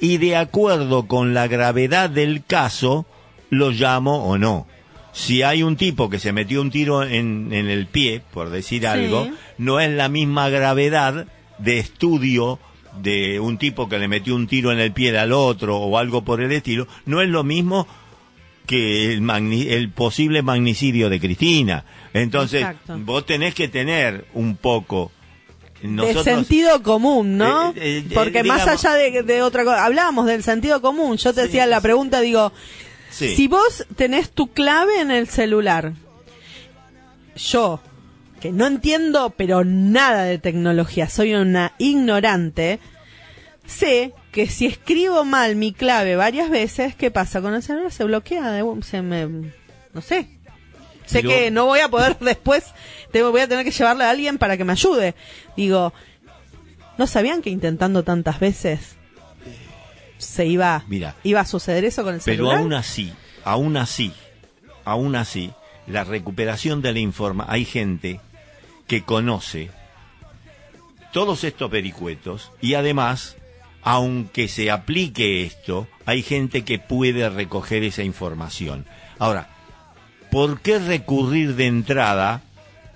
y 0.00 0.18
de 0.18 0.36
acuerdo 0.36 1.06
con 1.06 1.34
la 1.34 1.46
gravedad 1.46 2.10
del 2.10 2.44
caso 2.44 3.06
lo 3.50 3.70
llamo 3.70 4.24
o 4.26 4.38
no. 4.38 4.66
Si 5.12 5.42
hay 5.42 5.62
un 5.62 5.76
tipo 5.76 6.08
que 6.10 6.18
se 6.18 6.32
metió 6.32 6.60
un 6.60 6.70
tiro 6.70 7.02
en, 7.02 7.48
en 7.52 7.68
el 7.68 7.86
pie, 7.86 8.22
por 8.32 8.50
decir 8.50 8.86
algo, 8.86 9.28
no 9.56 9.80
es 9.80 9.90
la 9.90 10.08
misma 10.08 10.48
gravedad 10.48 11.26
de 11.58 11.78
estudio 11.78 12.58
de 13.02 13.40
un 13.40 13.58
tipo 13.58 13.88
que 13.88 13.98
le 13.98 14.06
metió 14.08 14.34
un 14.34 14.46
tiro 14.46 14.70
en 14.72 14.78
el 14.80 14.92
pie 14.92 15.16
al 15.18 15.32
otro 15.32 15.76
o 15.78 15.98
algo 15.98 16.22
por 16.24 16.40
el 16.40 16.52
estilo, 16.52 16.86
no 17.06 17.20
es 17.20 17.28
lo 17.28 17.42
mismo 17.44 17.86
que 18.66 19.12
el, 19.12 19.22
magni- 19.22 19.66
el 19.70 19.90
posible 19.90 20.42
magnicidio 20.42 21.08
de 21.08 21.18
Cristina. 21.18 21.84
Entonces, 22.12 22.60
Exacto. 22.62 22.96
vos 23.00 23.24
tenés 23.24 23.54
que 23.54 23.66
tener 23.68 24.26
un 24.34 24.56
poco... 24.56 25.10
de 25.80 25.88
nosotros- 25.88 26.24
sentido 26.24 26.82
común, 26.82 27.38
¿no? 27.38 27.70
Eh, 27.70 27.74
eh, 27.76 27.98
eh, 28.08 28.14
Porque 28.14 28.42
más 28.44 28.60
digamos- 28.60 28.84
allá 28.84 28.94
de, 28.96 29.22
de 29.22 29.42
otra 29.42 29.64
cosa, 29.64 29.84
hablábamos 29.84 30.26
del 30.26 30.42
sentido 30.42 30.80
común. 30.82 31.16
Yo 31.16 31.32
te 31.32 31.40
Sí, 31.42 31.46
decía 31.46 31.66
la 31.66 31.80
pregunta, 31.80 32.20
digo, 32.20 32.52
Sí. 33.18 33.34
si 33.34 33.48
vos 33.48 33.84
tenés 33.96 34.30
tu 34.30 34.46
clave 34.52 35.00
en 35.00 35.10
el 35.10 35.26
celular, 35.26 35.92
yo, 37.36 37.80
que 38.40 38.52
no 38.52 38.66
entiendo 38.66 39.30
pero 39.36 39.64
nada 39.64 40.22
de 40.24 40.38
tecnología, 40.38 41.08
soy 41.08 41.34
una 41.34 41.72
ignorante, 41.78 42.78
sé 43.66 44.12
que 44.30 44.46
si 44.48 44.66
escribo 44.66 45.24
mal 45.24 45.56
mi 45.56 45.72
clave 45.72 46.14
varias 46.14 46.48
veces, 46.48 46.94
¿qué 46.94 47.10
pasa 47.10 47.40
con 47.40 47.54
el 47.54 47.62
celular? 47.62 47.90
Se 47.90 48.04
bloquea, 48.04 48.62
se 48.82 49.02
me, 49.02 49.26
no 49.92 50.00
sé. 50.00 50.28
Sé 51.06 51.22
Pero- 51.22 51.30
que 51.30 51.50
no 51.50 51.64
voy 51.66 51.80
a 51.80 51.88
poder 51.88 52.16
después, 52.20 52.64
tengo, 53.10 53.32
voy 53.32 53.40
a 53.40 53.48
tener 53.48 53.64
que 53.64 53.70
llevarle 53.72 54.04
a 54.04 54.10
alguien 54.10 54.38
para 54.38 54.56
que 54.56 54.64
me 54.64 54.72
ayude. 54.72 55.14
Digo, 55.56 55.92
¿no 56.98 57.06
sabían 57.08 57.42
que 57.42 57.50
intentando 57.50 58.04
tantas 58.04 58.38
veces 58.38 58.97
se 60.18 60.46
iba, 60.46 60.84
Mira. 60.88 61.14
iba 61.24 61.40
a 61.40 61.44
suceder 61.46 61.84
eso 61.84 62.02
con 62.04 62.14
el 62.14 62.20
Pero 62.24 62.36
celular? 62.44 62.58
aún 62.58 62.74
así, 62.74 63.12
aún 63.44 63.76
así, 63.76 64.12
aún 64.84 65.16
así, 65.16 65.50
la 65.86 66.04
recuperación 66.04 66.82
de 66.82 66.92
la 66.92 66.98
información, 66.98 67.52
hay 67.54 67.64
gente 67.64 68.20
que 68.86 69.02
conoce 69.02 69.70
todos 71.12 71.44
estos 71.44 71.70
vericuetos 71.70 72.50
y 72.60 72.74
además, 72.74 73.36
aunque 73.82 74.48
se 74.48 74.70
aplique 74.70 75.42
esto, 75.44 75.86
hay 76.04 76.22
gente 76.22 76.62
que 76.64 76.78
puede 76.78 77.28
recoger 77.30 77.82
esa 77.84 78.02
información. 78.02 78.84
Ahora, 79.18 79.48
¿por 80.30 80.60
qué 80.60 80.78
recurrir 80.78 81.54
de 81.54 81.66
entrada? 81.66 82.42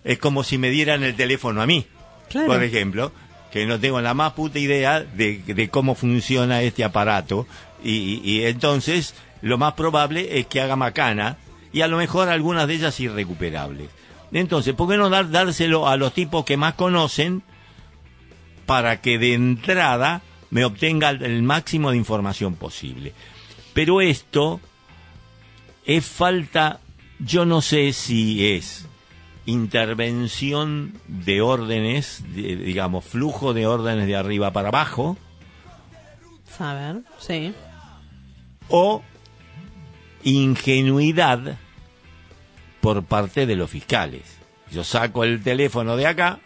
Es 0.05 0.19
como 0.19 0.45
si 0.45 0.59
me 0.59 0.71
dieran 0.71 1.03
el 1.05 1.15
teléfono 1.15 1.63
a 1.63 1.67
mí, 1.67 1.87
Claro. 2.29 2.49
por 2.49 2.63
ejemplo, 2.63 3.13
que 3.53 3.67
no 3.67 3.79
tengo 3.79 4.01
la 4.01 4.15
más 4.15 4.33
puta 4.33 4.59
idea 4.59 5.01
de, 5.01 5.69
cómo 5.71 5.95
funciona 5.95 6.63
este 6.63 6.85
aparato 6.85 7.47
y, 7.85 8.43
entonces 8.45 9.15
lo 9.43 9.59
más 9.59 9.75
probable 9.75 10.39
es 10.39 10.47
que 10.47 10.61
haga 10.61 10.75
macana 10.75 11.37
y 11.73 11.83
a 11.83 11.89
lo 11.89 11.99
mejor 11.99 12.29
algunas 12.29 12.67
de 12.67 12.75
ellas 12.75 12.99
irrecuperables. 13.01 13.91
Entonces, 14.33 14.75
¿por 14.75 14.89
qué 14.89 14.97
no 14.97 15.11
dar, 15.11 15.31
dárselo 15.31 15.89
a 15.89 15.97
los 15.97 16.15
tipos 16.15 16.45
que 16.45 16.57
más 16.57 16.75
conocen 16.75 17.43
para 18.65 19.01
que 19.01 19.19
de 19.19 19.35
entrada 19.35 20.23
me 20.51 20.65
obtenga 20.65 21.11
el 21.11 21.43
máximo 21.43 21.91
de 21.91 21.99
información 21.99 22.55
posible? 22.55 23.13
Pero 23.75 24.01
esto 24.01 24.61
es 25.85 26.07
falta, 26.07 26.81
yo 27.19 27.45
no 27.45 27.61
sé 27.61 27.93
si 27.93 28.53
es 28.53 28.87
intervención 29.47 30.93
de 31.09 31.41
órdenes, 31.41 32.23
de- 32.35 32.57
digamos, 32.57 33.05
flujo 33.05 33.53
de 33.55 33.67
órdenes 33.67 34.07
de 34.07 34.17
arriba 34.17 34.53
para 34.53 34.69
abajo, 34.69 35.17
Saber, 36.57 37.01
sí. 37.19 37.53
o 38.69 39.03
ingenuidad 40.23 41.57
por 42.81 43.05
parte 43.05 43.47
de 43.47 43.57
los 43.57 43.71
fiscales. 43.71 44.23
Yo 44.71 44.85
saco 44.85 45.25
el 45.25 45.43
teléfono 45.43 45.97
de 45.97 46.07
acá 46.07 46.41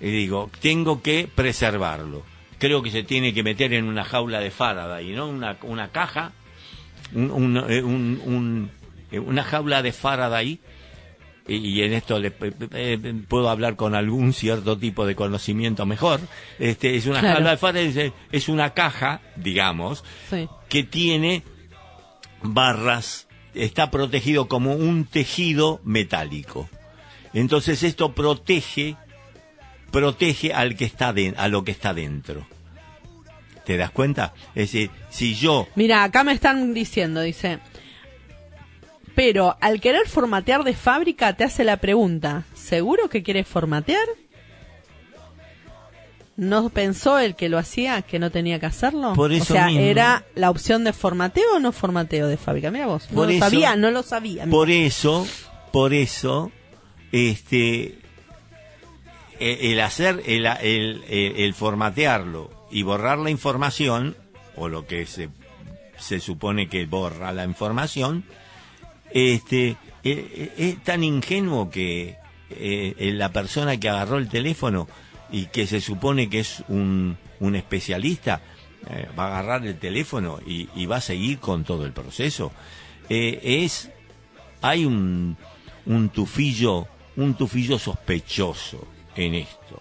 y 0.00 0.10
digo, 0.10 0.50
tengo 0.60 1.02
que 1.02 1.28
preservarlo. 1.34 2.22
Creo 2.58 2.82
que 2.82 2.90
se 2.90 3.02
tiene 3.02 3.34
que 3.34 3.42
meter 3.42 3.72
en 3.74 3.84
una 3.86 4.04
jaula 4.04 4.40
de 4.40 4.50
Faraday, 4.50 5.12
¿no? 5.12 5.28
Una, 5.28 5.56
una 5.62 5.88
caja, 5.88 6.32
un- 7.12 7.30
un- 7.30 7.56
eh, 7.68 7.82
un- 7.82 8.70
eh, 9.10 9.18
una 9.18 9.42
jaula 9.44 9.82
de 9.82 9.92
Faraday, 9.92 10.60
y, 11.46 11.56
y 11.56 11.82
en 11.82 11.92
esto 11.92 12.18
le- 12.18 12.28
eh, 12.28 12.98
eh, 13.02 13.14
puedo 13.28 13.48
hablar 13.50 13.76
con 13.76 13.94
algún 13.94 14.32
cierto 14.32 14.78
tipo 14.78 15.06
de 15.06 15.14
conocimiento 15.14 15.84
mejor. 15.86 16.20
Este, 16.58 16.96
es 16.96 17.06
una 17.06 17.20
Claro. 17.20 17.50
es- 17.78 18.12
es 18.32 18.48
una 18.48 18.70
caja, 18.74 19.20
digamos, 19.36 20.04
Sí. 20.30 20.48
que 20.68 20.82
tiene 20.84 21.42
barras, 22.42 23.26
está 23.54 23.90
protegido 23.90 24.48
como 24.48 24.74
un 24.74 25.04
tejido 25.04 25.80
metálico. 25.84 26.68
Entonces 27.32 27.82
esto 27.82 28.12
protege, 28.14 28.96
protege 29.90 30.52
al 30.52 30.76
que 30.76 30.84
está 30.84 31.12
de- 31.12 31.34
a 31.36 31.48
lo 31.48 31.64
que 31.64 31.72
está 31.72 31.94
dentro. 31.94 32.46
¿Te 33.64 33.76
das 33.78 33.90
cuenta? 33.90 34.34
Es 34.54 34.72
decir, 34.72 34.90
si 35.08 35.34
yo 35.34 35.66
Mira, 35.74 36.04
acá 36.04 36.22
me 36.22 36.32
están 36.32 36.74
diciendo, 36.74 37.22
dice. 37.22 37.60
Pero 39.14 39.56
al 39.60 39.80
querer 39.80 40.08
formatear 40.08 40.64
de 40.64 40.74
fábrica 40.74 41.34
te 41.34 41.44
hace 41.44 41.62
la 41.64 41.76
pregunta, 41.76 42.44
¿seguro 42.54 43.08
que 43.08 43.22
quieres 43.22 43.46
formatear? 43.46 44.06
¿No 46.36 46.68
pensó 46.68 47.20
el 47.20 47.36
que 47.36 47.48
lo 47.48 47.58
hacía 47.58 48.02
que 48.02 48.18
no 48.18 48.30
tenía 48.32 48.58
que 48.58 48.66
hacerlo? 48.66 49.12
Por 49.14 49.30
o 49.30 49.34
eso 49.34 49.54
sea, 49.54 49.66
mismo. 49.66 49.82
¿era 49.82 50.24
la 50.34 50.50
opción 50.50 50.82
de 50.82 50.92
formateo 50.92 51.44
o 51.56 51.60
no 51.60 51.70
formateo 51.70 52.26
de 52.26 52.36
fábrica? 52.36 52.72
Mira 52.72 52.86
vos, 52.86 53.08
no 53.12 53.24
lo 53.24 53.38
sabía, 53.38 53.76
no 53.76 53.90
lo 53.92 54.02
sabía. 54.02 54.46
Por 54.46 54.68
eso, 54.68 55.28
por 55.70 55.94
eso, 55.94 56.50
este, 57.12 57.98
e- 59.38 59.58
el 59.72 59.78
hacer, 59.80 60.24
el, 60.26 60.46
el, 60.46 61.04
el- 61.08 61.36
el 61.36 61.54
formatearlo 61.54 62.50
y 62.72 62.82
borrar 62.82 63.18
la 63.18 63.30
información, 63.30 64.16
o 64.56 64.68
lo 64.68 64.86
que 64.88 65.06
se, 65.06 65.28
se 65.98 66.18
supone 66.18 66.68
que 66.68 66.84
borra 66.86 67.30
la 67.32 67.44
información, 67.44 68.24
este, 69.14 69.76
e- 70.02 70.52
e- 70.58 70.68
es 70.68 70.82
tan 70.82 71.02
ingenuo 71.02 71.70
que 71.70 72.16
eh, 72.50 72.94
eh, 72.98 73.12
la 73.12 73.32
persona 73.32 73.78
que 73.78 73.88
agarró 73.88 74.18
el 74.18 74.28
teléfono 74.28 74.86
y 75.30 75.46
que 75.46 75.66
se 75.66 75.80
supone 75.80 76.28
que 76.28 76.40
es 76.40 76.62
un, 76.68 77.16
especialista, 77.54 78.42
eh, 78.90 79.08
va 79.18 79.24
a 79.24 79.38
agarrar 79.38 79.66
el 79.66 79.78
teléfono 79.78 80.40
y, 80.44 80.86
va 80.86 80.96
a 80.96 81.00
seguir 81.00 81.38
con 81.38 81.64
todo 81.64 81.86
el 81.86 81.92
proceso. 81.92 82.52
Eh, 83.08 83.40
es 83.64 83.90
hay 84.60 84.84
un, 84.84 85.36
un 85.86 86.08
tufillo, 86.08 86.88
un 87.16 87.34
tufillo 87.34 87.78
sospechoso 87.78 88.86
en 89.14 89.34
esto. 89.34 89.80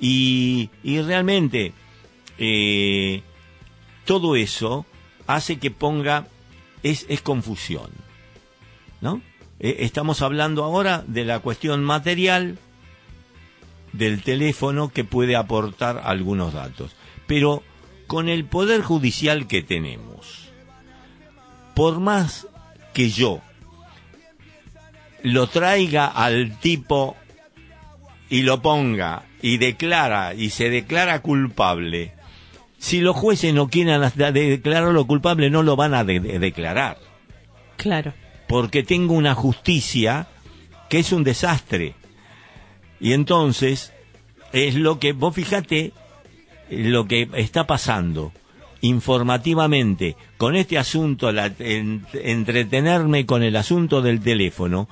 Y, 0.00 0.70
y 0.82 1.00
realmente 1.00 1.72
eh, 2.38 3.22
todo 4.04 4.36
eso 4.36 4.86
hace 5.26 5.58
que 5.58 5.70
ponga, 5.70 6.26
es, 6.82 7.06
es 7.08 7.22
confusión. 7.22 8.05
Eh, 9.60 9.76
estamos 9.80 10.22
hablando 10.22 10.64
ahora 10.64 11.02
de 11.06 11.24
la 11.24 11.38
cuestión 11.40 11.82
material 11.84 12.58
del 13.92 14.22
teléfono 14.22 14.88
que 14.90 15.04
puede 15.04 15.36
aportar 15.36 16.02
algunos 16.04 16.52
datos. 16.52 16.94
Pero 17.26 17.62
con 18.06 18.28
el 18.28 18.44
poder 18.44 18.82
judicial 18.82 19.46
que 19.46 19.62
tenemos, 19.62 20.48
por 21.74 21.98
más 22.00 22.46
que 22.92 23.10
yo 23.10 23.40
lo 25.22 25.46
traiga 25.48 26.06
al 26.06 26.58
tipo 26.60 27.16
y 28.28 28.42
lo 28.42 28.60
ponga 28.62 29.22
y 29.42 29.58
declara 29.58 30.34
y 30.34 30.50
se 30.50 30.70
declara 30.70 31.20
culpable, 31.20 32.12
si 32.78 33.00
los 33.00 33.16
jueces 33.16 33.52
no 33.54 33.68
quieren 33.68 34.00
declararlo 34.32 35.06
culpable, 35.06 35.50
no 35.50 35.62
lo 35.62 35.76
van 35.76 35.94
a 35.94 36.04
de- 36.04 36.20
de- 36.20 36.38
declarar. 36.38 36.98
Claro. 37.76 38.12
Porque 38.48 38.82
tengo 38.82 39.14
una 39.14 39.34
justicia 39.34 40.28
que 40.88 41.00
es 41.00 41.12
un 41.12 41.24
desastre. 41.24 41.94
Y 43.00 43.12
entonces, 43.12 43.92
es 44.52 44.74
lo 44.74 44.98
que, 44.98 45.12
vos 45.12 45.34
fíjate, 45.34 45.92
lo 46.70 47.06
que 47.06 47.28
está 47.34 47.66
pasando 47.66 48.32
informativamente 48.80 50.16
con 50.36 50.56
este 50.56 50.78
asunto, 50.78 51.32
la- 51.32 51.52
en- 51.58 52.06
entretenerme 52.14 53.26
con 53.26 53.42
el 53.42 53.56
asunto 53.56 54.02
del 54.02 54.20
teléfono, 54.20 54.88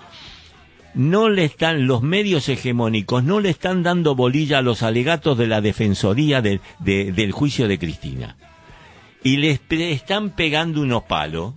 no 0.95 1.29
le 1.29 1.45
están, 1.45 1.87
los 1.87 2.03
medios 2.03 2.49
hegemónicos 2.49 3.25
no 3.25 3.41
le 3.41 3.51
están 3.51 3.83
dando 3.83 4.15
bolilla 4.15 4.59
a 4.59 4.63
los 4.63 4.83
alegatos 4.83 5.37
de 5.39 5.47
la 5.49 5.61
defensoría 5.61 6.41
de- 6.41 6.61
de- 6.79 7.13
del 7.13 7.33
juicio 7.33 7.67
de 7.69 7.79
Cristina. 7.79 8.37
Y 9.23 9.39
les 9.39 9.61
están 9.71 10.31
pegando 10.31 10.81
unos 10.83 11.05
palos, 11.05 11.55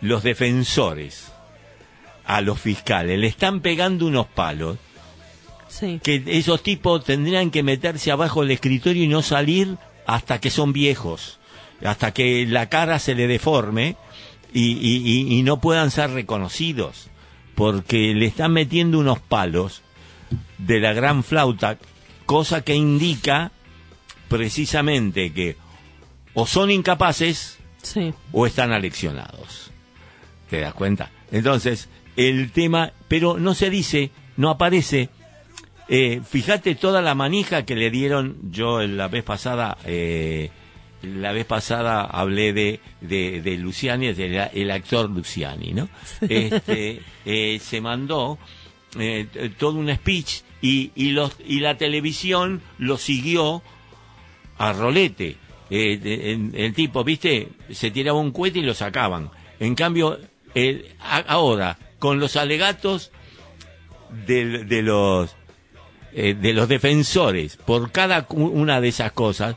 los 0.00 0.22
defensores, 0.22 1.32
a 2.24 2.40
los 2.40 2.60
fiscales, 2.60 3.18
le 3.18 3.26
están 3.28 3.60
pegando 3.60 4.06
unos 4.06 4.26
palos, 4.26 4.78
Sí. 5.68 6.00
que 6.02 6.22
esos 6.26 6.62
tipos 6.62 7.04
tendrían 7.04 7.50
que 7.50 7.62
meterse 7.62 8.10
abajo 8.10 8.40
del 8.42 8.52
escritorio 8.52 9.04
y 9.04 9.08
no 9.08 9.22
salir 9.22 9.76
hasta 10.06 10.40
que 10.40 10.50
son 10.50 10.72
viejos, 10.72 11.38
hasta 11.84 12.12
que 12.12 12.46
la 12.46 12.68
cara 12.68 12.98
se 12.98 13.14
le 13.14 13.26
deforme 13.26 13.96
y, 14.52 14.72
y- 14.72 15.02
y- 15.04 15.38
y 15.38 15.42
no 15.42 15.60
puedan 15.60 15.90
ser 15.90 16.10
reconocidos, 16.10 17.08
porque 17.54 18.14
le 18.14 18.26
están 18.26 18.52
metiendo 18.52 18.98
unos 18.98 19.18
palos 19.20 19.82
de 20.58 20.80
la 20.80 20.92
gran 20.92 21.22
flauta, 21.24 21.78
cosa 22.26 22.62
que 22.62 22.74
indica 22.74 23.52
precisamente 24.28 25.32
que 25.32 25.56
o 26.34 26.46
son 26.46 26.70
incapaces 26.70 27.58
Sí. 27.82 28.12
o 28.32 28.46
están 28.46 28.72
aleccionados. 28.72 29.70
¿Te 30.50 30.60
das 30.60 30.74
cuenta? 30.74 31.10
Entonces, 31.32 31.88
el 32.16 32.50
tema, 32.52 32.92
pero 33.08 33.38
no 33.38 33.54
se 33.54 33.70
dice, 33.70 34.10
no 34.36 34.50
aparece. 34.50 35.08
Eh, 35.88 36.20
fíjate 36.28 36.74
toda 36.74 37.02
la 37.02 37.14
manija 37.14 37.64
que 37.64 37.76
le 37.76 37.90
dieron. 37.90 38.36
Yo 38.50 38.82
la 38.82 39.08
vez 39.08 39.22
pasada, 39.24 39.76
eh, 39.84 40.50
la 41.02 41.32
vez 41.32 41.44
pasada 41.46 42.02
hablé 42.04 42.52
de, 42.52 42.80
de, 43.00 43.40
de 43.42 43.56
Luciani, 43.58 44.12
del 44.12 44.34
el 44.52 44.70
actor 44.70 45.10
Luciani, 45.10 45.72
¿no? 45.72 45.88
Este, 46.28 47.00
eh, 47.24 47.58
se 47.60 47.80
mandó 47.80 48.38
eh, 48.98 49.26
todo 49.58 49.78
un 49.78 49.94
speech 49.94 50.40
y, 50.62 50.90
y, 50.94 51.10
los, 51.10 51.32
y 51.46 51.60
la 51.60 51.76
televisión 51.76 52.62
lo 52.78 52.96
siguió 52.98 53.62
a 54.58 54.72
rolete. 54.72 55.36
En- 55.70 56.52
el 56.56 56.72
tipo, 56.74 57.02
viste, 57.04 57.48
se 57.70 57.90
tiraba 57.90 58.18
un 58.18 58.30
cohete 58.32 58.60
y 58.60 58.62
lo 58.62 58.74
sacaban. 58.74 59.30
En 59.60 59.74
cambio, 59.74 60.18
ahora, 61.26 61.78
con 61.98 62.18
los 62.20 62.36
alegatos 62.36 63.10
de, 64.26 64.64
de 64.64 64.82
los 64.82 65.34
eh, 66.12 66.34
de 66.34 66.52
los 66.54 66.68
defensores 66.68 67.56
por 67.56 67.90
cada 67.92 68.26
una 68.30 68.80
de 68.80 68.88
esas 68.88 69.12
cosas, 69.12 69.56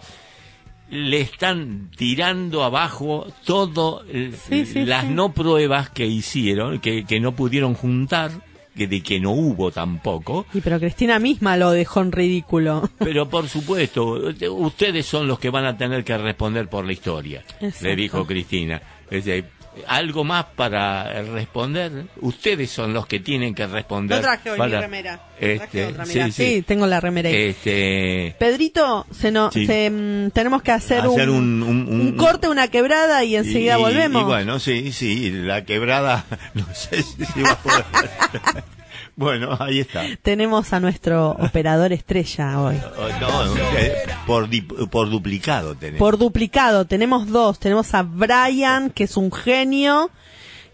le 0.89 1.21
están 1.21 1.89
tirando 1.95 2.63
abajo 2.63 3.27
todo 3.45 4.03
Sí, 4.47 4.65
sí, 4.65 4.85
las 4.85 5.05
sí. 5.05 5.11
no 5.11 5.31
pruebas 5.33 5.89
que 5.91 6.05
hicieron, 6.05 6.79
que, 6.79 7.05
que 7.05 7.19
no 7.19 7.33
pudieron 7.35 7.75
juntar, 7.75 8.31
que 8.75 8.87
de 8.87 9.01
que 9.01 9.19
no 9.19 9.31
hubo 9.31 9.71
tampoco. 9.71 10.45
Y 10.53 10.61
pero 10.61 10.79
Cristina 10.79 11.19
misma 11.19 11.55
lo 11.57 11.71
dejó 11.71 12.01
en 12.01 12.11
ridículo. 12.11 12.89
Pero 12.99 13.29
por 13.29 13.47
supuesto, 13.47 14.19
ustedes 14.51 15.05
son 15.05 15.27
los 15.27 15.37
que 15.39 15.49
van 15.49 15.65
a 15.65 15.77
tener 15.77 16.03
que 16.03 16.17
responder 16.17 16.67
por 16.67 16.85
la 16.85 16.91
historia, 16.93 17.43
Exacto. 17.61 17.87
le 17.87 17.95
dijo 17.95 18.25
Cristina. 18.25 18.81
Es 19.11 19.25
decir, 19.25 19.45
algo 19.87 20.23
más 20.23 20.45
para 20.55 21.21
responder. 21.23 22.05
Ustedes 22.21 22.69
son 22.71 22.93
los 22.93 23.05
que 23.07 23.19
tienen 23.19 23.53
que 23.55 23.67
responder. 23.67 24.17
No 24.17 24.21
traje 24.23 24.49
hoy 24.51 24.55
mi 24.57 24.59
para- 24.59 24.81
remera. 24.81 25.21
Este, 25.39 25.57
Traje 25.57 25.85
otra, 25.85 26.05
sí, 26.05 26.21
sí. 26.23 26.31
sí, 26.31 26.61
tengo 26.63 26.85
la 26.85 26.99
remera 26.99 27.29
ahí. 27.29 27.35
Este, 27.35 28.35
Pedrito, 28.39 29.05
se 29.11 29.31
no, 29.31 29.51
Sí. 29.51 29.65
se, 29.65 29.89
mm, 29.89 30.31
tenemos 30.31 30.61
que 30.61 30.71
hacer, 30.71 30.99
Hacer 31.01 31.29
un, 31.29 31.63
un- 31.63 31.63
un- 31.63 31.87
un- 31.87 32.01
un 32.01 32.17
corte, 32.17 32.49
una 32.49 32.67
quebrada 32.67 33.23
y 33.23 33.35
enseguida 33.37 33.77
y- 33.79 33.81
volvemos. 33.81 34.21
Y 34.21 34.25
bueno, 34.25 34.59
sí, 34.59 34.91
sí, 34.91 35.31
la 35.31 35.63
quebrada, 35.63 36.25
no 36.53 36.65
sé 36.73 37.01
si 37.03 37.25
si 37.25 37.41
va 37.41 37.51
a 37.51 37.57
poder. 37.57 37.85
bueno, 39.19 39.55
ahí 39.59 39.79
está. 39.79 40.03
Tenemos 40.21 40.71
a 40.73 40.79
nuestro 40.79 41.31
operador 41.31 41.91
estrella 41.93 42.59
hoy. 42.61 42.77
Oh, 42.97 43.19
No, 43.19 43.55
eh, 43.77 43.93
por, 44.25 45.09
duplicado 45.09 45.75
tenemos. 45.75 45.99
Por 45.99 46.17
duplicado, 46.17 46.85
tenemos 46.85 47.27
dos. 47.27 47.59
Tenemos 47.59 47.93
a 47.93 48.03
Brian, 48.03 48.89
que 48.89 49.03
es 49.03 49.17
un 49.17 49.31
genio, 49.31 50.09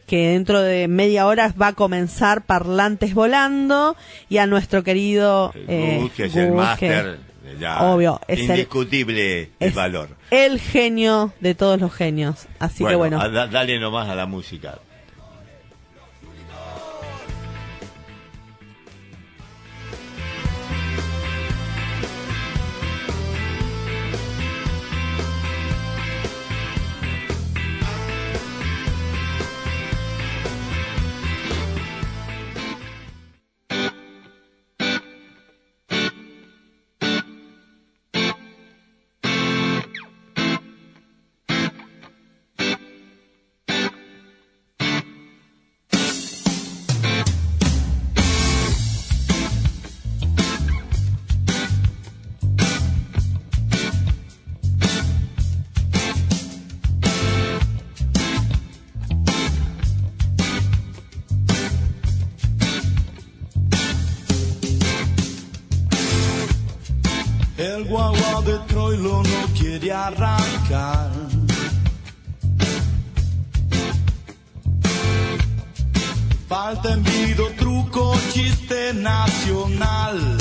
que 0.07 0.29
dentro 0.29 0.61
de 0.61 0.87
media 0.87 1.25
hora 1.25 1.51
va 1.59 1.67
a 1.69 1.73
comenzar 1.73 2.45
Parlantes 2.45 3.15
Volando, 3.15 3.95
y 4.29 4.37
a 4.37 4.45
nuestro 4.45 4.83
querido 4.83 5.51
eh, 5.55 5.97
Gus, 6.01 6.11
que 6.11 6.25
es 6.25 6.35
el 6.35 6.51
máster, 6.51 7.19
ya, 7.59 7.81
obvio, 7.83 8.21
es 8.27 8.39
el- 8.41 8.49
indiscutible 8.51 9.41
el, 9.59 9.69
es 9.69 9.73
valor. 9.73 10.09
el 10.31 10.59
genio 10.59 11.33
de 11.39 11.55
todos 11.55 11.79
los 11.79 11.91
genios. 11.93 12.45
Así 12.59 12.85
que 12.85 12.95
bueno, 12.95 13.19
a- 13.19 13.29
dale 13.29 13.79
nomás 13.79 14.07
a 14.09 14.15
la 14.15 14.25
música. 14.27 14.79
De 68.45 68.59
Troilo 68.67 69.23
no 69.23 69.53
quiere 69.57 69.91
arrancar. 69.91 71.09
Falta 76.47 76.93
envido, 76.93 77.49
truco, 77.57 78.15
chiste 78.31 78.93
nacional. 78.93 80.37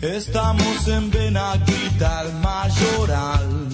Estamos 0.00 0.88
en 0.88 1.10
Benaguita, 1.10 2.22
el 2.22 2.32
mayoral. 2.40 3.70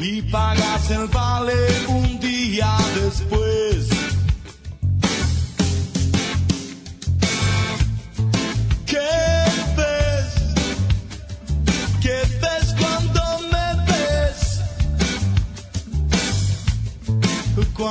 y 0.00 0.22
pagas 0.22 0.90
el 0.90 1.06
vale 1.08 1.54
un 1.88 2.20
día 2.20 2.76
después. 2.94 3.47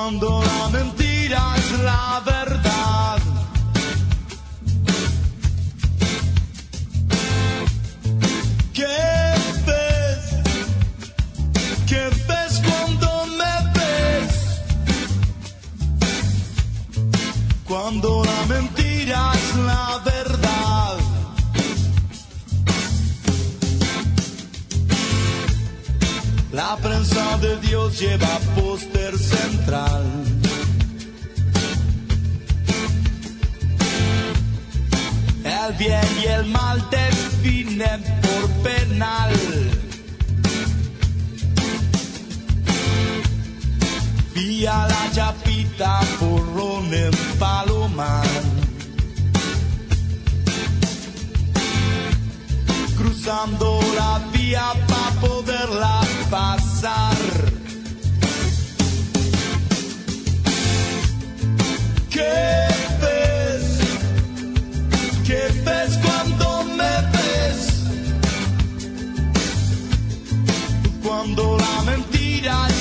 Cuando 0.08 0.42
la 0.42 0.70
mentira 0.70 0.97
de 27.42 27.58
Dios 27.58 28.00
lleva 28.00 28.40
póster 28.56 29.18
central. 29.18 30.04
El 35.44 35.74
bien 35.78 36.08
y 36.24 36.26
el 36.28 36.46
mal 36.46 36.84
definen 36.90 38.02
por 38.22 38.50
penal. 38.64 39.34
Vía 44.34 44.88
la 44.88 45.12
chapita 45.12 46.00
porrón 46.20 46.94
en 46.94 47.12
Palomar. 47.40 48.57
Cruzando 53.28 53.82
la 53.94 54.22
vía 54.32 54.72
para 54.88 55.12
poderla 55.20 56.00
pasar. 56.30 57.18
¿Qué 62.10 62.68
ves? 63.02 63.80
¿Qué 65.26 65.42
ves 65.66 66.00
cuando 66.06 66.64
me 66.78 66.94
ves? 67.12 67.60
Cuando 71.04 71.58
la 71.58 71.82
mentira 71.84 72.77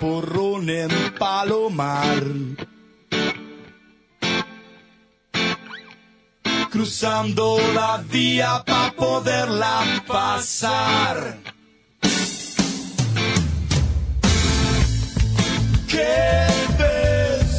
porrón 0.00 0.70
en 0.70 0.90
Palomar. 1.18 2.22
Cruzando 6.70 7.58
la 7.74 8.02
vía 8.10 8.62
para 8.66 8.92
poderla 8.92 10.02
pasar. 10.06 11.38
¿Qué 15.88 16.46
ves? 16.78 17.58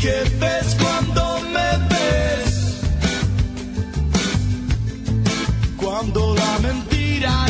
¿Qué 0.00 0.16
ves 0.40 0.76
cuando 0.80 1.40
me 1.54 1.70
ves? 1.90 2.80
Cuando 5.76 6.34
la 6.34 6.58
mentira 6.60 7.45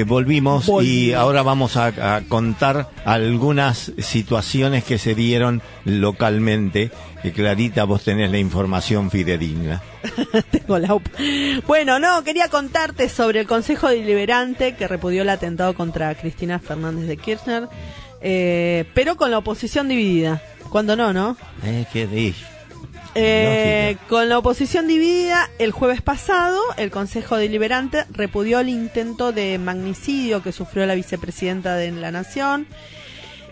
eh, 0.00 0.04
volvimos 0.04 0.68
y 0.82 1.12
ahora 1.12 1.42
vamos 1.42 1.76
a, 1.76 2.16
a 2.16 2.20
contar 2.22 2.90
algunas 3.04 3.92
situaciones 3.98 4.84
que 4.84 4.98
se 4.98 5.14
dieron 5.14 5.62
localmente. 5.84 6.90
Que 7.22 7.32
Clarita, 7.32 7.84
vos 7.84 8.02
tenés 8.04 8.30
la 8.30 8.38
información 8.38 9.10
fidedigna. 9.10 9.82
Tengo 10.50 10.78
la. 10.78 10.96
Bueno, 11.66 11.98
no, 11.98 12.24
quería 12.24 12.48
contarte 12.48 13.08
sobre 13.08 13.40
el 13.40 13.46
Consejo 13.46 13.88
Deliberante 13.88 14.74
que 14.74 14.88
repudió 14.88 15.22
el 15.22 15.28
atentado 15.28 15.74
contra 15.74 16.14
Cristina 16.14 16.58
Fernández 16.58 17.06
de 17.06 17.16
Kirchner, 17.18 17.68
eh, 18.22 18.84
pero 18.94 19.16
con 19.16 19.30
la 19.30 19.38
oposición 19.38 19.88
dividida. 19.88 20.42
Cuando 20.70 20.96
no, 20.96 21.12
¿no? 21.12 21.36
Eh, 21.64 21.84
qué 21.92 22.06
de- 22.06 22.32
Eh, 23.14 23.96
con 24.08 24.28
la 24.28 24.38
oposición 24.38 24.86
dividida, 24.86 25.50
el 25.58 25.72
jueves 25.72 26.00
pasado, 26.00 26.60
el 26.76 26.90
Consejo 26.90 27.36
Deliberante 27.36 28.04
repudió 28.10 28.60
el 28.60 28.68
intento 28.68 29.32
de 29.32 29.58
magnicidio 29.58 30.42
que 30.42 30.52
sufrió 30.52 30.86
la 30.86 30.94
vicepresidenta 30.94 31.74
de 31.74 31.90
la 31.90 32.12
Nación, 32.12 32.66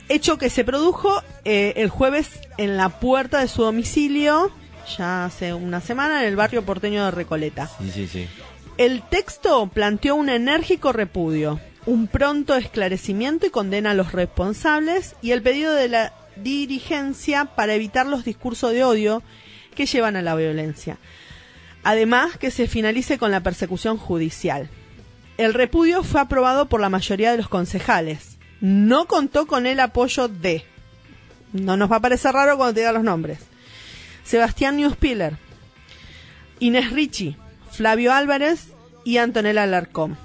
hecho 0.09 0.39
que 0.39 0.49
se 0.49 0.65
produjo 0.65 1.23
eh, 1.45 1.73
el 1.77 1.89
jueves 1.89 2.41
en 2.57 2.77
la 2.77 2.89
puerta 2.89 3.41
de 3.41 3.49
su 3.49 3.63
domicilio, 3.63 4.53
ya 4.97 5.25
hace 5.25 5.53
una 5.55 5.81
semana, 5.81 6.23
en 6.23 6.29
el 6.29 6.37
barrio 6.37 6.65
porteño 6.65 7.05
de 7.05 7.11
Recoleta. 7.11 7.69
Sí, 7.81 7.91
sí, 7.91 8.07
sí. 8.07 8.29
El 8.77 9.03
texto 9.03 9.67
planteó 9.67 10.15
un 10.15 10.29
enérgico 10.29 10.93
repudio, 10.93 11.59
un 11.85 12.07
pronto 12.07 12.55
esclarecimiento 12.55 13.47
y 13.47 13.51
condena 13.51 13.91
a 13.91 13.95
los 13.95 14.13
responsables 14.13 15.17
y 15.21 15.33
el 15.33 15.43
pedido 15.43 15.73
de 15.73 15.89
la 15.89 16.13
dirigencia 16.37 17.47
para 17.47 17.75
evitar 17.75 18.07
los 18.07 18.25
discursos 18.25 18.73
de 18.73 18.85
odio 18.85 19.23
que 19.79 19.87
llevan 19.87 20.17
a 20.17 20.23
la 20.23 20.35
violencia. 20.35 20.99
Además, 21.85 22.37
que 22.37 22.51
se 22.51 22.67
finalice 22.67 23.17
con 23.17 23.31
la 23.31 23.45
persecución 23.45 23.97
judicial. 23.97 24.69
El 25.37 25.55
repudio 25.55 26.03
fue 26.03 26.21
aprobado 26.21 26.69
por 26.69 26.81
la 26.81 26.89
mayoría 26.89 27.31
de 27.31 27.37
los 27.37 27.49
concejales. 27.49 28.39
No 28.61 29.07
contó 29.07 29.47
con 29.47 29.67
el 29.67 29.79
apoyo 29.79 30.27
de... 30.27 30.65
No 31.53 31.77
nos 31.77 31.93
va 31.93 31.97
a 31.97 32.01
parecer 32.01 32.33
raro 32.33 32.57
cuando 32.57 32.75
te 32.75 32.81
diga 32.81 32.93
los 32.93 33.05
nombres. 33.05 33.39
Sebastián 34.25 34.77
Newspiller, 34.79 35.37
Inés 36.59 36.91
Ricci, 36.91 37.37
Flavio 37.71 38.13
Álvarez 38.13 38.73
y 39.05 39.19
Antonella 39.19 39.63
Alarcón. 39.63 40.19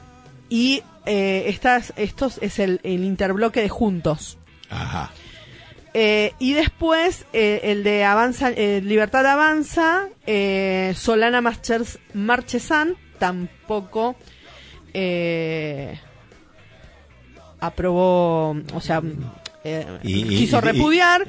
Y 0.50 0.82
eh, 1.06 1.44
estas, 1.46 1.94
estos 1.96 2.40
es 2.42 2.58
el, 2.58 2.82
el 2.82 3.04
interbloque 3.04 3.62
de 3.62 3.70
Juntos. 3.70 4.40
Ajá. 4.72 5.12
Eh, 5.96 6.34
y 6.40 6.54
después 6.54 7.26
eh, 7.34 7.62
el 7.66 7.84
de 7.84 8.04
Avanza, 8.04 8.50
eh, 8.50 8.82
Libertad 8.84 9.28
Avanza, 9.28 10.08
eh, 10.26 10.94
Solana 10.96 11.40
Marches- 11.42 12.00
Marchesán 12.16 12.96
tampoco 13.20 14.16
aprobó, 17.60 18.52
o 18.74 18.82
sea, 18.82 19.02
Y- 20.04 20.24
quiso 20.28 20.58
y- 20.58 20.62
repudiar, 20.62 21.26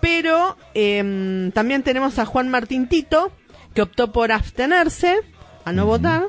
pero 0.00 0.56
em, 0.74 1.50
también 1.52 1.82
tenemos 1.82 2.18
a 2.18 2.26
Juan 2.26 2.48
Martín 2.48 2.86
Tito, 2.88 3.32
que 3.74 3.82
optó 3.82 4.12
por 4.12 4.30
abstenerse, 4.30 5.18
a 5.64 5.72
no 5.72 5.86
votar, 5.86 6.28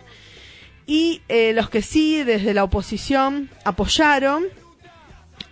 y 0.87 1.21
los 1.53 1.69
que 1.69 1.81
sí 1.81 2.23
desde 2.23 2.53
la 2.53 2.63
oposición 2.63 3.49
apoyaron 3.63 4.45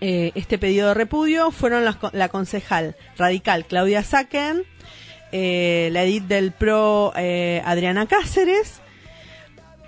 eh, 0.05 0.31
este 0.35 0.57
pedido 0.57 0.89
de 0.89 0.93
repudio 0.95 1.49
fueron 1.51 1.85
la 1.85 2.27
concejal 2.29 2.97
radical 3.17 3.65
Claudia 3.65 4.03
Sacken, 4.03 4.63
eh, 5.31 5.87
la 5.93 6.03
edit 6.03 6.25
del 6.25 6.51
PRO 6.51 7.13
eh, 7.15 7.61
Adriana 7.63 8.05
Cáceres, 8.05 8.81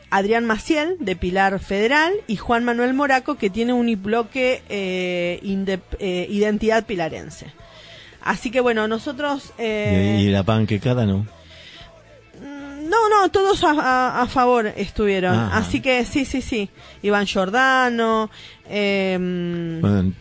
Adrián 0.09 0.45
Maciel 0.45 0.95
de 1.01 1.18
Pilar 1.18 1.59
Federal 1.59 2.13
y 2.28 2.38
Juan 2.38 2.63
Manuel 2.63 2.93
Moraco 2.93 3.36
que 3.36 3.49
tiene 3.49 3.74
un 3.74 4.01
bloque 4.01 4.61
eh, 4.70 5.39
identidad 6.30 6.86
pilarense. 6.86 7.47
Así 8.22 8.51
que 8.51 8.61
bueno, 8.61 8.88
nosotros... 8.88 9.51
eh, 9.57 10.18
¿Y, 10.20 10.28
y 10.28 10.30
la 10.30 10.43
panquecada 10.43 11.05
no? 11.05 11.28
No, 12.89 13.09
no, 13.09 13.29
todos 13.31 13.63
a, 13.63 13.71
a- 13.71 14.21
a 14.21 14.27
favor 14.27 14.67
estuvieron. 14.77 15.36
Así 15.36 15.81
que 15.81 16.05
sí, 16.05 16.25
sí, 16.25 16.41
sí. 16.41 16.69
Iván 17.01 17.25
Giordano. 17.25 18.29
Bueno, 18.67 20.13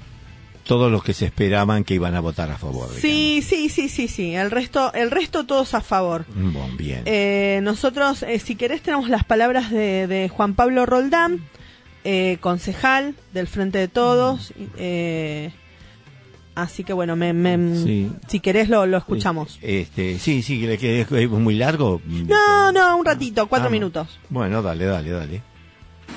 todos 0.64 0.90
los 0.90 1.04
que 1.04 1.12
se 1.12 1.26
esperaban 1.26 1.84
que 1.84 1.94
iban 1.94 2.14
a 2.14 2.20
votar 2.20 2.50
a 2.50 2.56
favor. 2.58 2.88
sí, 2.98 3.42
sí, 3.46 3.68
sí, 3.68 3.88
sí, 3.88 4.08
sí. 4.08 4.34
El 4.34 4.50
resto, 4.50 4.92
el 4.94 5.10
resto 5.10 5.44
todos 5.44 5.74
a 5.74 5.80
favor. 5.82 6.24
digamos. 6.34 6.54
Bon, 6.54 6.76
bien. 6.76 7.02
Eh, 7.04 7.60
nosotros, 7.62 8.22
eh, 8.22 8.38
si 8.38 8.56
querés, 8.56 8.80
tenemos 8.82 9.08
las 9.10 9.24
palabras 9.24 9.70
de, 9.70 10.06
de 10.06 10.28
Juan 10.30 10.54
Pablo 10.54 10.86
Roldán, 10.86 11.40
eh, 12.04 12.38
concejal 12.40 13.14
del 13.34 13.46
Frente 13.46 13.78
de 13.78 13.88
Todos. 13.88 14.52
eh, 14.78 15.50
así 16.54 16.84
que 16.84 16.92
bueno, 16.92 17.16
me, 17.16 17.32
me- 17.32 17.76
Sí. 17.76 18.10
si 18.28 18.40
querés 18.40 18.68
lo, 18.68 18.86
lo 18.86 18.96
escuchamos. 18.98 19.58
Este, 19.62 20.18
sí, 20.18 20.42
sí, 20.42 20.60
que 20.60 20.78
que 20.78 21.00
es 21.00 21.30
muy 21.30 21.54
largo. 21.54 22.00
No, 22.06 22.72
no, 22.72 22.96
un 22.96 23.04
ratito, 23.04 23.46
cuatro 23.46 23.68
Ah, 23.68 23.70
minutos. 23.70 24.18
Bueno, 24.30 24.62
dale, 24.62 24.84
dale, 24.86 25.10
dale. 25.10 25.42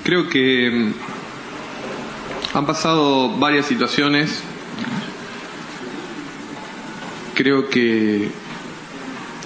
creo 0.04 0.28
que 0.28 0.70
mm, 0.70 2.56
han 2.56 2.66
pasado 2.66 3.36
varias 3.38 3.66
situaciones. 3.66 4.42
Creo 7.34 7.68
que, 7.68 8.28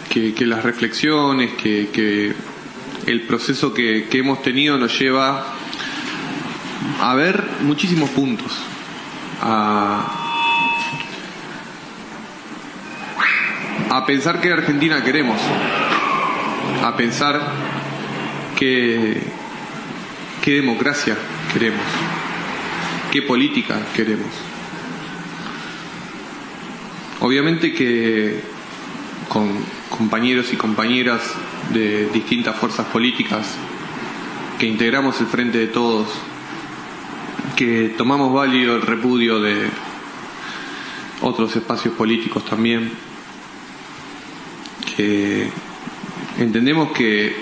que, 0.09 0.33
que 0.35 0.47
las 0.47 0.63
reflexiones, 0.65 1.51
que, 1.55 1.89
que 1.93 2.33
el 3.07 3.23
proceso 3.23 3.75
que, 3.75 4.07
que 4.09 4.19
hemos 4.19 4.43
tenido 4.43 4.79
nos 4.79 4.99
lleva 4.99 5.45
a 7.01 7.15
ver 7.15 7.45
muchísimos 7.63 8.09
puntos, 8.11 8.51
a, 9.43 10.22
a 13.93 14.07
pensar 14.07 14.41
qué 14.41 14.51
Argentina 14.51 15.05
queremos, 15.05 15.39
a 16.83 16.97
pensar 16.97 17.43
qué, 18.59 19.21
democracia 20.47 21.15
queremos, 21.53 21.85
qué 23.11 23.21
política 23.21 23.83
queremos. 23.95 24.31
Obviamente 27.21 27.75
que 27.75 28.41
con 29.29 29.63
compañeros 29.91 30.55
y 30.55 30.57
compañeras 30.57 31.21
de 31.75 32.09
distintas 32.15 32.57
fuerzas 32.57 32.87
políticas 32.87 33.57
que 34.59 34.65
integramos 34.65 35.21
el 35.21 35.27
Frente 35.27 35.59
de 35.59 35.67
Todos, 35.67 36.09
que 37.57 37.95
tomamos 37.99 38.33
válido 38.33 38.75
el 38.75 38.81
repudio 38.81 39.39
de 39.43 39.69
otros 41.21 41.55
espacios 41.57 41.93
políticos 41.93 42.43
también, 42.47 43.12
que 44.97 45.49
entendemos 46.39 46.93
que 46.93 47.35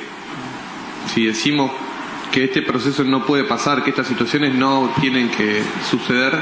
si 1.12 1.26
decimos 1.26 1.70
que 2.30 2.44
este 2.44 2.62
proceso 2.62 3.02
no 3.04 3.26
puede 3.26 3.44
pasar, 3.44 3.82
que 3.82 3.90
estas 3.90 4.06
situaciones 4.06 4.54
no 4.54 4.92
tienen 5.00 5.28
que 5.30 5.62
suceder, 5.88 6.38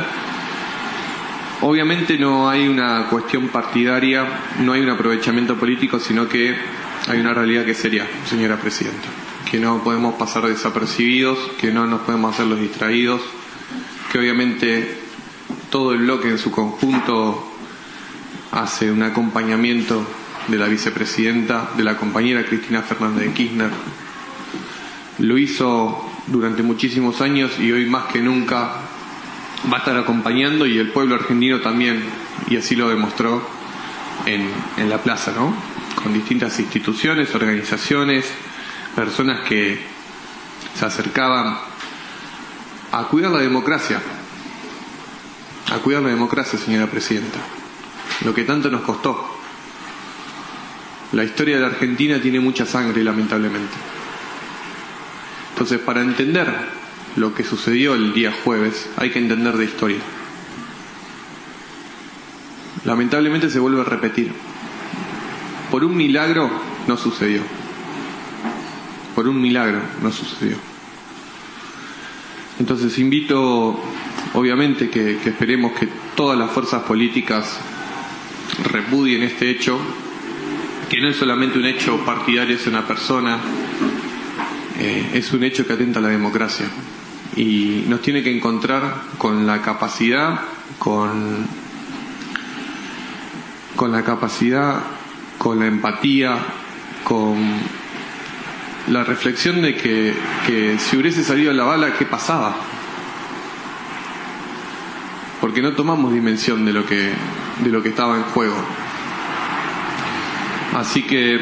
obviamente 1.62 2.18
no 2.18 2.48
hay 2.48 2.68
una 2.68 3.06
cuestión 3.09 3.48
partidaria, 3.48 4.26
no 4.61 4.72
hay 4.72 4.82
un 4.82 4.90
aprovechamiento 4.90 5.56
político, 5.56 5.98
sino 5.98 6.28
que 6.28 6.54
hay 7.09 7.18
una 7.18 7.32
realidad 7.32 7.64
que 7.64 7.74
sería, 7.74 8.06
señora 8.26 8.56
Presidenta, 8.56 9.09
que 9.50 9.59
no 9.59 9.82
podemos 9.82 10.14
pasar 10.14 10.46
desapercibidos, 10.46 11.38
que 11.59 11.72
no 11.72 11.86
nos 11.86 12.02
podemos 12.02 12.34
hacer 12.34 12.46
los 12.46 12.61
distraídos, 12.61 13.22
que 14.12 14.18
obviamente 14.18 14.98
todo 15.70 15.92
el 15.92 16.00
bloque 16.00 16.28
en 16.28 16.38
su 16.38 16.50
conjunto 16.50 17.50
hace 18.52 18.90
un 18.90 19.02
acompañamiento 19.02 20.04
de 20.49 20.59
la 20.59 20.66
vicepresidenta, 20.66 21.70
de 21.76 21.84
la 21.84 21.96
compañera 21.96 22.44
Cristina 22.44 22.82
Fernández 22.82 23.26
de 23.26 23.32
Kirchner. 23.32 23.70
Lo 25.18 25.38
hizo 25.38 26.11
durante 26.26 26.62
muchísimos 26.62 27.20
años 27.20 27.59
y 27.59 27.70
hoy 27.70 27.86
más 27.86 28.07
que 28.07 28.20
nunca 28.20 28.72
va 29.70 29.76
a 29.76 29.78
estar 29.78 29.96
acompañando 29.96 30.66
y 30.66 30.78
el 30.78 30.90
pueblo 30.90 31.14
argentino 31.14 31.61
también, 31.61 32.03
y 32.49 32.57
así 32.57 32.76
lo 32.76 32.88
demostró 32.88 33.46
en, 34.26 34.49
en 34.76 34.88
la 34.88 34.99
plaza, 34.99 35.32
¿no? 35.36 35.55
Con 36.03 36.12
distintas 36.12 36.59
instituciones, 36.61 37.34
organizaciones, 37.34 38.26
personas 38.94 39.40
que 39.40 39.80
se 40.78 40.84
acercaban 40.84 41.59
a 42.92 43.05
cuidar 43.05 43.32
la 43.32 43.40
democracia, 43.40 44.01
a 45.72 45.78
cuidar 45.78 46.03
la 46.03 46.09
democracia, 46.09 46.59
señora 46.59 46.86
Presidenta, 46.86 47.38
lo 48.24 48.32
que 48.32 48.44
tanto 48.44 48.70
nos 48.70 48.82
costó. 48.82 49.38
La 51.12 51.24
historia 51.24 51.56
de 51.56 51.62
la 51.62 51.68
Argentina 51.68 52.20
tiene 52.20 52.38
mucha 52.38 52.66
sangre, 52.66 53.02
lamentablemente. 53.02 53.74
Entonces, 55.52 55.80
para 55.80 56.02
entender 56.02 56.52
lo 57.16 57.34
que 57.34 57.44
sucedió 57.44 57.94
el 57.94 58.12
día 58.12 58.32
jueves, 58.44 58.88
hay 58.96 59.11
que 59.11 59.18
entender 59.18 59.56
de 59.56 59.64
historia. 59.64 59.98
Lamentablemente 62.84 63.48
se 63.50 63.59
vuelve 63.59 63.80
a 63.80 63.84
repetir. 63.84 64.32
Por 65.70 65.84
un 65.84 65.96
milagro 65.96 66.50
no 66.86 66.96
sucedió. 66.96 67.40
Por 69.14 69.28
un 69.28 69.40
milagro 69.40 69.80
no 70.02 70.12
sucedió. 70.12 70.56
Entonces 72.61 72.98
invito, 72.98 73.80
obviamente, 74.34 74.90
que, 74.90 75.18
que 75.22 75.30
esperemos 75.30 75.72
que 75.72 75.88
todas 76.14 76.38
las 76.38 76.50
fuerzas 76.50 76.82
políticas 76.82 77.59
repudien 78.70 79.22
este 79.22 79.50
hecho, 79.50 79.78
que 80.89 81.01
no 81.01 81.09
es 81.09 81.16
solamente 81.16 81.59
un 81.59 81.66
hecho 81.66 81.99
partidario 82.05 82.57
hacia 82.57 82.70
una 82.70 82.86
persona, 82.86 83.39
eh, 84.78 85.11
es 85.14 85.32
un 85.32 85.45
hecho 85.45 85.66
que 85.66 85.74
atenta 85.74 85.99
a 85.99 86.03
la 86.03 86.09
democracia 86.09 86.66
y 87.36 87.84
nos 87.89 88.01
tiene 88.01 88.22
que 88.22 88.34
encontrar 88.34 89.03
con 89.18 89.47
la 89.47 89.61
capacidad, 89.61 90.41
con, 90.78 91.47
con 93.76 93.93
la 93.93 94.03
capacidad, 94.03 94.80
con 95.36 95.59
la 95.59 95.66
empatía, 95.66 96.39
con 97.05 97.36
la 98.89 99.05
reflexión 99.05 99.62
de 99.62 99.76
que, 99.76 100.76
si 100.78 100.97
hubiese 100.97 101.22
salido 101.22 101.53
la 101.53 101.64
bala, 101.64 101.95
¿qué 101.97 102.07
pasaba? 102.07 102.57
Porque 105.41 105.62
no 105.62 105.72
tomamos 105.72 106.12
dimensión 106.12 106.64
de 106.64 106.72
lo 106.72 106.86
que, 106.86 107.12
de 107.62 107.70
lo 107.70 107.82
que 107.82 107.91
estaba 107.91 108.16
en 108.16 108.22
juego. 108.24 108.57
Así 110.78 111.02
que 111.02 111.40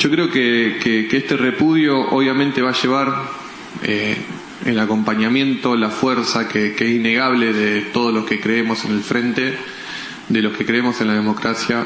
yo 0.00 0.10
creo 0.10 0.28
que, 0.28 1.06
este 1.12 1.36
repudio 1.36 2.00
obviamente 2.08 2.62
va 2.62 2.70
a 2.70 2.72
llevar 2.72 3.14
eh, 3.84 4.16
el 4.64 4.80
acompañamiento, 4.80 5.76
la 5.76 5.90
fuerza 5.90 6.48
que, 6.48 6.74
que, 6.74 6.84
es 6.84 6.96
innegable 6.96 7.52
de 7.52 7.82
todos 7.82 8.12
los 8.12 8.24
que 8.24 8.40
creemos 8.40 8.84
en 8.86 8.90
el 8.90 9.02
frente, 9.04 9.56
de 10.30 10.42
los 10.42 10.56
que 10.56 10.66
creemos 10.66 11.00
en 11.00 11.06
la 11.06 11.14
democracia, 11.14 11.84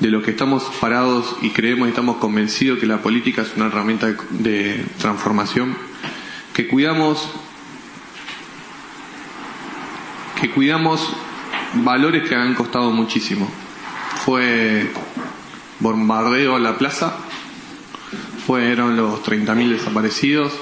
de 0.00 0.10
los 0.10 0.22
que 0.22 0.32
estamos 0.32 0.64
parados 0.82 1.36
y 1.40 1.48
creemos 1.48 1.88
y 1.88 1.92
estamos 1.92 2.18
convencidos 2.18 2.78
que 2.78 2.84
la 2.84 2.98
política 2.98 3.40
es 3.40 3.56
una 3.56 3.68
herramienta 3.68 4.14
de 4.28 4.84
transformación, 4.98 5.78
que 6.52 6.68
cuidamos, 6.68 7.26
que 10.38 10.50
cuidamos 10.50 11.16
valores 11.72 12.28
que 12.28 12.34
han 12.34 12.52
costado 12.52 12.90
muchísimo. 12.90 13.50
Fue 14.28 14.86
bombardeo 15.80 16.56
a 16.56 16.58
la 16.58 16.76
plaza, 16.76 17.14
fueron 18.46 18.94
los 18.94 19.22
30.000 19.24 19.70
desaparecidos, 19.70 20.52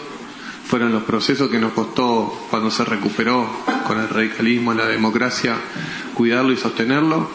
fueron 0.69 0.93
los 0.93 1.03
procesos 1.03 1.51
que 1.51 1.59
nos 1.59 1.73
costó 1.73 2.47
cuando 2.49 2.71
se 2.71 2.85
recuperó 2.85 3.51
con 3.85 3.99
el 3.99 4.09
radicalismo, 4.09 4.73
la 4.73 4.87
democracia, 4.87 5.57
cuidarlo 6.15 6.53
y 6.53 6.57
sostenerlo. 6.57 7.29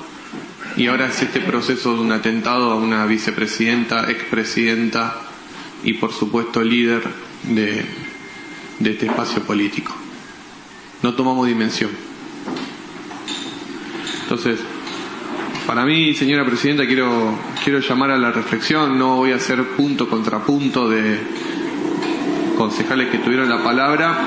Y 0.77 0.87
ahora 0.87 1.07
es 1.07 1.21
este 1.21 1.41
proceso 1.41 1.95
de 1.95 1.99
un 1.99 2.13
atentado 2.13 2.71
a 2.71 2.75
una 2.77 3.05
vicepresidenta, 3.05 4.09
expresidenta 4.09 5.17
y 5.83 5.95
por 5.95 6.13
supuesto 6.13 6.63
líder 6.63 7.03
de, 7.43 7.83
de 8.79 8.89
este 8.91 9.07
espacio 9.07 9.43
político. 9.43 9.93
No 11.03 11.13
tomamos 11.13 11.45
dimensión. 11.45 11.91
Entonces, 14.23 14.61
para 15.67 15.85
mí, 15.85 16.13
señora 16.13 16.45
presidenta, 16.45 16.85
quiero, 16.85 17.33
quiero 17.63 17.79
llamar 17.79 18.11
a 18.11 18.17
la 18.17 18.31
reflexión, 18.31 18.97
no 18.97 19.17
voy 19.17 19.31
a 19.31 19.35
hacer 19.35 19.63
punto 19.75 20.09
contra 20.09 20.39
punto 20.39 20.89
de 20.89 21.19
concejales 22.57 23.09
que 23.09 23.19
tuvieron 23.19 23.49
la 23.49 23.63
palabra, 23.63 24.17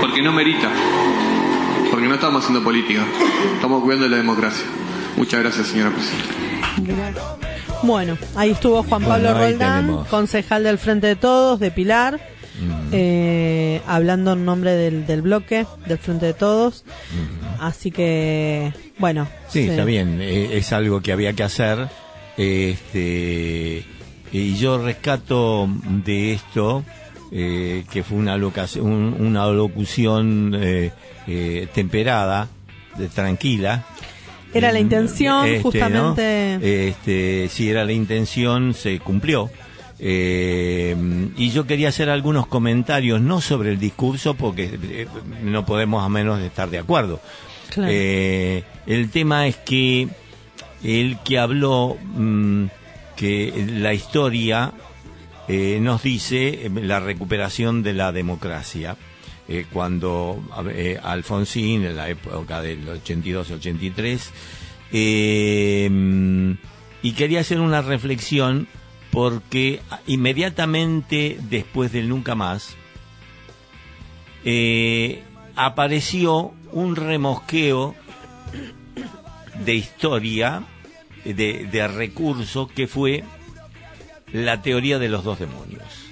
porque 0.00 0.22
no 0.22 0.32
merita, 0.32 0.68
porque 1.90 2.06
no 2.06 2.14
estamos 2.14 2.42
haciendo 2.42 2.62
política, 2.62 3.02
estamos 3.54 3.82
cuidando 3.82 4.08
la 4.08 4.16
democracia. 4.18 4.64
Muchas 5.16 5.40
gracias, 5.40 5.66
señora 5.68 5.90
presidenta. 5.90 7.36
Bueno, 7.82 8.16
ahí 8.34 8.50
estuvo 8.50 8.82
Juan 8.82 9.02
Pablo 9.02 9.30
Bueno, 9.32 9.38
Roldán, 9.38 9.86
tenemos. 9.86 10.08
concejal 10.08 10.64
del 10.64 10.78
Frente 10.78 11.06
de 11.08 11.16
Todos, 11.16 11.60
de 11.60 11.70
Pilar, 11.70 12.20
eh, 12.92 13.80
hablando 13.86 14.32
en 14.32 14.44
nombre 14.44 14.72
del, 14.72 15.06
del 15.06 15.22
bloque, 15.22 15.66
del 15.86 15.98
Frente 15.98 16.26
de 16.26 16.34
Todos. 16.34 16.84
Así 17.60 17.90
que, 17.90 18.72
bueno. 18.98 19.28
Sí, 19.48 19.60
está 19.68 19.84
bien, 19.84 20.20
eh, 20.20 20.56
es 20.56 20.72
algo 20.72 21.00
que 21.00 21.12
había 21.12 21.32
que 21.32 21.42
hacer. 21.42 21.88
Este, 22.36 23.84
y 24.32 24.54
yo 24.56 24.78
rescato 24.82 25.68
de 26.04 26.32
esto 26.34 26.84
eh, 27.32 27.84
que 27.90 28.02
fue 28.02 28.18
una, 28.18 28.36
locación, 28.36 28.86
un- 28.86 29.16
una 29.26 29.46
locución 29.48 30.54
eh, 30.58 30.92
eh, 31.26 31.68
temperada, 31.74 32.48
de- 32.96 33.08
tranquila. 33.08 33.84
Era 34.54 34.72
la 34.72 34.78
intención, 34.80 35.46
Este, 35.46 35.62
justamente. 35.62 36.58
¿no? 36.60 36.64
Este, 36.66 37.48
si 37.50 37.68
era 37.68 37.84
la 37.84 37.92
intención, 37.92 38.74
se 38.74 38.98
cumplió. 39.00 39.50
Eh, 39.98 40.94
y 41.36 41.50
yo 41.50 41.66
quería 41.66 41.88
hacer 41.88 42.10
algunos 42.10 42.46
comentarios, 42.46 43.20
no 43.20 43.40
sobre 43.40 43.70
el 43.70 43.78
discurso, 43.78 44.34
porque 44.34 44.78
eh, 44.82 45.06
no 45.42 45.64
podemos 45.64 46.04
a 46.04 46.08
menos 46.08 46.38
de 46.38 46.46
estar 46.46 46.68
de 46.68 46.78
acuerdo. 46.78 47.20
Claro. 47.70 47.90
Eh, 47.92 48.64
el 48.86 49.10
tema 49.10 49.46
es 49.46 49.56
que 49.56 50.08
el 50.82 51.18
que 51.24 51.38
habló 51.38 51.96
mm, 52.02 52.66
que 53.16 53.66
la 53.72 53.94
historia 53.94 54.72
eh, 55.48 55.78
nos 55.80 56.02
dice 56.02 56.70
la 56.74 57.00
recuperación 57.00 57.82
de 57.82 57.94
la 57.94 58.12
democracia. 58.12 58.96
Cuando 59.72 60.42
Alfonsín, 61.04 61.84
en 61.84 61.94
la 61.96 62.08
época 62.08 62.60
del 62.60 62.84
82-83, 62.88 64.20
eh, 64.92 65.88
y 67.02 67.12
quería 67.12 67.40
hacer 67.40 67.60
una 67.60 67.82
reflexión 67.82 68.66
porque 69.16 69.80
inmediatamente 70.06 71.38
después 71.48 71.90
del 71.90 72.10
Nunca 72.10 72.34
Más, 72.34 72.76
eh, 74.44 75.22
apareció 75.54 76.52
un 76.72 76.96
remosqueo 76.96 77.94
de 79.64 79.74
historia, 79.74 80.64
de, 81.24 81.66
de 81.72 81.88
recurso, 81.88 82.68
que 82.68 82.86
fue 82.86 83.24
la 84.34 84.60
teoría 84.60 84.98
de 84.98 85.08
los 85.08 85.24
dos 85.24 85.38
demonios. 85.38 86.10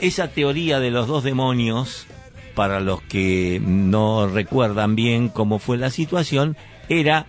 Esa 0.00 0.28
teoría 0.28 0.78
de 0.78 0.92
los 0.92 1.08
dos 1.08 1.24
demonios, 1.24 2.06
para 2.54 2.78
los 2.78 3.02
que 3.02 3.60
no 3.60 4.28
recuerdan 4.28 4.94
bien 4.94 5.28
cómo 5.28 5.58
fue 5.58 5.76
la 5.76 5.90
situación, 5.90 6.56
era 6.88 7.26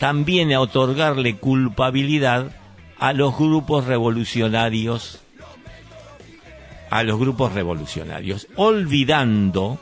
también 0.00 0.52
otorgarle 0.56 1.36
culpabilidad 1.36 2.50
a 2.98 3.12
los 3.12 3.36
grupos 3.36 3.84
revolucionarios, 3.84 5.20
a 6.88 7.02
los 7.02 7.18
grupos 7.20 7.52
revolucionarios, 7.52 8.48
olvidando 8.56 9.78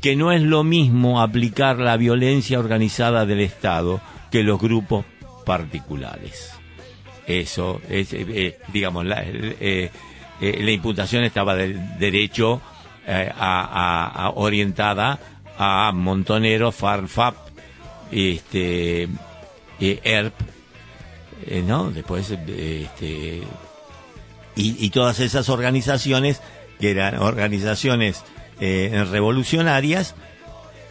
que 0.00 0.14
no 0.16 0.30
es 0.32 0.40
lo 0.42 0.62
mismo 0.64 1.20
aplicar 1.20 1.78
la 1.78 1.96
violencia 1.96 2.58
organizada 2.60 3.26
del 3.26 3.40
Estado 3.40 4.00
que 4.30 4.44
los 4.44 4.60
grupos 4.60 5.04
particulares. 5.44 6.52
Eso 7.26 7.80
es, 7.88 8.12
eh, 8.12 8.24
eh, 8.28 8.58
digamos, 8.72 9.04
la, 9.04 9.22
eh, 9.24 9.90
la 10.40 10.70
imputación 10.70 11.24
estaba 11.24 11.54
de 11.56 11.74
derecho 11.98 12.60
a, 13.06 13.34
a- 13.36 14.26
a- 14.26 14.30
orientada 14.30 15.18
a 15.58 15.90
Montonero, 15.92 16.70
Farfap, 16.72 17.34
este, 18.12 19.04
eh, 19.80 20.00
ERP, 20.04 20.34
eh, 21.46 21.62
¿no? 21.66 21.90
Después, 21.90 22.30
este, 22.30 23.42
y, 24.54 24.90
todas 24.90 25.18
esas 25.20 25.48
organizaciones 25.48 26.40
que 26.78 26.90
eran 26.90 27.18
organizaciones 27.18 28.22
eh, 28.60 29.04
revolucionarias, 29.10 30.14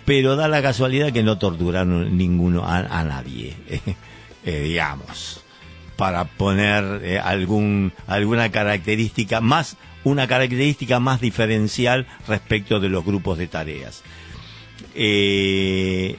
pero 0.06 0.36
da 0.36 0.48
la 0.48 0.62
casualidad 0.62 1.14
que 1.14 1.24
no 1.24 1.38
torturaron 1.38 2.18
ninguno 2.18 2.66
a, 2.66 3.04
nadie, 3.04 3.56
digamos, 4.44 5.44
para 5.96 6.26
poner 6.26 7.22
algún 7.24 7.94
alguna 8.08 8.52
característica 8.52 9.40
más 9.42 9.78
una 10.04 10.28
característica 10.28 11.00
más 11.00 11.22
diferencial 11.22 12.08
respecto 12.28 12.80
de 12.80 12.90
los 12.90 13.06
grupos 13.06 13.38
de 13.38 13.48
tareas. 13.48 14.04
Eh, 14.96 16.18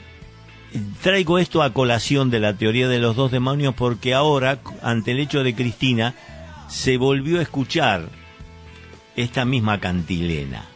traigo 1.02 1.38
esto 1.38 1.62
a 1.62 1.72
colación 1.72 2.30
de 2.30 2.40
la 2.40 2.54
teoría 2.54 2.88
de 2.88 2.98
los 2.98 3.16
dos 3.16 3.30
demonios 3.30 3.74
porque 3.74 4.14
ahora, 4.14 4.58
ante 4.82 5.12
el 5.12 5.20
hecho 5.20 5.42
de 5.42 5.54
Cristina, 5.54 6.14
se 6.68 6.96
volvió 6.96 7.38
a 7.38 7.42
escuchar 7.42 8.08
esta 9.16 9.44
misma 9.44 9.80
cantilena. 9.80 10.66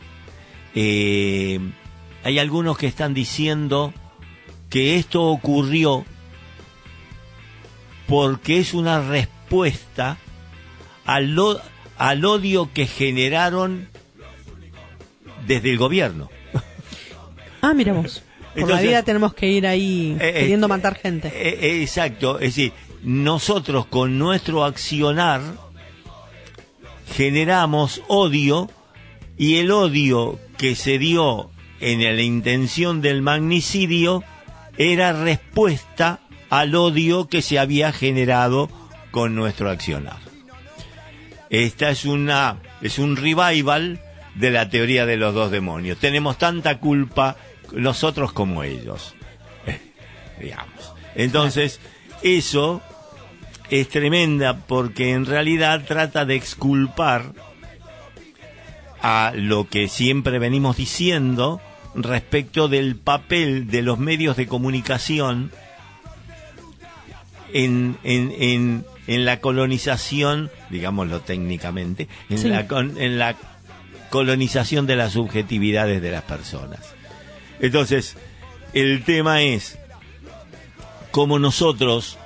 Eh, 0.75 1.59
hay 2.23 2.39
algunos 2.39 2.77
que 2.77 2.87
están 2.87 3.15
diciendo 3.15 3.95
que 4.69 4.97
esto 4.97 5.25
ocurrió 5.25 6.05
porque 8.07 8.59
es 8.59 8.75
una 8.75 9.01
respuesta 9.01 10.19
al, 11.05 11.37
al 11.97 12.25
odio 12.25 12.71
que 12.73 12.87
generaron 12.87 13.89
desde 15.47 15.71
el 15.71 15.79
gobierno. 15.79 16.29
Ah, 17.63 17.73
mira 17.75 17.95
Por 18.61 18.71
la 18.71 18.81
vida 18.81 19.03
tenemos 19.03 19.35
que 19.35 19.49
ir 19.49 19.67
ahí 19.67 20.17
Eh, 20.21 20.29
eh, 20.29 20.41
queriendo 20.41 20.67
eh, 20.67 20.69
matar 20.69 20.95
gente. 20.97 21.29
Eh, 21.35 21.83
exacto, 21.83 22.37
es 22.39 22.57
decir, 22.57 22.73
nosotros 23.03 23.87
con 23.87 24.19
nuestro 24.19 24.65
accionar 24.65 25.41
generamos 27.15 28.03
odio 28.09 28.71
y 29.37 29.57
el 29.57 29.71
odio 29.71 30.39
que 30.59 30.75
se 30.75 30.99
dio 30.99 31.51
en 31.81 32.03
la 32.03 32.23
intención 32.23 33.03
del 33.03 33.23
magnicidio 33.23 34.25
era 34.79 35.13
respuesta 35.13 36.21
al 36.51 36.75
odio 36.75 37.29
que 37.29 37.43
se 37.43 37.59
había 37.59 37.93
generado 37.93 38.69
con 39.11 39.35
nuestro 39.35 39.71
accionar. 39.71 40.19
Esta 41.51 41.91
es 41.91 42.05
una 42.05 42.59
es 42.83 42.99
un 42.99 43.17
revival 43.17 44.01
de 44.35 44.51
la 44.51 44.69
teoría 44.69 45.07
de 45.07 45.17
los 45.17 45.35
dos 45.35 45.51
demonios. 45.51 45.99
Tenemos 45.99 46.39
tanta 46.39 46.79
culpa 46.79 47.37
nosotros 47.73 48.33
como 48.33 48.63
ellos 48.63 49.15
digamos. 50.41 50.93
Entonces, 51.15 51.81
eso 52.23 52.83
es 53.71 53.89
tremenda 53.89 54.59
porque 54.67 55.13
en 55.13 55.27
realidad 55.27 55.85
trata 55.87 56.25
de 56.25 56.35
exculpar 56.37 57.33
a 59.03 59.33
lo 59.35 59.69
que 59.69 59.89
siempre 59.89 60.39
venimos 60.39 60.77
diciendo 60.77 61.61
respecto 61.95 62.69
del 62.69 62.97
papel 62.97 63.69
de 63.69 63.83
los 63.83 63.99
medios 63.99 64.37
de 64.37 64.47
comunicación 64.47 65.51
en, 67.53 67.97
en, 68.05 68.33
en, 68.39 68.85
en 69.07 69.25
la 69.25 69.41
colonización, 69.41 70.51
digámoslo 70.71 71.21
técnicamente, 71.21 72.09
en, 72.29 72.39
Sí. 72.39 72.49
la, 72.49 72.67
en 72.71 73.19
la 73.19 73.37
colonización 74.11 74.87
de 74.87 74.97
las 74.97 75.13
subjetividades 75.13 76.03
de 76.03 76.11
las 76.11 76.23
personas. 76.23 76.81
Entonces, 77.61 78.17
el 78.73 79.05
tema 79.05 79.43
es 79.43 79.79
cómo 81.11 81.39
nosotros 81.39 82.19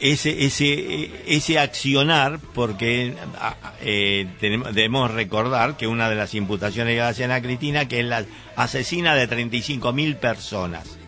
ese 0.00 0.44
ese 0.44 1.10
ese 1.26 1.58
accionar 1.58 2.38
porque 2.54 3.14
a- 3.40 3.48
a- 3.62 3.74
eh, 3.80 4.26
tenemos, 4.40 4.74
debemos 4.74 5.10
recordar 5.12 5.76
que 5.76 5.86
una 5.86 6.10
de 6.10 6.16
las 6.16 6.34
imputaciones 6.34 6.94
que 6.94 7.00
hacen 7.00 7.30
a 7.30 7.40
Cristina 7.40 7.86
que 7.88 8.00
es 8.00 8.06
la 8.06 8.24
asesina 8.56 9.14
de 9.14 9.26
35 9.28 9.92
mil 9.92 10.16
personas 10.16 10.98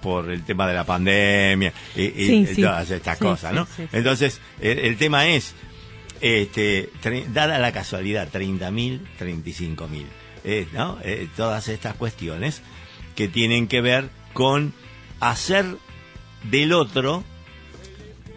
por 0.00 0.30
el 0.30 0.44
tema 0.44 0.66
de 0.68 0.74
la 0.74 0.84
pandemia 0.84 1.72
y, 1.96 2.02
y 2.04 2.26
Sí, 2.46 2.54
sí. 2.54 2.62
todas 2.62 2.90
estas 2.90 3.18
Sí, 3.18 3.24
cosas, 3.24 3.52
¿no? 3.52 3.66
Entonces 3.92 4.40
el, 4.60 4.78
el 4.78 4.96
tema 4.96 5.26
es 5.26 5.54
este 6.20 6.90
tre- 7.02 7.26
dada 7.26 7.58
la 7.58 7.72
casualidad 7.72 8.28
30 8.30 8.70
mil 8.70 9.06
35 9.18 9.88
mil 9.88 10.06
¿no? 10.72 10.98
Eh, 11.02 11.28
todas 11.36 11.68
estas 11.68 11.94
cuestiones 11.94 12.62
que 13.16 13.28
tienen 13.28 13.66
que 13.66 13.80
ver 13.80 14.10
con 14.32 14.74
hacer 15.20 15.64
del 16.50 16.72
otro 16.72 17.24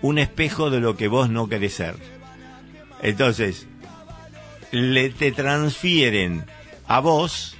un 0.01 0.19
espejo 0.19 0.69
de 0.69 0.79
lo 0.79 0.95
que 0.95 1.07
vos 1.07 1.29
no 1.29 1.49
querés 1.49 1.73
ser. 1.73 1.95
Entonces, 3.01 3.67
le 4.71 5.09
te 5.09 5.31
transfieren 5.31 6.45
a 6.87 6.99
vos 6.99 7.55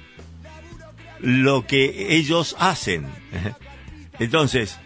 lo 1.20 1.66
que 1.66 2.16
ellos 2.16 2.56
hacen. 2.58 3.06
Entonces, 4.18 4.78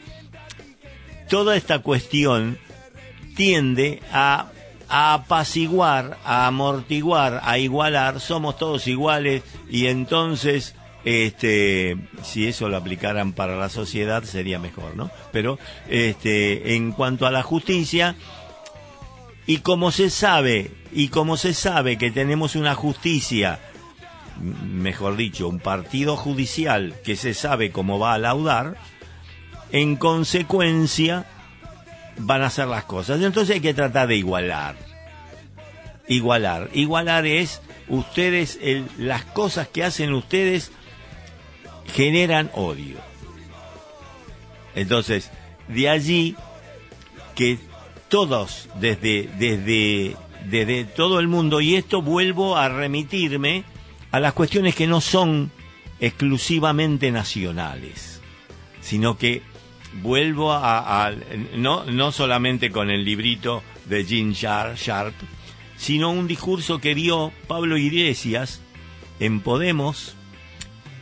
toda 1.28 1.56
esta 1.56 1.80
cuestión 1.80 2.58
tiende 3.36 4.02
a, 4.12 4.50
a 4.94 5.14
apaciguar, 5.14 6.18
a 6.22 6.46
amortiguar, 6.46 7.40
a 7.44 7.56
igualar, 7.56 8.20
somos 8.20 8.58
todos 8.58 8.86
iguales 8.86 9.42
y 9.70 9.86
entonces 9.86 10.74
este 11.06 11.96
si 12.22 12.46
eso 12.46 12.68
lo 12.68 12.76
aplicaran 12.76 13.32
para 13.32 13.56
la 13.56 13.70
sociedad 13.70 14.22
sería 14.24 14.58
mejor, 14.58 14.94
¿no? 14.94 15.10
Pero 15.32 15.58
este 15.88 16.74
en 16.76 16.92
cuanto 16.92 17.26
a 17.26 17.30
la 17.30 17.42
justicia 17.42 18.16
y 19.46 19.58
como 19.58 19.92
se 19.92 20.10
sabe 20.10 20.70
y 20.92 21.08
como 21.08 21.38
se 21.38 21.54
sabe 21.54 21.96
que 21.96 22.10
tenemos 22.10 22.54
una 22.54 22.74
justicia 22.74 23.60
mejor 24.42 25.16
dicho, 25.16 25.48
un 25.48 25.58
partido 25.58 26.18
judicial 26.18 26.96
que 27.02 27.16
se 27.16 27.32
sabe 27.32 27.70
cómo 27.70 27.98
va 27.98 28.12
a 28.12 28.18
laudar, 28.18 28.76
en 29.70 29.96
consecuencia 29.96 31.24
van 32.22 32.42
a 32.42 32.46
hacer 32.46 32.68
las 32.68 32.84
cosas. 32.84 33.20
Entonces 33.20 33.54
hay 33.54 33.60
que 33.60 33.74
tratar 33.74 34.08
de 34.08 34.16
igualar. 34.16 34.76
Igualar. 36.08 36.70
Igualar 36.72 37.26
es 37.26 37.60
ustedes, 37.88 38.58
las 38.98 39.24
cosas 39.24 39.68
que 39.68 39.84
hacen 39.84 40.12
ustedes 40.12 40.72
generan 41.94 42.50
odio. 42.54 42.98
Entonces, 44.74 45.30
de 45.68 45.88
allí 45.88 46.36
que 47.34 47.58
todos, 48.08 48.68
desde, 48.80 49.28
desde, 49.38 50.16
desde 50.48 50.84
todo 50.84 51.20
el 51.20 51.28
mundo, 51.28 51.60
y 51.60 51.76
esto 51.76 52.02
vuelvo 52.02 52.56
a 52.56 52.68
remitirme 52.68 53.64
a 54.10 54.20
las 54.20 54.32
cuestiones 54.32 54.74
que 54.74 54.86
no 54.86 55.00
son 55.00 55.50
exclusivamente 56.00 57.10
nacionales, 57.10 58.20
sino 58.80 59.16
que 59.16 59.42
vuelvo 60.00 60.52
a, 60.52 61.12
no, 61.56 61.84
no 61.84 62.12
solamente 62.12 62.70
con 62.70 62.90
el 62.90 63.04
librito 63.04 63.62
de 63.86 64.04
Jean 64.04 64.32
Shar- 64.32 64.76
Sharp, 64.76 65.14
sino 65.76 66.10
un 66.10 66.26
discurso 66.28 66.78
que 66.78 66.94
dio 66.94 67.32
Pablo 67.48 67.76
Iglesias 67.76 68.60
en 69.20 69.40
Podemos, 69.40 70.14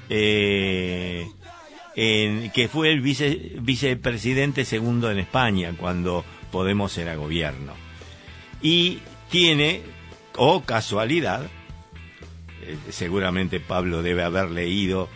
eh, 0.08 1.26
que 2.54 2.68
fue 2.68 2.90
el 2.92 3.00
vice- 3.00 3.52
vicepresidente 3.60 4.64
segundo 4.64 5.10
en 5.10 5.18
España 5.18 5.74
cuando 5.76 6.24
Podemos 6.50 6.96
era 6.98 7.14
gobierno. 7.14 7.74
Y 8.62 8.98
tiene, 9.30 9.82
o 10.36 10.62
casualidad, 10.62 11.44
eh, 12.62 12.76
seguramente 12.90 13.60
Pablo 13.60 14.02
debe 14.02 14.24
haber 14.24 14.50
leído 14.50 15.08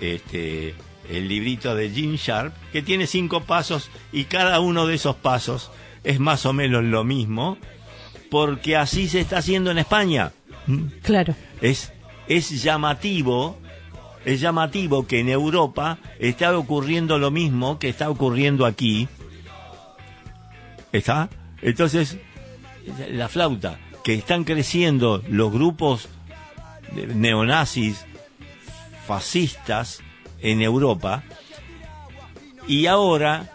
este 0.00 0.74
el 1.10 1.28
librito 1.28 1.74
de 1.74 1.90
Jean 1.92 2.16
Sharp, 2.16 2.54
que 2.72 2.82
tiene 2.82 3.06
cinco 3.06 3.42
pasos 3.42 3.90
y 4.12 4.24
cada 4.24 4.60
uno 4.60 4.86
de 4.86 4.94
esos 4.94 5.16
pasos 5.16 5.70
es 6.04 6.20
más 6.20 6.46
o 6.46 6.52
menos 6.52 6.84
lo 6.84 7.04
mismo, 7.04 7.58
porque 8.30 8.76
así 8.76 9.08
se 9.08 9.20
está 9.20 9.38
haciendo 9.38 9.70
en 9.70 9.78
España. 9.78 10.32
Claro. 11.02 11.34
Es, 11.60 11.92
es 12.28 12.62
llamativo, 12.62 13.58
es 14.24 14.40
llamativo 14.40 15.06
que 15.06 15.20
en 15.20 15.28
Europa 15.28 15.98
está 16.18 16.56
ocurriendo 16.56 17.18
lo 17.18 17.30
mismo 17.30 17.78
que 17.78 17.88
está 17.88 18.10
ocurriendo 18.10 18.66
aquí. 18.66 19.08
¿Está? 20.92 21.28
Entonces, 21.62 22.18
la 23.10 23.28
flauta, 23.28 23.78
que 24.04 24.14
están 24.14 24.44
creciendo 24.44 25.22
los 25.28 25.52
grupos 25.52 26.08
de- 26.94 27.06
neonazis, 27.08 28.04
fascistas 29.06 30.00
en 30.40 30.62
Europa, 30.62 31.22
y 32.68 32.86
ahora 32.86 33.52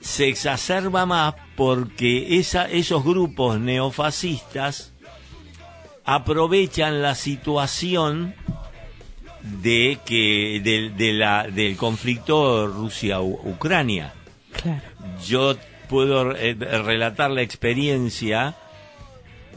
se 0.00 0.28
exacerba 0.28 1.06
más 1.06 1.34
porque 1.56 2.38
esa, 2.38 2.68
esos 2.68 3.04
grupos 3.04 3.60
neofascistas 3.60 4.92
aprovechan 6.04 7.00
la 7.02 7.14
situación 7.14 8.34
de 9.42 9.98
que 10.04 10.60
del, 10.62 10.96
de 10.96 11.12
la, 11.12 11.46
del 11.48 11.76
conflicto 11.76 12.66
Rusia-Ucrania. 12.66 14.12
Claro. 14.52 14.82
Yo 15.24 15.56
puedo 15.88 16.34
eh, 16.36 16.54
relatar 16.54 17.30
la 17.30 17.42
experiencia 17.42 18.56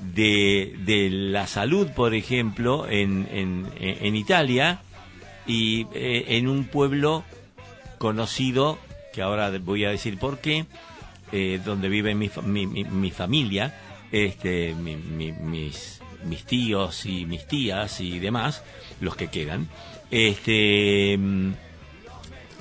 de, 0.01 0.75
de 0.79 1.09
la 1.09 1.47
salud, 1.47 1.87
por 1.95 2.13
ejemplo, 2.13 2.87
en, 2.87 3.27
en, 3.31 3.67
en 3.79 4.15
Italia 4.15 4.81
y 5.47 5.87
eh, 5.93 6.25
en 6.37 6.47
un 6.47 6.65
pueblo 6.65 7.23
conocido, 7.97 8.77
que 9.13 9.21
ahora 9.21 9.49
voy 9.59 9.85
a 9.85 9.89
decir 9.89 10.17
por 10.17 10.39
qué, 10.39 10.65
eh, 11.31 11.59
donde 11.63 11.89
vive 11.89 12.13
mi, 12.15 12.29
mi, 12.43 12.67
mi- 12.67 12.83
mi 12.83 13.11
familia, 13.11 13.79
este, 14.11 14.73
mi- 14.75 14.95
mi- 14.95 15.31
mis, 15.31 16.01
mis 16.25 16.43
tíos 16.45 17.05
y 17.05 17.25
mis 17.25 17.47
tías 17.47 17.99
y 18.01 18.19
demás, 18.19 18.63
los 18.99 19.15
que 19.15 19.27
quedan. 19.29 19.67
Este, 20.11 21.17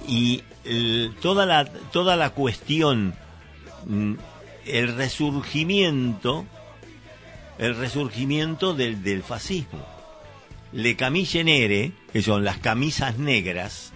y 0.09 0.43
el- 0.65 1.15
toda 1.21 1.47
la 1.47 1.65
toda 1.67 2.17
la 2.17 2.31
cuestión 2.31 3.15
mm, 3.87 4.15
el 4.67 4.97
resurgimiento 4.97 6.47
el 7.59 7.77
resurgimiento 7.77 8.75
del, 8.75 9.03
del 9.03 9.23
fascismo 9.23 9.85
le 10.75 10.97
camille 10.97 11.45
nere 11.45 11.93
que 12.13 12.23
son 12.23 12.45
las 12.45 12.59
camisas 12.59 13.19
negras 13.19 13.93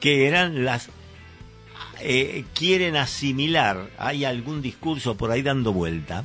que 0.00 0.28
eran 0.28 0.64
las 0.64 0.90
eh, 2.00 2.44
quieren 2.54 2.96
asimilar 2.96 3.90
hay 3.98 4.24
algún 4.24 4.62
discurso 4.62 5.16
por 5.16 5.30
ahí 5.30 5.42
dando 5.42 5.72
vuelta 5.72 6.24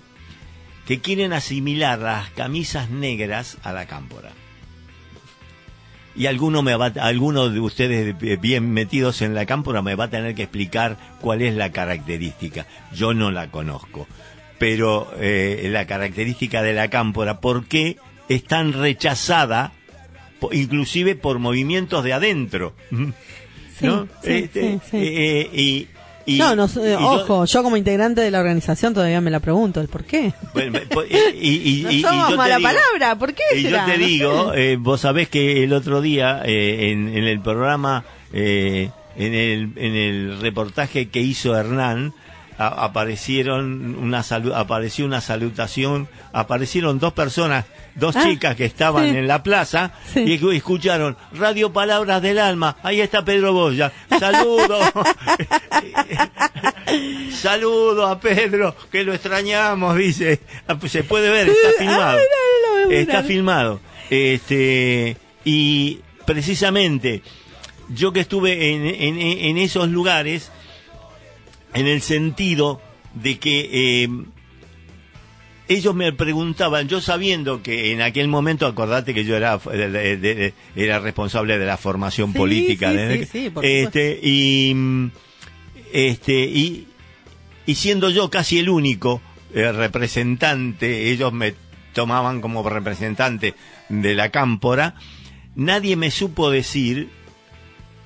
que 0.88 1.01
quieren 1.01 1.34
asimilar 1.34 1.99
las 1.99 2.30
camisas 2.30 2.89
negras 2.89 3.58
a 3.64 3.74
la 3.74 3.88
cámpora. 3.88 4.32
Y 6.16 6.28
alguno 6.28 6.62
me 6.62 6.76
va, 6.78 6.86
alguno 7.01 7.49
de 7.49 7.60
ustedes 7.60 8.16
bien 8.39 8.72
metidos 8.72 9.22
en 9.22 9.36
la 9.36 9.45
cámpora 9.45 9.82
me 9.82 9.95
va 9.95 10.05
a 10.05 10.10
tener 10.10 10.34
que 10.34 10.43
explicar 10.43 10.97
cuál 11.20 11.41
es 11.41 11.55
la 11.55 11.74
característica. 11.74 12.66
Yo 12.93 13.14
no 13.14 13.32
la 13.32 13.51
conozco, 13.51 14.08
pero 14.58 15.12
eh, 15.20 15.68
la 15.72 15.86
característica 15.86 16.64
de 16.64 16.74
la 16.74 16.89
cámpora, 16.89 17.41
¿por 17.41 17.66
qué 17.66 17.97
es 18.30 18.43
tan 18.43 18.73
rechazada, 18.73 19.71
inclusive 20.51 21.15
por 21.15 21.39
movimientos 21.39 22.03
de 22.03 22.13
adentro? 22.13 22.73
¿No? 22.91 24.07
sí, 24.23 24.30
Este, 24.32 24.61
sí, 24.73 24.80
sí. 24.91 24.97
eh, 24.99 25.49
y, 25.53 25.88
y- 26.25 26.38
no, 26.39 26.53
y 26.55 26.93
ojo, 26.99 27.45
yo 27.45 27.63
como 27.63 27.78
integrante 27.78 28.21
de 28.21 28.32
la 28.32 28.39
organización 28.39 28.93
todavía 28.93 29.21
me 29.21 29.30
la 29.32 29.39
pregunto, 29.39 29.80
¿el 29.82 29.88
por 29.88 30.03
qué? 30.03 30.34
Bueno, 30.53 30.80
y, 31.39 31.47
y- 31.47 31.80
y- 31.80 31.84
No 31.84 31.91
y- 31.91 31.95
y 31.97 32.01
somos 32.01 32.30
yo 32.32 32.38
mala 32.38 32.57
digo- 32.57 32.69
palabra, 32.69 33.15
¿por 33.19 33.34
qué 33.34 33.43
Y 33.55 33.63
yo 33.63 33.78
te 33.86 33.97
digo, 33.97 34.53
eh, 34.53 34.78
vos 34.78 35.01
sabés 35.01 35.30
que 35.30 35.63
el 35.63 35.73
otro 35.73 36.01
día 36.01 36.41
eh, 36.43 36.91
en, 36.91 37.15
en 37.15 37.23
el 37.25 37.39
programa, 37.39 38.03
eh, 38.34 38.89
en, 39.15 39.34
el, 39.34 39.71
en 39.78 39.95
el 39.95 40.41
reportaje 40.41 41.09
que 41.09 41.21
hizo 41.21 41.55
Hernán, 41.57 42.13
a- 42.58 42.86
aparecieron 42.86 43.95
una 43.95 44.22
salu- 44.24 44.53
apareció 44.55 45.05
una 45.05 45.22
salutación, 45.22 46.08
aparecieron 46.34 46.99
dos 46.99 47.14
personas, 47.14 47.66
dos 47.95 48.16
Ah, 48.16 48.24
chicas 48.24 48.55
que 48.55 48.66
estaban 48.66 49.10
sí. 49.12 49.18
en 49.18 49.28
la 49.28 49.43
plaza 49.43 49.91
Sí. 50.14 50.22
y 50.22 50.39
escu- 50.39 50.55
escucharon 50.55 51.18
Radio 51.34 51.72
Palabras 51.74 52.22
del 52.22 52.39
Alma, 52.39 52.78
ahí 52.84 53.01
está 53.01 53.24
Pedro 53.24 53.53
Boya, 53.53 53.91
saludo, 54.20 54.80
saludo 57.34 58.08
a 58.08 58.20
Pedro, 58.20 58.76
que 58.91 59.03
lo 59.03 59.14
extrañamos, 59.14 59.95
dice, 59.97 60.39
Ah, 60.68 60.76
pues 60.76 60.91
se 60.91 61.03
puede 61.03 61.30
ver, 61.30 61.49
está 61.49 61.70
filmado. 61.78 62.20
Está 62.89 63.24
filmado. 63.24 63.80
Este, 64.10 65.18
y 65.43 65.99
precisamente, 66.26 67.22
yo 67.89 68.14
que 68.14 68.22
estuve 68.22 68.72
en, 68.74 68.86
en- 68.88 69.20
en 69.20 69.58
esos 69.58 69.89
lugares, 69.89 70.51
en 71.74 71.88
el 71.88 72.01
sentido 72.01 72.82
de 73.13 73.38
que 73.39 73.70
eh, 74.03 74.09
ellos 75.70 75.93
me 75.95 76.13
preguntaban, 76.13 76.88
yo 76.88 77.01
sabiendo 77.01 77.61
que 77.61 77.91
en 77.91 78.01
aquel 78.01 78.28
momento, 78.30 78.65
acordate 78.68 79.13
que 79.13 79.26
yo 79.26 79.36
era, 79.36 79.57
de- 79.57 79.89
de- 79.89 80.18
de- 80.18 80.53
era 80.76 80.99
responsable 80.99 81.57
de 81.57 81.65
la 81.65 81.78
formación 81.78 82.32
Sí, 82.32 82.38
política, 82.38 82.91
sí, 82.91 82.95
de- 82.97 83.26
sí, 83.26 83.30
sí, 83.32 83.49
por 83.49 83.65
este, 83.65 84.20
y, 84.24 84.74
este, 85.91 86.45
y, 86.45 86.88
y 87.65 87.76
siendo 87.76 88.09
yo 88.09 88.30
casi 88.30 88.59
el 88.59 88.70
único 88.70 89.22
eh, 89.53 89.72
representante, 89.72 91.09
ellos 91.11 91.34
me 91.34 91.53
tomaban 91.93 92.39
como 92.41 92.68
representante 92.68 93.53
de 93.89 94.15
la 94.15 94.30
cámpora, 94.30 94.95
nadie 95.55 95.95
me 95.97 96.11
supo 96.11 96.49
decir 96.51 97.09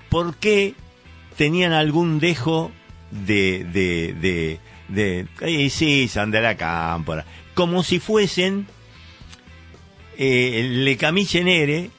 por 0.09 0.35
qué 0.37 0.73
tenían 1.37 1.73
algún 1.73 2.19
dejo 2.19 2.71
de, 3.11 3.65
de, 3.65 4.13
de, 4.19 4.59
de, 4.87 5.27
"Eh, 5.41 5.69
sí, 5.69 6.07
son 6.07 6.31
de 6.31 6.41
la 6.41 6.55
cámpora, 6.57 7.25
como 7.53 7.83
si 7.83 7.99
fuesen 7.99 8.67
eh, 10.17 10.67
le 10.69 10.97
camille 10.97 11.43
nere 11.43 11.89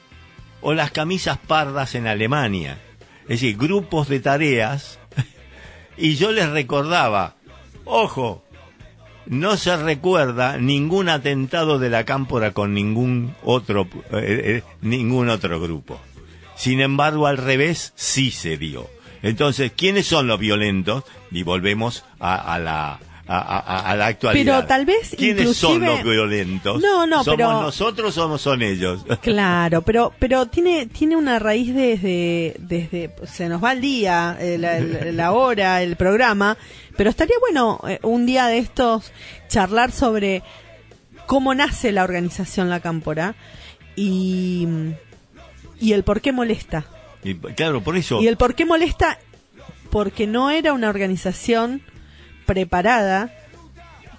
o 0.61 0.73
las 0.73 0.91
camisas 0.91 1.37
pardas 1.37 1.93
en 1.95 2.07
Alemania. 2.07 2.79
Es 3.23 3.41
decir, 3.41 3.57
grupos 3.57 4.07
de 4.07 4.19
tareas. 4.19 4.99
Y 5.97 6.15
yo 6.15 6.31
les 6.31 6.49
recordaba, 6.49 7.35
ojo, 7.85 8.43
no 9.27 9.57
se 9.57 9.77
recuerda 9.77 10.57
ningún 10.57 11.07
atentado 11.07 11.77
de 11.77 11.91
la 11.91 12.03
cámpora 12.03 12.51
con 12.51 12.73
ningún 12.73 13.35
otro, 13.43 13.87
eh, 14.11 14.61
eh, 14.61 14.63
ningún 14.81 15.29
otro 15.29 15.61
grupo. 15.61 16.01
Sin 16.55 16.81
embargo, 16.81 17.27
al 17.27 17.37
revés, 17.37 17.93
sí 17.95 18.31
se 18.31 18.57
dio. 18.57 18.89
Entonces, 19.23 19.71
¿quiénes 19.75 20.05
son 20.05 20.27
los 20.27 20.37
violentos? 20.37 21.03
Y 21.31 21.41
volvemos 21.43 22.03
a, 22.19 22.53
a 22.53 22.59
la, 22.59 22.99
a, 23.25 23.37
a- 23.37 23.89
a 23.91 23.95
la 23.95 24.07
actualidad. 24.07 24.57
Pero 24.57 24.67
tal 24.67 24.85
vez 24.85 25.15
¿Quiénes 25.17 25.55
son 25.55 25.79
los 25.83 26.03
violentos? 26.03 26.81
No, 26.81 27.07
no, 27.07 27.23
¿Somos 27.23 27.37
pero- 27.37 27.61
nosotros 27.61 28.17
o 28.17 28.37
son 28.37 28.61
ellos? 28.61 29.05
Claro, 29.21 29.81
pero 29.81 30.11
pero 30.19 30.45
tiene 30.47 30.85
tiene 30.87 31.15
una 31.15 31.39
raíz 31.39 31.73
desde 31.73 32.55
desde 32.59 33.15
se 33.25 33.47
nos 33.47 33.63
va 33.63 33.71
el 33.71 33.81
día, 33.81 34.37
eh, 34.39 34.57
la 35.13 35.31
hora, 35.31 35.81
el 35.81 35.95
programa, 35.95 36.57
pero 36.97 37.09
estaría 37.09 37.35
bueno 37.39 37.79
eh, 37.87 37.99
un 38.03 38.25
día 38.25 38.47
de 38.47 38.57
estos 38.57 39.11
charlar 39.47 39.91
sobre 39.93 40.43
cómo 41.25 41.55
nace 41.55 41.93
la 41.93 42.03
organización 42.03 42.69
La 42.69 42.81
Cámpora 42.81 43.35
y 43.95 44.67
y 45.79 45.93
el 45.93 46.03
por 46.03 46.19
qué 46.19 46.33
molesta. 46.33 46.85
Y, 47.23 47.35
claro, 47.35 47.81
por 47.81 47.95
eso. 47.97 48.21
Y 48.21 48.27
el 48.27 48.37
por 48.37 48.55
qué 48.55 48.65
molesta 48.65 49.17
porque 49.89 50.25
no 50.25 50.49
era 50.49 50.73
una 50.73 50.89
organización 50.89 51.81
preparada, 52.47 53.31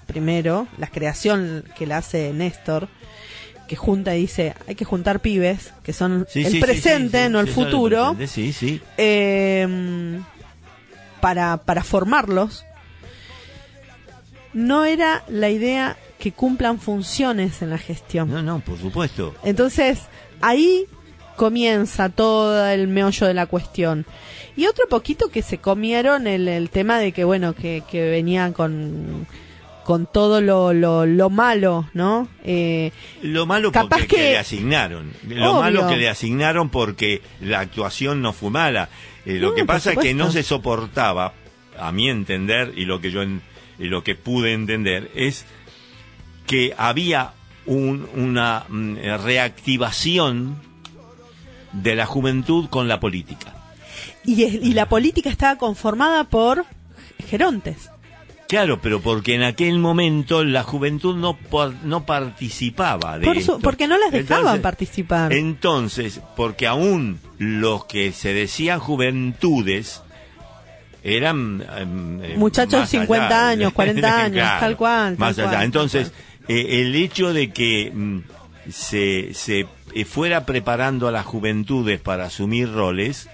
primero, 0.07 0.69
la 0.79 0.87
creación 0.87 1.65
que 1.77 1.87
la 1.87 1.99
hace 1.99 2.33
Néstor, 2.33 2.89
que 3.67 3.75
junta 3.77 4.15
y 4.15 4.21
dice, 4.21 4.55
hay 4.69 4.77
que 4.77 4.85
juntar 4.85 5.21
pibes, 5.21 5.73
que 5.83 5.93
son 5.93 6.27
Sí, 6.31 6.45
el 6.45 6.53
sí, 6.53 6.61
presente, 6.61 7.25
sí, 7.27 7.33
no 7.33 7.41
el 7.41 7.49
futuro, 7.49 8.17
sí. 8.27 8.81
eh, 8.99 10.21
para, 11.21 11.57
para 11.57 11.83
formarlos, 11.83 12.65
no 14.53 14.85
era 14.85 15.25
la 15.29 15.51
idea 15.51 15.97
que 16.19 16.33
cumplan 16.33 16.79
funciones 16.79 17.63
en 17.63 17.71
la 17.71 17.79
gestión. 17.79 18.31
No, 18.31 18.43
no, 18.43 18.61
por 18.61 18.79
supuesto. 18.79 19.35
Entonces, 19.43 20.03
ahí 20.41 20.87
comienza 21.37 22.09
todo 22.09 22.67
el 22.69 22.89
meollo 22.89 23.27
de 23.27 23.35
la 23.35 23.47
cuestión. 23.47 24.07
Y 24.57 24.67
otro 24.67 24.87
poquito 24.89 25.29
que 25.31 25.43
se 25.43 25.59
comieron 25.59 26.27
el, 26.27 26.47
el 26.49 26.71
tema 26.71 26.99
de 26.99 27.13
que, 27.13 27.25
bueno, 27.25 27.55
que, 27.55 27.83
que 27.91 28.09
venían 28.09 28.53
con, 28.53 29.27
con 29.85 30.07
todo 30.07 30.41
lo, 30.41 30.73
lo, 30.73 31.07
lo 31.07 31.29
malo, 31.31 31.89
¿no? 31.93 32.29
Eh, 32.45 32.93
Lo 33.23 33.47
malo 33.47 33.73
Capaz 33.73 33.97
porque 33.99 34.07
que- 34.07 34.17
que 34.17 34.31
le 34.31 34.39
asignaron. 34.39 35.13
Lo 35.29 35.51
Obvio. 35.53 35.61
malo 35.61 35.89
que 35.89 35.97
le 35.97 36.09
asignaron 36.09 36.69
porque 36.71 37.21
la 37.41 37.61
actuación 37.61 38.23
no 38.23 38.33
fue 38.33 38.51
mala. 38.51 38.89
Eh, 39.27 39.39
lo 39.41 39.49
No, 39.51 39.55
que 39.57 39.65
pasa 39.65 39.93
es 39.93 39.99
que 39.99 40.15
no 40.15 40.31
se 40.31 40.43
soportaba, 40.43 41.33
a 41.79 41.91
mi 41.91 42.09
entender, 42.09 42.73
y 42.77 42.85
lo 42.85 43.01
que 43.01 43.11
yo 43.11 43.23
en- 43.23 43.43
y 43.79 43.87
lo 43.87 44.05
que 44.05 44.15
pude 44.15 44.53
entender, 44.53 45.11
es 45.17 45.45
que 46.47 46.73
había 46.79 47.33
un- 47.67 48.07
una 48.15 48.65
mm, 48.69 48.97
reactivación 49.25 50.57
de 51.83 51.95
la 51.95 52.07
juventud 52.07 52.69
con 52.69 52.89
la 52.89 53.01
política. 53.01 53.55
y, 54.25 54.43
es- 54.45 54.55
y 54.55 54.73
la 54.73 54.89
política 54.89 55.29
estaba 55.31 55.57
conformada 55.59 56.25
por 56.25 56.65
gerontes. 57.29 57.91
Claro, 58.49 58.81
pero 58.81 59.01
porque 59.01 59.35
en 59.35 59.43
aquel 59.43 59.79
momento 59.79 60.45
la 60.45 60.63
juventud 60.63 61.17
no 61.17 61.35
por- 61.37 61.75
no 61.85 62.05
participaba 62.07 63.19
de 63.19 63.25
Por 63.25 63.35
su- 63.37 63.41
esto. 63.41 63.59
porque 63.61 63.87
no 63.89 63.99
las 63.99 64.13
dejaban 64.13 64.41
Entonces, 64.43 64.63
participar. 64.63 65.33
Entonces, 65.33 66.21
porque 66.37 66.67
aún 66.67 67.19
los 67.39 67.87
que 67.87 68.13
se 68.13 68.33
decían 68.35 68.81
juventudes 68.81 70.03
eran 71.03 71.65
em, 71.77 72.23
eh, 72.23 72.35
Muchachos 72.37 72.81
de 72.83 72.87
50 72.99 73.27
allá. 73.27 73.49
años, 73.49 73.73
40 73.73 74.21
años, 74.25 74.43
Claro, 74.43 74.61
tal 74.61 74.77
cual, 74.77 75.17
tal 75.17 75.19
más 75.19 75.39
allá. 75.39 75.49
cual, 75.51 75.63
Entonces, 75.65 76.13
eh, 76.49 76.81
el 76.83 76.95
hecho 76.95 77.33
de 77.33 77.51
que 77.51 77.91
mm, 77.95 78.19
se, 78.71 79.35
se 79.35 79.67
eh, 79.95 80.05
fuera 80.05 80.45
preparando 80.47 81.09
a 81.09 81.13
las 81.13 81.25
juventudes 81.25 82.01
para 82.01 82.25
asumir 82.27 82.73
roles, 82.73 83.29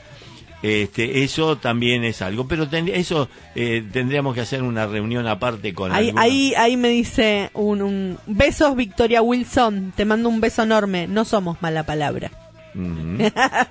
este, 0.62 1.24
eso 1.24 1.56
también 1.56 2.04
es 2.04 2.20
algo. 2.22 2.46
Pero 2.46 2.68
ten- 2.68 2.88
eso 2.88 3.28
eh, 3.54 3.82
tendríamos 3.92 4.34
que 4.34 4.42
hacer 4.42 4.62
una 4.62 4.86
reunión 4.86 5.26
aparte 5.26 5.72
con 5.72 5.90
Ahí, 5.92 6.12
ahí, 6.16 6.54
ahí 6.56 6.76
me 6.76 6.88
dice 6.88 7.50
un, 7.54 7.80
un 7.80 8.18
besos 8.26 8.76
Victoria 8.76 9.22
Wilson, 9.22 9.92
te 9.96 10.04
mando 10.04 10.28
un 10.28 10.40
beso 10.40 10.62
enorme, 10.62 11.06
no 11.08 11.24
somos 11.24 11.60
mala 11.62 11.84
palabra. 11.84 12.30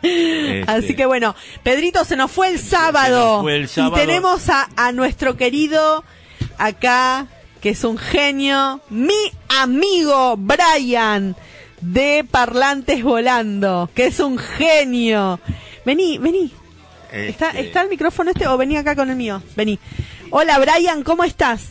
Este, 0.02 0.64
Así 0.68 0.96
que 0.96 1.06
bueno, 1.06 1.36
Pedrito 1.64 2.04
se 2.06 2.16
nos 2.16 2.32
fue 2.32 2.50
el 2.50 2.60
sábado, 2.60 3.42
fue 3.42 3.56
el 3.56 3.68
sábado. 3.68 3.96
y 3.96 4.00
tenemos 4.06 4.50
a, 4.50 4.68
a 4.76 4.92
nuestro 4.92 5.38
querido 5.38 6.04
acá, 6.58 7.28
que 7.62 7.70
es 7.70 7.84
un 7.84 7.98
genio, 7.98 8.82
mi 8.90 9.14
amigo 9.62 10.36
Brian 10.38 11.36
de 11.82 12.26
Parlantes 12.30 13.04
Volando, 13.04 13.90
que 13.96 14.06
es 14.08 14.20
un 14.20 14.38
genio. 14.38 15.40
Vení, 15.86 16.18
vení. 16.18 16.52
¿Está, 17.12 17.48
este, 17.50 17.62
¿Está 17.62 17.82
el 17.82 17.90
micrófono 17.90 18.30
este 18.32 18.48
o 18.48 18.58
vení 18.58 18.78
acá 18.78 18.96
con 18.96 19.10
el 19.10 19.16
mío? 19.16 19.42
Vení. 19.56 19.80
Hola 20.30 20.60
Brian, 20.60 21.04
¿cómo 21.04 21.24
estás? 21.24 21.70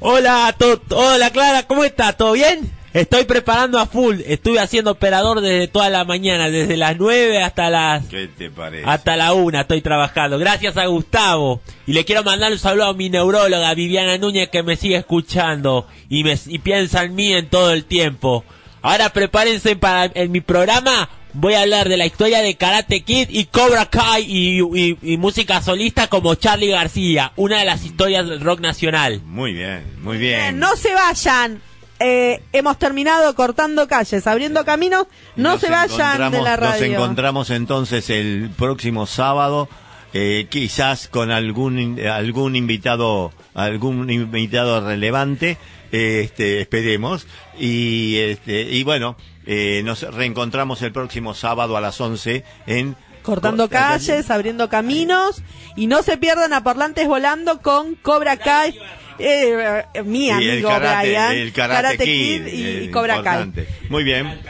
Hola, 0.00 0.54
to- 0.58 0.82
hola 0.90 1.30
Clara, 1.30 1.64
¿cómo 1.66 1.84
está? 1.84 2.12
¿Todo 2.12 2.32
bien? 2.32 2.70
Estoy 2.92 3.24
preparando 3.24 3.78
a 3.78 3.86
full. 3.86 4.20
Estuve 4.26 4.60
haciendo 4.60 4.90
operador 4.90 5.40
desde 5.40 5.66
toda 5.66 5.88
la 5.88 6.04
mañana, 6.04 6.50
desde 6.50 6.76
las 6.76 6.98
9 6.98 7.42
hasta 7.42 7.70
las 7.70 8.04
¿Qué 8.06 8.28
te 8.28 8.50
parece? 8.50 8.84
hasta 8.86 9.16
la 9.16 9.32
1 9.32 9.60
estoy 9.60 9.80
trabajando. 9.80 10.38
Gracias 10.38 10.76
a 10.76 10.84
Gustavo. 10.86 11.62
Y 11.86 11.94
le 11.94 12.04
quiero 12.04 12.22
mandar 12.22 12.52
un 12.52 12.58
saludo 12.58 12.86
a 12.86 12.94
mi 12.94 13.08
neuróloga 13.08 13.72
Viviana 13.74 14.18
Núñez 14.18 14.50
que 14.50 14.62
me 14.62 14.76
sigue 14.76 14.96
escuchando 14.96 15.86
y 16.10 16.22
me 16.22 16.38
y 16.46 16.58
piensa 16.58 17.02
en 17.04 17.14
mí 17.14 17.32
en 17.32 17.48
todo 17.48 17.72
el 17.72 17.86
tiempo. 17.86 18.44
Ahora 18.82 19.10
prepárense 19.10 19.76
para 19.76 20.10
en 20.14 20.32
mi 20.32 20.40
programa 20.40 21.08
voy 21.34 21.54
a 21.54 21.62
hablar 21.62 21.88
de 21.88 21.96
la 21.96 22.04
historia 22.04 22.40
de 22.40 22.56
Karate 22.56 23.00
Kid 23.02 23.28
y 23.30 23.46
Cobra 23.46 23.86
Kai 23.86 24.24
y, 24.26 24.60
y- 24.60 24.98
y 25.02 25.16
música 25.16 25.62
solista 25.62 26.08
como 26.08 26.34
Charlie 26.34 26.68
García, 26.68 27.32
una 27.36 27.60
de 27.60 27.64
las 27.64 27.84
historias 27.84 28.28
del 28.28 28.40
rock 28.40 28.60
nacional. 28.60 29.20
Muy 29.24 29.52
bien, 29.54 29.82
muy 30.02 30.18
bien. 30.18 30.58
No 30.58 30.76
se 30.76 30.92
vayan. 30.94 31.62
Eh, 32.04 32.42
hemos 32.52 32.78
terminado 32.80 33.32
cortando 33.36 33.86
calles, 33.86 34.26
abriendo 34.26 34.64
caminos. 34.64 35.06
No 35.36 35.52
Nos 35.52 35.60
se 35.60 35.70
vayan 35.70 36.32
de 36.32 36.42
la 36.42 36.56
Nos 36.56 36.60
radio. 36.60 36.84
encontramos 36.86 37.50
entonces 37.50 38.10
el 38.10 38.50
próximo 38.58 39.06
sábado, 39.06 39.68
eh, 40.12 40.48
quizás 40.50 41.06
con 41.06 41.30
algún 41.30 41.98
algún 42.04 42.56
invitado 42.56 43.32
algún 43.54 44.10
invitado 44.10 44.84
relevante, 44.84 45.56
este, 45.92 46.60
esperemos 46.60 47.26
y 47.58 48.16
este 48.18 48.62
y 48.62 48.82
bueno 48.82 49.16
eh, 49.46 49.82
nos 49.84 50.02
reencontramos 50.02 50.82
el 50.82 50.90
próximo 50.92 51.34
sábado 51.34 51.76
a 51.76 51.80
las 51.80 52.00
11 52.00 52.44
en 52.66 52.96
Cortando 53.22 53.68
calles, 53.68 54.30
abriendo 54.30 54.68
caminos. 54.68 55.42
Y 55.76 55.86
no 55.86 56.02
se 56.02 56.16
pierdan 56.16 56.52
a 56.52 56.64
Parlantes 56.64 57.06
Volando 57.06 57.62
con 57.62 57.94
Cobra 57.94 58.36
Kai. 58.36 58.76
Eh, 59.18 59.84
eh, 59.94 60.02
mi 60.02 60.28
el 60.28 60.34
amigo 60.50 60.68
karate, 60.68 61.06
Brian. 61.08 61.32
el 61.32 61.52
karate, 61.52 62.04
Kid, 62.04 62.46
y, 62.48 62.66
y 62.84 62.90
Cobra 62.90 63.22
Kai. 63.22 63.52
Muy 63.88 64.02
bien. 64.02 64.40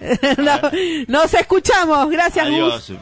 No- 0.38 0.60
nos 1.08 1.32
escuchamos. 1.34 2.08
Gracias, 2.10 2.48
Gus. 2.50 2.90
Adiós. 2.90 2.92